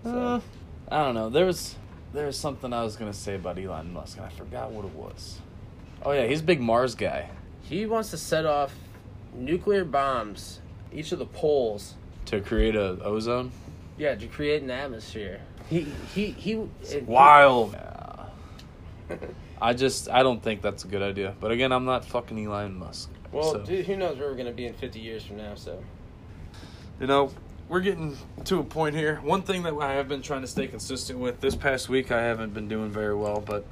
So 0.04 0.16
Uh, 0.16 0.40
I 0.88 1.02
don't 1.02 1.16
know. 1.16 1.30
There 1.30 1.46
was 1.46 1.74
there 2.12 2.26
was 2.26 2.38
something 2.38 2.72
I 2.72 2.84
was 2.84 2.94
gonna 2.94 3.12
say 3.12 3.34
about 3.34 3.58
Elon 3.58 3.92
Musk, 3.92 4.18
and 4.18 4.26
I 4.26 4.28
forgot 4.28 4.70
what 4.70 4.84
it 4.84 4.94
was. 4.94 5.40
Oh 6.04 6.12
yeah, 6.12 6.28
he's 6.28 6.42
a 6.42 6.44
big 6.44 6.60
Mars 6.60 6.94
guy. 6.94 7.28
He 7.68 7.86
wants 7.86 8.10
to 8.10 8.18
set 8.18 8.46
off 8.46 8.74
nuclear 9.34 9.84
bombs 9.84 10.60
each 10.92 11.12
of 11.12 11.18
the 11.18 11.26
poles 11.26 11.94
To 12.26 12.40
create 12.40 12.76
a 12.76 12.98
ozone. 13.02 13.52
Yeah, 13.98 14.14
to 14.14 14.26
create 14.26 14.62
an 14.62 14.70
atmosphere. 14.70 15.40
He 15.68 15.86
he 16.14 16.30
he. 16.30 16.54
Wild. 17.06 17.72
Yeah. 17.72 19.16
I 19.60 19.72
just 19.72 20.08
I 20.08 20.22
don't 20.22 20.42
think 20.42 20.62
that's 20.62 20.84
a 20.84 20.88
good 20.88 21.02
idea. 21.02 21.34
But 21.40 21.50
again, 21.50 21.72
I'm 21.72 21.84
not 21.84 22.04
fucking 22.04 22.44
Elon 22.44 22.78
Musk. 22.78 23.10
Well, 23.32 23.52
so. 23.52 23.64
dude, 23.64 23.86
who 23.86 23.96
knows 23.96 24.18
where 24.18 24.28
we're 24.28 24.36
gonna 24.36 24.52
be 24.52 24.66
in 24.66 24.74
fifty 24.74 25.00
years 25.00 25.24
from 25.24 25.38
now? 25.38 25.54
So 25.54 25.82
You 27.00 27.06
know, 27.06 27.32
we're 27.68 27.80
getting 27.80 28.16
to 28.44 28.60
a 28.60 28.64
point 28.64 28.94
here. 28.94 29.16
One 29.22 29.42
thing 29.42 29.62
that 29.64 29.74
I 29.74 29.94
have 29.94 30.08
been 30.08 30.22
trying 30.22 30.42
to 30.42 30.46
stay 30.46 30.66
consistent 30.66 31.18
with 31.18 31.40
this 31.40 31.56
past 31.56 31.88
week, 31.88 32.12
I 32.12 32.22
haven't 32.22 32.54
been 32.54 32.68
doing 32.68 32.90
very 32.90 33.14
well, 33.14 33.42
but 33.44 33.64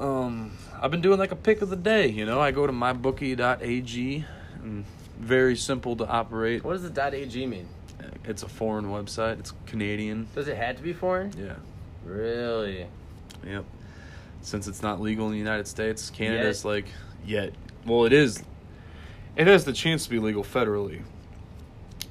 um, 0.00 0.56
I've 0.80 0.90
been 0.90 1.02
doing 1.02 1.18
like 1.18 1.32
a 1.32 1.36
pick 1.36 1.62
of 1.62 1.70
the 1.70 1.76
day. 1.76 2.08
You 2.08 2.26
know, 2.26 2.40
I 2.40 2.50
go 2.50 2.66
to 2.66 2.72
mybookie.ag, 2.72 4.24
and 4.62 4.84
very 5.18 5.56
simple 5.56 5.94
to 5.96 6.06
operate. 6.06 6.64
what 6.64 6.72
does 6.72 6.90
the 6.90 7.02
.ag 7.02 7.48
mean? 7.48 7.68
It's 8.24 8.42
a 8.42 8.48
foreign 8.48 8.86
website. 8.86 9.38
It's 9.38 9.52
Canadian. 9.66 10.28
Does 10.34 10.48
it 10.48 10.56
have 10.56 10.76
to 10.76 10.82
be 10.82 10.92
foreign? 10.92 11.32
Yeah. 11.38 11.54
Really? 12.04 12.86
Yep. 13.46 13.64
Since 14.42 14.66
it's 14.68 14.82
not 14.82 15.00
legal 15.00 15.26
in 15.26 15.32
the 15.32 15.38
United 15.38 15.68
States, 15.68 16.08
Canada's 16.10 16.64
Yet. 16.64 16.70
like 16.70 16.86
yet. 17.26 17.52
Well, 17.84 18.04
it 18.06 18.12
is. 18.12 18.42
It 19.36 19.46
has 19.46 19.64
the 19.64 19.72
chance 19.72 20.04
to 20.04 20.10
be 20.10 20.18
legal 20.18 20.42
federally. 20.42 21.02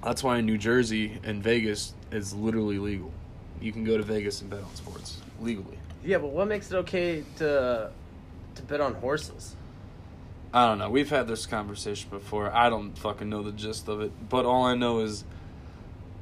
That's 0.03 0.23
why 0.23 0.37
in 0.37 0.45
New 0.45 0.57
Jersey 0.57 1.19
and 1.23 1.43
Vegas 1.43 1.93
is 2.11 2.33
literally 2.33 2.77
legal. 2.77 3.11
You 3.59 3.71
can 3.71 3.83
go 3.83 3.97
to 3.97 4.03
Vegas 4.03 4.41
and 4.41 4.49
bet 4.49 4.61
on 4.61 4.75
sports 4.75 5.19
legally. 5.41 5.78
Yeah, 6.03 6.17
but 6.17 6.31
what 6.31 6.47
makes 6.47 6.71
it 6.71 6.75
okay 6.77 7.23
to 7.37 7.91
to 8.55 8.61
bet 8.63 8.81
on 8.81 8.95
horses? 8.95 9.55
I 10.53 10.67
don't 10.67 10.79
know. 10.79 10.89
We've 10.89 11.09
had 11.09 11.27
this 11.27 11.45
conversation 11.45 12.09
before. 12.09 12.51
I 12.51 12.69
don't 12.69 12.97
fucking 12.97 13.29
know 13.29 13.43
the 13.43 13.51
gist 13.51 13.87
of 13.87 14.01
it, 14.01 14.11
but 14.29 14.45
all 14.45 14.65
I 14.65 14.75
know 14.75 14.99
is 14.99 15.23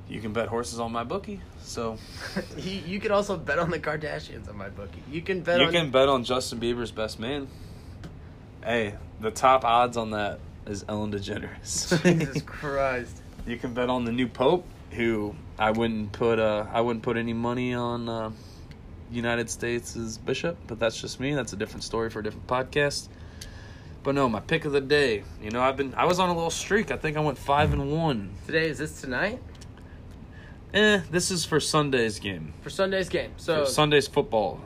you 0.10 0.20
can 0.20 0.34
bet 0.34 0.48
horses 0.48 0.80
on 0.80 0.92
my 0.92 1.04
bookie. 1.04 1.42
So 1.62 1.98
you, 2.58 2.82
you 2.86 3.00
can 3.00 3.12
also 3.12 3.38
bet 3.38 3.60
on 3.60 3.70
the 3.70 3.80
Kardashians 3.80 4.50
on 4.50 4.58
my 4.58 4.70
bookie. 4.70 5.04
You 5.10 5.22
can 5.22 5.42
bet 5.42 5.60
you 5.60 5.68
on 5.68 5.72
can 5.72 5.92
bet 5.92 6.10
on 6.10 6.24
Justin 6.24 6.60
Bieber's 6.60 6.92
best 6.92 7.20
man. 7.20 7.48
Hey, 8.64 8.96
the 9.22 9.32
top 9.32 9.64
odds 9.64 9.96
on 9.96 10.12
that 10.12 10.40
is 10.66 10.84
Ellen 10.90 11.12
DeGeneres. 11.12 12.02
Jesus 12.04 12.42
Christ. 12.46 13.22
You 13.46 13.58
can 13.58 13.74
bet 13.74 13.90
on 13.90 14.04
the 14.04 14.12
new 14.12 14.28
pope, 14.28 14.66
who 14.92 15.36
I 15.58 15.72
wouldn't 15.72 16.12
put 16.12 16.40
uh 16.40 16.66
I 16.72 16.82
wouldn't 16.82 17.04
put 17.04 17.16
any 17.16 17.34
money 17.34 17.74
on 17.74 18.10
uh, 18.10 18.32
United 19.12 19.50
States' 19.50 19.96
is 19.96 20.18
bishop, 20.18 20.58
but 20.68 20.80
that's 20.80 21.00
just 21.00 21.20
me. 21.20 21.34
That's 21.34 21.54
a 21.54 21.56
different 21.56 21.84
story 21.84 22.10
for 22.10 22.20
a 22.20 22.24
different 22.24 22.48
podcast. 22.48 23.08
But 24.04 24.16
no, 24.16 24.30
my 24.30 24.40
pick 24.40 24.66
of 24.66 24.72
the 24.72 24.82
day. 24.82 25.24
You 25.42 25.52
know, 25.52 25.62
I've 25.62 25.76
been 25.78 25.94
I 25.96 26.06
was 26.06 26.20
on 26.20 26.30
a 26.30 26.34
little 26.34 26.50
streak. 26.50 26.92
I 26.92 26.98
think 26.98 27.18
I 27.18 27.20
went 27.20 27.38
five 27.38 27.74
and 27.74 27.92
one. 27.92 28.32
Today 28.46 28.70
is 28.70 28.78
this 28.78 29.02
tonight 29.02 29.40
Eh, 30.74 31.00
this 31.12 31.32
is 31.32 31.46
for 31.46 31.60
Sunday's 31.62 32.20
game. 32.20 32.54
for 32.62 32.70
Sunday's 32.70 33.10
game. 33.10 33.32
So 33.38 33.66
For 33.66 33.72
Sunday's 33.72 34.08
football. 34.08 34.60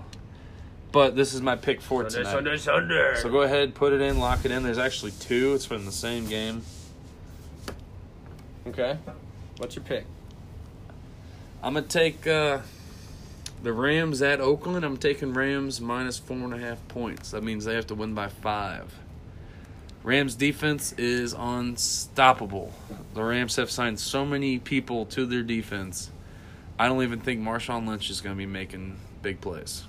But 0.91 1.15
this 1.15 1.33
is 1.33 1.41
my 1.41 1.55
pick 1.55 1.79
for 1.79 2.09
Sunday, 2.09 2.29
tonight. 2.29 2.31
Sunday, 2.31 2.57
Sunday. 2.57 3.13
So 3.21 3.29
go 3.29 3.43
ahead, 3.43 3.75
put 3.75 3.93
it 3.93 4.01
in, 4.01 4.19
lock 4.19 4.43
it 4.43 4.51
in. 4.51 4.63
There's 4.63 4.77
actually 4.79 5.11
two. 5.11 5.53
It's 5.53 5.63
from 5.65 5.85
the 5.85 5.91
same 5.91 6.25
game. 6.27 6.63
Okay. 8.67 8.97
What's 9.57 9.75
your 9.75 9.85
pick? 9.85 10.05
I'm 11.63 11.75
gonna 11.75 11.85
take 11.85 12.25
uh, 12.27 12.59
the 13.63 13.73
Rams 13.73 14.21
at 14.21 14.39
Oakland. 14.39 14.83
I'm 14.83 14.97
taking 14.97 15.33
Rams 15.33 15.79
minus 15.81 16.17
four 16.17 16.37
and 16.37 16.53
a 16.53 16.57
half 16.57 16.85
points. 16.87 17.31
That 17.31 17.43
means 17.43 17.65
they 17.65 17.75
have 17.75 17.87
to 17.87 17.95
win 17.95 18.13
by 18.13 18.29
five. 18.29 18.93
Rams 20.03 20.35
defense 20.35 20.93
is 20.93 21.35
unstoppable. 21.37 22.73
The 23.13 23.23
Rams 23.23 23.55
have 23.57 23.69
signed 23.69 23.99
so 23.99 24.25
many 24.25 24.57
people 24.57 25.05
to 25.07 25.25
their 25.25 25.43
defense. 25.43 26.09
I 26.79 26.87
don't 26.87 27.03
even 27.03 27.19
think 27.19 27.39
Marshawn 27.41 27.87
Lynch 27.87 28.09
is 28.09 28.21
gonna 28.21 28.35
be 28.35 28.47
making 28.47 28.97
big 29.21 29.41
plays. 29.41 29.83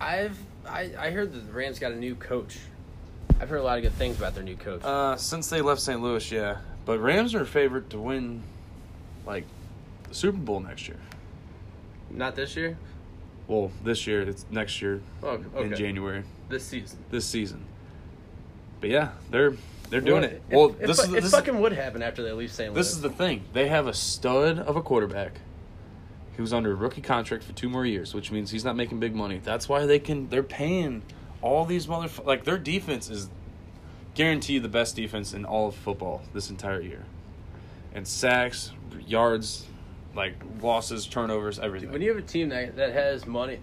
I've 0.00 0.38
I, 0.64 0.92
I 0.96 1.10
heard 1.10 1.32
that 1.32 1.46
the 1.46 1.52
Rams 1.52 1.80
got 1.80 1.90
a 1.90 1.96
new 1.96 2.14
coach. 2.14 2.58
I've 3.40 3.48
heard 3.48 3.58
a 3.58 3.64
lot 3.64 3.78
of 3.78 3.82
good 3.82 3.94
things 3.94 4.16
about 4.16 4.34
their 4.36 4.44
new 4.44 4.54
coach. 4.54 4.82
Uh, 4.84 5.16
since 5.16 5.48
they 5.48 5.60
left 5.60 5.80
St. 5.80 6.00
Louis, 6.00 6.30
yeah, 6.30 6.58
but 6.84 7.00
Rams 7.00 7.34
are 7.34 7.44
favored 7.44 7.90
to 7.90 7.98
win, 7.98 8.42
like, 9.26 9.44
the 10.08 10.14
Super 10.14 10.38
Bowl 10.38 10.60
next 10.60 10.86
year. 10.86 10.98
Not 12.10 12.36
this 12.36 12.54
year. 12.54 12.76
Well, 13.48 13.70
this 13.84 14.06
year 14.06 14.22
it's 14.22 14.46
next 14.50 14.80
year 14.80 15.00
Oh, 15.22 15.42
in. 15.58 15.74
January. 15.74 16.22
This 16.48 16.64
season. 16.64 16.98
this 17.10 17.24
season. 17.26 17.64
But 18.80 18.90
yeah, 18.90 19.10
they're 19.30 19.54
they're 19.90 20.00
doing 20.00 20.22
Well, 20.22 20.30
it. 20.30 20.42
Well, 20.50 20.66
it, 20.80 20.86
this 20.86 20.98
it, 20.98 21.04
is 21.04 21.10
the, 21.10 21.16
it 21.18 21.20
this, 21.22 21.30
fucking 21.32 21.60
would 21.60 21.72
happen 21.72 22.02
after 22.02 22.22
they 22.22 22.32
leave 22.32 22.50
St. 22.52 22.72
Louis. 22.72 22.80
this 22.80 22.92
is 22.92 23.00
the 23.02 23.10
thing. 23.10 23.44
They 23.52 23.68
have 23.68 23.86
a 23.86 23.94
stud 23.94 24.58
of 24.58 24.76
a 24.76 24.82
quarterback 24.82 25.40
who's 26.36 26.52
under 26.52 26.72
a 26.72 26.74
rookie 26.74 27.02
contract 27.02 27.44
for 27.44 27.52
two 27.52 27.68
more 27.68 27.84
years, 27.84 28.14
which 28.14 28.30
means 28.32 28.50
he's 28.50 28.64
not 28.64 28.74
making 28.74 29.00
big 29.00 29.14
money. 29.14 29.40
That's 29.42 29.68
why 29.68 29.84
they 29.86 29.98
can 29.98 30.28
they're 30.30 30.42
paying 30.42 31.02
all 31.42 31.64
these 31.66 31.86
motherfuckers. 31.86 32.24
Like 32.26 32.44
their 32.44 32.58
defense 32.58 33.10
is 33.10 33.28
guaranteed 34.14 34.62
the 34.62 34.68
best 34.68 34.96
defense 34.96 35.32
in 35.34 35.44
all 35.44 35.68
of 35.68 35.74
football 35.74 36.22
this 36.34 36.48
entire 36.50 36.80
year, 36.80 37.04
and 37.94 38.06
sacks, 38.08 38.72
yards, 39.06 39.66
like 40.14 40.34
losses, 40.60 41.06
turnovers, 41.06 41.58
everything. 41.58 41.90
when 41.92 42.02
you 42.02 42.08
have 42.14 42.18
a 42.18 42.26
team 42.26 42.48
that, 42.50 42.76
that 42.76 42.92
has 42.92 43.26
money, 43.26 43.58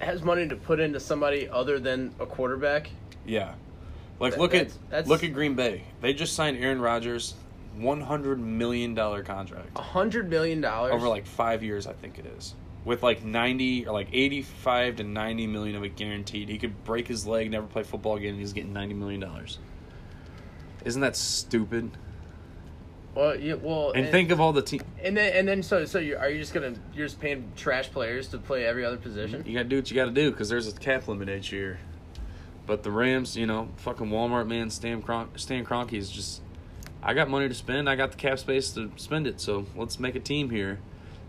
has 0.00 0.22
money 0.22 0.48
to 0.48 0.56
put 0.56 0.80
into 0.80 0.98
somebody 1.00 1.48
other 1.48 1.78
than 1.78 2.14
a 2.18 2.26
quarterback. 2.26 2.90
Yeah. 3.26 3.54
Like 4.18 4.32
That- 4.32 4.40
look 4.40 4.54
at 4.54 4.58
that's- 4.68 4.78
that's- 4.90 5.08
look 5.08 5.24
at 5.24 5.32
Green 5.32 5.54
Bay. 5.54 5.84
They 6.00 6.12
just 6.12 6.34
signed 6.34 6.56
Aaron 6.58 6.80
Rodgers. 6.80 7.34
one 7.76 8.00
hundred 8.00 8.40
million 8.40 8.94
dollar 8.96 9.22
contract 9.22 9.68
A 9.76 9.80
hundred 9.82 10.28
million 10.28 10.60
dollars 10.60 10.92
over 10.92 11.08
like 11.08 11.24
five 11.24 11.62
years. 11.62 11.86
I 11.86 11.92
think 11.92 12.18
it 12.18 12.26
is 12.26 12.54
with 12.84 13.00
like 13.02 13.22
ninety 13.24 13.86
or 13.86 13.92
like 13.92 14.08
eighty 14.12 14.42
five 14.42 14.96
to 14.96 15.04
ninety 15.04 15.46
million 15.46 15.76
of 15.76 15.84
it 15.84 15.94
guaranteed. 15.96 16.48
He 16.48 16.58
could 16.58 16.82
break 16.84 17.06
his 17.06 17.26
leg, 17.28 17.48
never 17.50 17.66
play 17.68 17.84
football 17.84 18.16
again, 18.16 18.30
and 18.30 18.40
he's 18.40 18.52
getting 18.52 18.72
ninety 18.72 18.94
million 18.94 19.20
dollars. 19.20 19.58
Isn't 20.84 21.00
that 21.02 21.14
stupid? 21.14 21.90
Well, 23.14 23.36
yeah, 23.38 23.54
well, 23.54 23.90
And 23.92 24.08
think 24.08 24.30
of 24.30 24.40
all 24.40 24.52
the 24.52 24.62
team. 24.62 24.82
and 25.02 25.16
then 25.16 25.32
and 25.34 25.48
then 25.48 25.62
so 25.62 25.84
so 25.84 25.98
you 25.98 26.16
are 26.16 26.30
you 26.30 26.38
just 26.38 26.54
gonna 26.54 26.74
you're 26.94 27.06
just 27.06 27.20
paying 27.20 27.50
trash 27.56 27.90
players 27.90 28.28
to 28.28 28.38
play 28.38 28.64
every 28.64 28.84
other 28.84 28.96
position? 28.98 29.42
You 29.46 29.54
got 29.54 29.64
to 29.64 29.68
do 29.68 29.76
what 29.76 29.90
you 29.90 29.96
got 29.96 30.04
to 30.04 30.10
do 30.12 30.30
because 30.30 30.48
there's 30.48 30.68
a 30.68 30.72
cap 30.72 31.08
limit 31.08 31.28
each 31.28 31.50
year. 31.52 31.80
But 32.66 32.84
the 32.84 32.90
Rams, 32.92 33.36
you 33.36 33.46
know, 33.46 33.68
fucking 33.78 34.06
Walmart 34.10 34.46
man, 34.46 34.70
Stan, 34.70 35.02
Cron- 35.02 35.30
Stan 35.36 35.64
Kroenke 35.64 35.94
is 35.94 36.10
just. 36.10 36.40
I 37.02 37.14
got 37.14 37.28
money 37.30 37.48
to 37.48 37.54
spend. 37.54 37.88
I 37.88 37.96
got 37.96 38.10
the 38.12 38.16
cap 38.18 38.38
space 38.38 38.70
to 38.72 38.92
spend 38.96 39.26
it. 39.26 39.40
So 39.40 39.66
let's 39.74 39.98
make 39.98 40.14
a 40.14 40.20
team 40.20 40.50
here. 40.50 40.78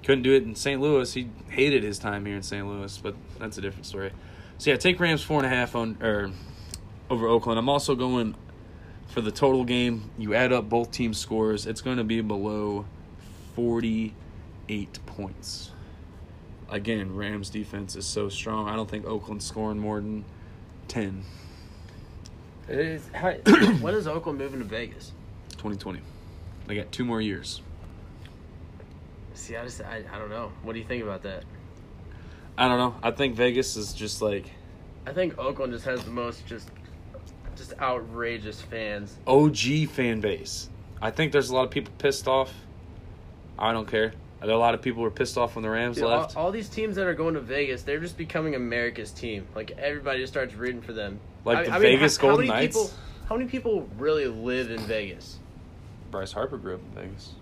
Couldn't 0.04 0.24
do 0.24 0.34
it 0.34 0.44
in 0.44 0.54
St. 0.54 0.82
Louis. 0.82 1.12
He 1.14 1.30
hated 1.50 1.82
his 1.84 1.98
time 1.98 2.26
here 2.26 2.36
in 2.36 2.44
St. 2.44 2.68
Louis, 2.68 2.96
but 2.98 3.16
that's 3.40 3.58
a 3.58 3.62
different 3.62 3.86
story. 3.86 4.12
So 4.58 4.70
yeah, 4.70 4.76
take 4.76 5.00
Rams 5.00 5.24
four 5.24 5.38
and 5.38 5.46
a 5.46 5.50
half 5.50 5.76
on 5.76 5.98
or 6.02 6.30
over 7.10 7.28
Oakland. 7.28 7.58
I'm 7.58 7.70
also 7.70 7.96
going 7.96 8.36
for 9.12 9.22
the 9.22 9.32
total 9.32 9.64
game. 9.64 10.10
You 10.18 10.34
add 10.34 10.52
up 10.52 10.70
both 10.70 10.92
team 10.92 11.14
scores. 11.14 11.66
It's 11.66 11.82
going 11.82 11.98
to 11.98 12.04
be 12.04 12.22
below 12.22 12.86
48 13.56 15.00
points 15.06 15.72
again, 16.72 17.16
Rams 17.16 17.50
defense 17.50 17.96
is 17.96 18.08
so 18.08 18.30
strong. 18.30 18.68
I 18.68 18.76
don't 18.76 18.90
think 18.90 19.06
Oakland's 19.06 19.46
scoring 19.46 19.78
more 19.78 20.00
than 20.00 20.26
ten. 20.88 21.24
It 22.68 22.80
is, 22.80 23.10
how, 23.14 23.32
when 23.82 23.94
is 23.94 24.08
Oakland 24.08 24.40
moving 24.40 24.60
to 24.60 24.66
Vegas? 24.66 25.12
2020. 25.52 26.00
They 26.68 26.76
got 26.76 26.92
two 26.92 27.06
more 27.06 27.22
years. 27.22 27.62
See, 29.34 29.56
I 29.56 29.64
just 29.64 29.82
I, 29.82 30.04
I 30.12 30.18
don't 30.18 30.30
know. 30.30 30.52
What 30.64 30.74
do 30.74 30.80
you 30.80 30.86
think 30.86 31.04
about 31.04 31.24
that? 31.24 31.44
I 32.58 32.68
don't 32.68 32.78
know. 32.78 32.96
I 33.04 33.12
think 33.12 33.36
Vegas 33.36 33.76
is 33.76 33.94
just 33.94 34.22
like 34.22 34.46
I 35.06 35.14
think 35.14 35.38
Oakland 35.38 35.74
just 35.74 35.86
has 35.86 36.04
the 36.04 36.12
most 36.12 36.46
just 36.46 36.70
just 37.62 37.80
outrageous 37.80 38.62
fans. 38.62 39.16
OG 39.28 39.90
fan 39.90 40.20
base. 40.20 40.70
I 41.02 41.12
think 41.12 41.32
there's 41.32 41.50
a 41.50 41.56
lot 41.56 41.66
of 41.66 41.72
people 41.72 41.94
pissed 41.98 42.28
off. 42.28 42.54
I 43.58 43.72
don't 43.72 43.88
care. 43.88 44.14
A 44.42 44.48
lot 44.48 44.74
of 44.74 44.82
people 44.82 45.04
were 45.04 45.12
pissed 45.12 45.38
off 45.38 45.56
when 45.56 45.62
the 45.62 45.70
Rams 45.70 45.98
Dude, 45.98 46.06
all, 46.06 46.22
left. 46.22 46.36
all 46.36 46.52
these 46.52 46.68
teams 46.68 46.96
that 46.96 47.06
are 47.06 47.14
going 47.14 47.36
to 47.36 47.40
Vegas, 47.40 47.84
they're 47.84 48.00
just 48.00 48.18
becoming 48.18 48.56
America's 48.56 49.12
team. 49.12 49.46
Like 49.56 49.72
everybody 49.78 50.20
just 50.20 50.34
starts 50.34 50.56
rooting 50.56 50.82
for 50.82 50.94
them. 50.94 51.20
Like 51.46 51.68
the 51.68 51.80
Vegas 51.80 52.18
how, 52.18 52.30
Golden 52.30 52.48
how 52.48 52.54
Knights? 52.54 52.76
People, 52.76 52.92
how 53.30 53.38
many 53.38 53.50
people 53.50 53.88
really 54.00 54.26
live 54.26 54.72
in 54.72 54.80
Vegas? 54.80 55.38
Bryce 56.10 56.32
Harper 56.32 56.58
grew 56.58 56.76
up 56.76 56.82
in 56.82 57.04
Vegas, 57.04 57.34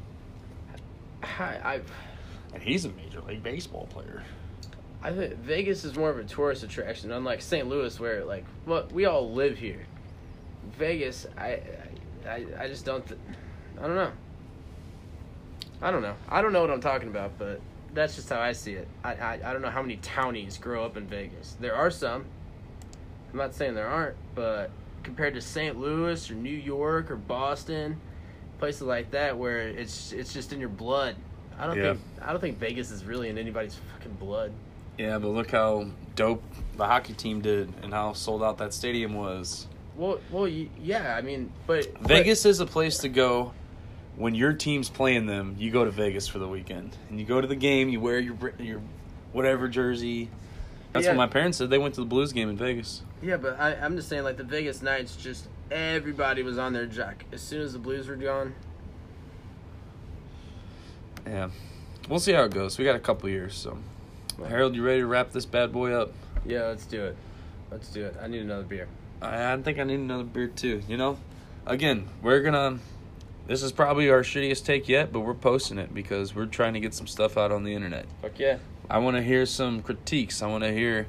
I, 1.24 1.44
I, 1.44 1.82
and 2.54 2.62
he's 2.62 2.86
a 2.86 2.90
major 2.90 3.22
league 3.22 3.44
baseball 3.44 3.88
player. 3.88 4.24
I 5.02 5.12
think 5.12 5.36
Vegas 5.36 5.86
is 5.86 5.96
more 5.96 6.10
of 6.10 6.20
a 6.20 6.24
tourist 6.26 6.64
attraction, 6.64 7.12
unlike 7.12 7.42
St. 7.42 7.68
Louis, 7.68 7.98
where 8.00 8.26
like, 8.26 8.44
well, 8.66 8.88
we 8.92 9.06
all 9.06 9.32
live 9.32 9.58
here. 9.58 9.86
Vegas, 10.78 11.26
I, 11.38 11.62
I, 12.28 12.46
I 12.60 12.68
just 12.68 12.86
don't. 12.86 13.06
Th- 13.06 13.20
I 13.78 13.82
don't 13.88 13.96
know. 13.96 14.12
I 15.82 15.92
don't 15.92 16.02
know. 16.02 16.16
I 16.28 16.42
don't 16.42 16.52
know 16.54 16.62
what 16.62 16.72
I'm 16.72 16.82
talking 16.82 17.08
about, 17.08 17.38
but 17.38 17.62
that's 17.94 18.16
just 18.16 18.30
how 18.30 18.40
I 18.40 18.52
see 18.52 18.74
it. 18.74 18.88
I, 19.04 19.14
I, 19.16 19.34
I 19.46 19.54
don't 19.54 19.62
know 19.62 19.70
how 19.70 19.82
many 19.82 19.98
townies 19.98 20.58
grow 20.58 20.84
up 20.86 20.98
in 20.98 21.08
Vegas. 21.08 21.56
There 21.60 21.76
are 21.76 21.90
some. 21.90 22.26
I'm 23.32 23.38
not 23.38 23.54
saying 23.54 23.76
there 23.76 23.88
aren't, 23.88 24.16
but 24.36 24.72
compared 25.04 25.36
to 25.36 25.42
St. 25.42 25.80
Louis 25.80 26.30
or 26.30 26.34
New 26.34 26.50
York 26.50 27.10
or 27.10 27.16
Boston, 27.16 28.00
places 28.60 28.82
like 28.82 29.12
that 29.12 29.38
where 29.38 29.60
it's 29.60 30.12
it's 30.12 30.34
just 30.34 30.52
in 30.52 30.60
your 30.60 30.70
blood. 30.70 31.16
I 31.58 31.68
don't 31.68 31.78
Yeah. 31.78 31.94
think 31.94 32.00
I 32.22 32.32
don't 32.32 32.42
think 32.42 32.58
Vegas 32.58 32.92
is 32.92 33.06
really 33.06 33.30
in 33.30 33.38
anybody's 33.38 33.76
fucking 33.94 34.14
blood. 34.14 34.52
Yeah, 34.98 35.18
but 35.18 35.30
look 35.30 35.52
how 35.52 35.88
dope 36.16 36.44
the 36.76 36.86
hockey 36.86 37.14
team 37.14 37.40
did 37.40 37.72
and 37.84 37.94
how 37.94 38.12
sold 38.12 38.44
out 38.44 38.58
that 38.58 38.74
stadium 38.74 39.14
was. 39.14 39.68
Well, 40.00 40.22
well, 40.32 40.48
yeah. 40.48 41.14
I 41.18 41.22
mean, 41.22 41.52
but 41.68 41.86
Vegas 42.00 42.46
is 42.46 42.62
a 42.62 42.66
place 42.66 43.00
to 43.00 43.10
go 43.10 43.52
when 44.16 44.34
your 44.34 44.54
team's 44.54 44.90
playing 44.90 45.26
them. 45.26 45.58
You 45.60 45.72
go 45.72 45.84
to 45.84 45.92
Vegas 45.92 46.26
for 46.26 46.40
the 46.40 46.48
weekend, 46.48 46.96
and 47.10 47.20
you 47.20 47.26
go 47.26 47.42
to 47.42 47.48
the 47.48 47.56
game. 47.56 47.90
You 47.90 48.00
wear 48.00 48.18
your 48.18 48.38
your 48.60 48.80
whatever 49.34 49.68
jersey. 49.68 50.30
That's 50.94 51.04
Yeah. 51.06 51.12
what 51.12 51.18
my 51.18 51.28
parents 51.28 51.58
said. 51.58 51.70
They 51.70 51.78
went 51.78 51.96
to 51.96 52.00
the 52.02 52.08
Blues 52.08 52.32
game 52.32 52.48
in 52.50 52.56
Vegas. 52.56 53.02
Yeah, 53.22 53.36
but 53.36 53.60
I, 53.60 53.74
I'm 53.76 53.98
just 53.98 54.08
saying, 54.08 54.24
like 54.24 54.38
the 54.38 54.46
Vegas 54.46 54.82
Knights, 54.82 55.18
just 55.18 55.50
everybody 55.70 56.44
was 56.44 56.58
on 56.58 56.72
their 56.72 56.86
jack 56.86 57.26
as 57.34 57.42
soon 57.42 57.62
as 57.62 57.74
the 57.74 57.80
Blues 57.80 58.08
were 58.08 58.16
gone. 58.16 58.56
Yeah, 61.28 61.50
we'll 62.08 62.22
see 62.22 62.32
how 62.32 62.44
it 62.44 62.54
goes. 62.54 62.78
We 62.78 62.86
got 62.86 62.96
a 62.96 63.00
couple 63.00 63.28
years, 63.28 63.54
so 63.54 63.78
Harold, 64.48 64.78
you 64.78 64.82
ready 64.82 65.02
to 65.02 65.08
wrap 65.08 65.34
this 65.34 65.46
bad 65.46 65.74
boy 65.74 65.92
up? 65.92 66.14
Yeah, 66.46 66.68
let's 66.68 66.86
do 66.86 67.04
it. 67.04 67.18
Let's 67.70 67.90
do 67.90 68.06
it. 68.06 68.16
I 68.22 68.28
need 68.28 68.42
another 68.42 68.64
beer. 68.64 68.88
I, 69.22 69.54
I 69.54 69.58
think 69.58 69.80
I 69.80 69.84
need 69.84 70.00
another 70.00 70.24
beer 70.24 70.48
too. 70.48 70.82
You 70.88 70.98
know, 70.98 71.18
again, 71.66 72.08
we're 72.22 72.42
gonna. 72.42 72.80
This 73.48 73.64
is 73.64 73.72
probably 73.72 74.10
our 74.10 74.22
shittiest 74.22 74.64
take 74.64 74.88
yet, 74.88 75.12
but 75.12 75.22
we're 75.22 75.34
posting 75.34 75.80
it 75.80 75.94
because 75.94 76.36
we're 76.36 76.46
trying 76.46 76.74
to 76.76 76.80
get 76.80 76.94
some 76.94 77.08
stuff 77.08 77.36
out 77.36 77.52
on 77.52 77.64
the 77.64 77.74
internet. 77.74 78.06
Fuck 78.22 78.38
yeah. 78.38 78.60
I 78.90 79.00
want 79.00 79.18
to 79.18 79.24
hear 79.24 79.46
some 79.48 79.82
critiques. 79.82 80.44
I 80.44 80.48
want 80.48 80.64
to 80.64 80.72
hear, 80.72 81.08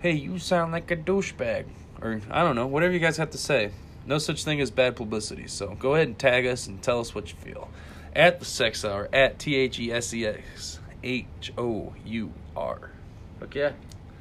hey, 0.00 0.12
you 0.12 0.38
sound 0.38 0.72
like 0.72 0.90
a 0.90 0.96
douchebag. 0.96 1.64
Or, 2.02 2.20
I 2.30 2.42
don't 2.42 2.54
know, 2.54 2.66
whatever 2.66 2.92
you 2.92 2.98
guys 2.98 3.16
have 3.16 3.30
to 3.30 3.38
say. 3.38 3.72
No 4.06 4.18
such 4.18 4.44
thing 4.44 4.60
as 4.60 4.70
bad 4.70 4.96
publicity. 4.96 5.46
So 5.46 5.74
go 5.74 5.94
ahead 5.94 6.08
and 6.08 6.18
tag 6.18 6.46
us 6.46 6.66
and 6.66 6.82
tell 6.82 7.00
us 7.00 7.14
what 7.14 7.30
you 7.30 7.36
feel. 7.38 7.70
At 8.14 8.40
the 8.40 8.44
Sex 8.44 8.84
Hour, 8.84 9.08
at 9.12 9.38
T 9.38 9.54
H 9.54 9.78
E 9.78 9.92
S 9.92 10.12
E 10.12 10.26
X 10.26 10.80
H 11.02 11.52
O 11.56 11.94
U 12.04 12.32
R. 12.56 12.90
Fuck 13.38 13.54
yeah. 13.54 13.72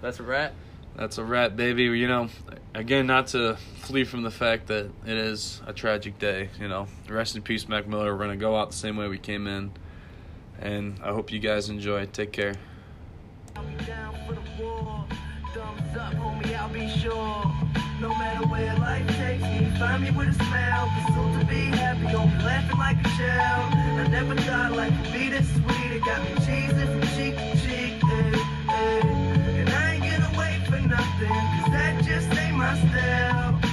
That's 0.01 0.19
a 0.19 0.23
rat. 0.23 0.53
That's 0.99 1.17
a 1.17 1.23
wrap, 1.23 1.55
baby. 1.55 1.83
You 1.83 2.09
know, 2.09 2.27
again, 2.75 3.07
not 3.07 3.27
to 3.27 3.55
flee 3.83 4.03
from 4.03 4.23
the 4.23 4.31
fact 4.31 4.67
that 4.67 4.91
it 5.05 5.17
is 5.17 5.61
a 5.65 5.71
tragic 5.71 6.19
day. 6.19 6.49
You 6.59 6.67
know, 6.67 6.89
rest 7.07 7.37
in 7.37 7.41
peace, 7.41 7.69
Mac 7.69 7.87
Miller. 7.87 8.17
We're 8.17 8.27
to 8.27 8.35
go 8.35 8.57
out 8.57 8.71
the 8.71 8.75
same 8.75 8.97
way 8.97 9.07
we 9.07 9.17
came 9.17 9.47
in. 9.47 9.71
And 10.59 10.99
I 11.01 11.13
hope 11.13 11.31
you 11.31 11.39
guys 11.39 11.69
enjoy. 11.69 12.05
Take 12.07 12.33
care. 12.33 12.55
No 18.01 18.09
matter 18.09 18.47
where 18.47 18.75
life 18.75 19.07
takes 19.17 19.43
me, 19.43 19.71
find 19.79 20.03
me 20.03 20.11
with 20.11 20.27
a 20.27 20.33
smile. 20.33 20.91
To 21.39 21.45
be 21.45 21.67
happy, 21.77 22.11
don't 22.11 22.29
be 22.29 22.43
laughing 22.43 22.77
like 22.77 22.99
a 22.99 23.03
child. 23.03 23.73
I 23.73 24.07
never 24.09 24.35
thought 24.35 24.73
life 24.73 24.93
would 25.01 25.13
be 25.13 25.29
this 25.29 25.49
sweet. 25.49 25.91
It 25.95 26.03
got 26.03 26.21
me 26.23 26.31
cheesing 26.45 26.91
from 26.91 27.01
cheese 27.17 27.39
nothing, 31.21 31.61
cause 31.61 31.71
that 31.71 32.03
just 32.03 32.37
ain't 32.37 32.55
my 32.55 32.75
style. 32.75 33.68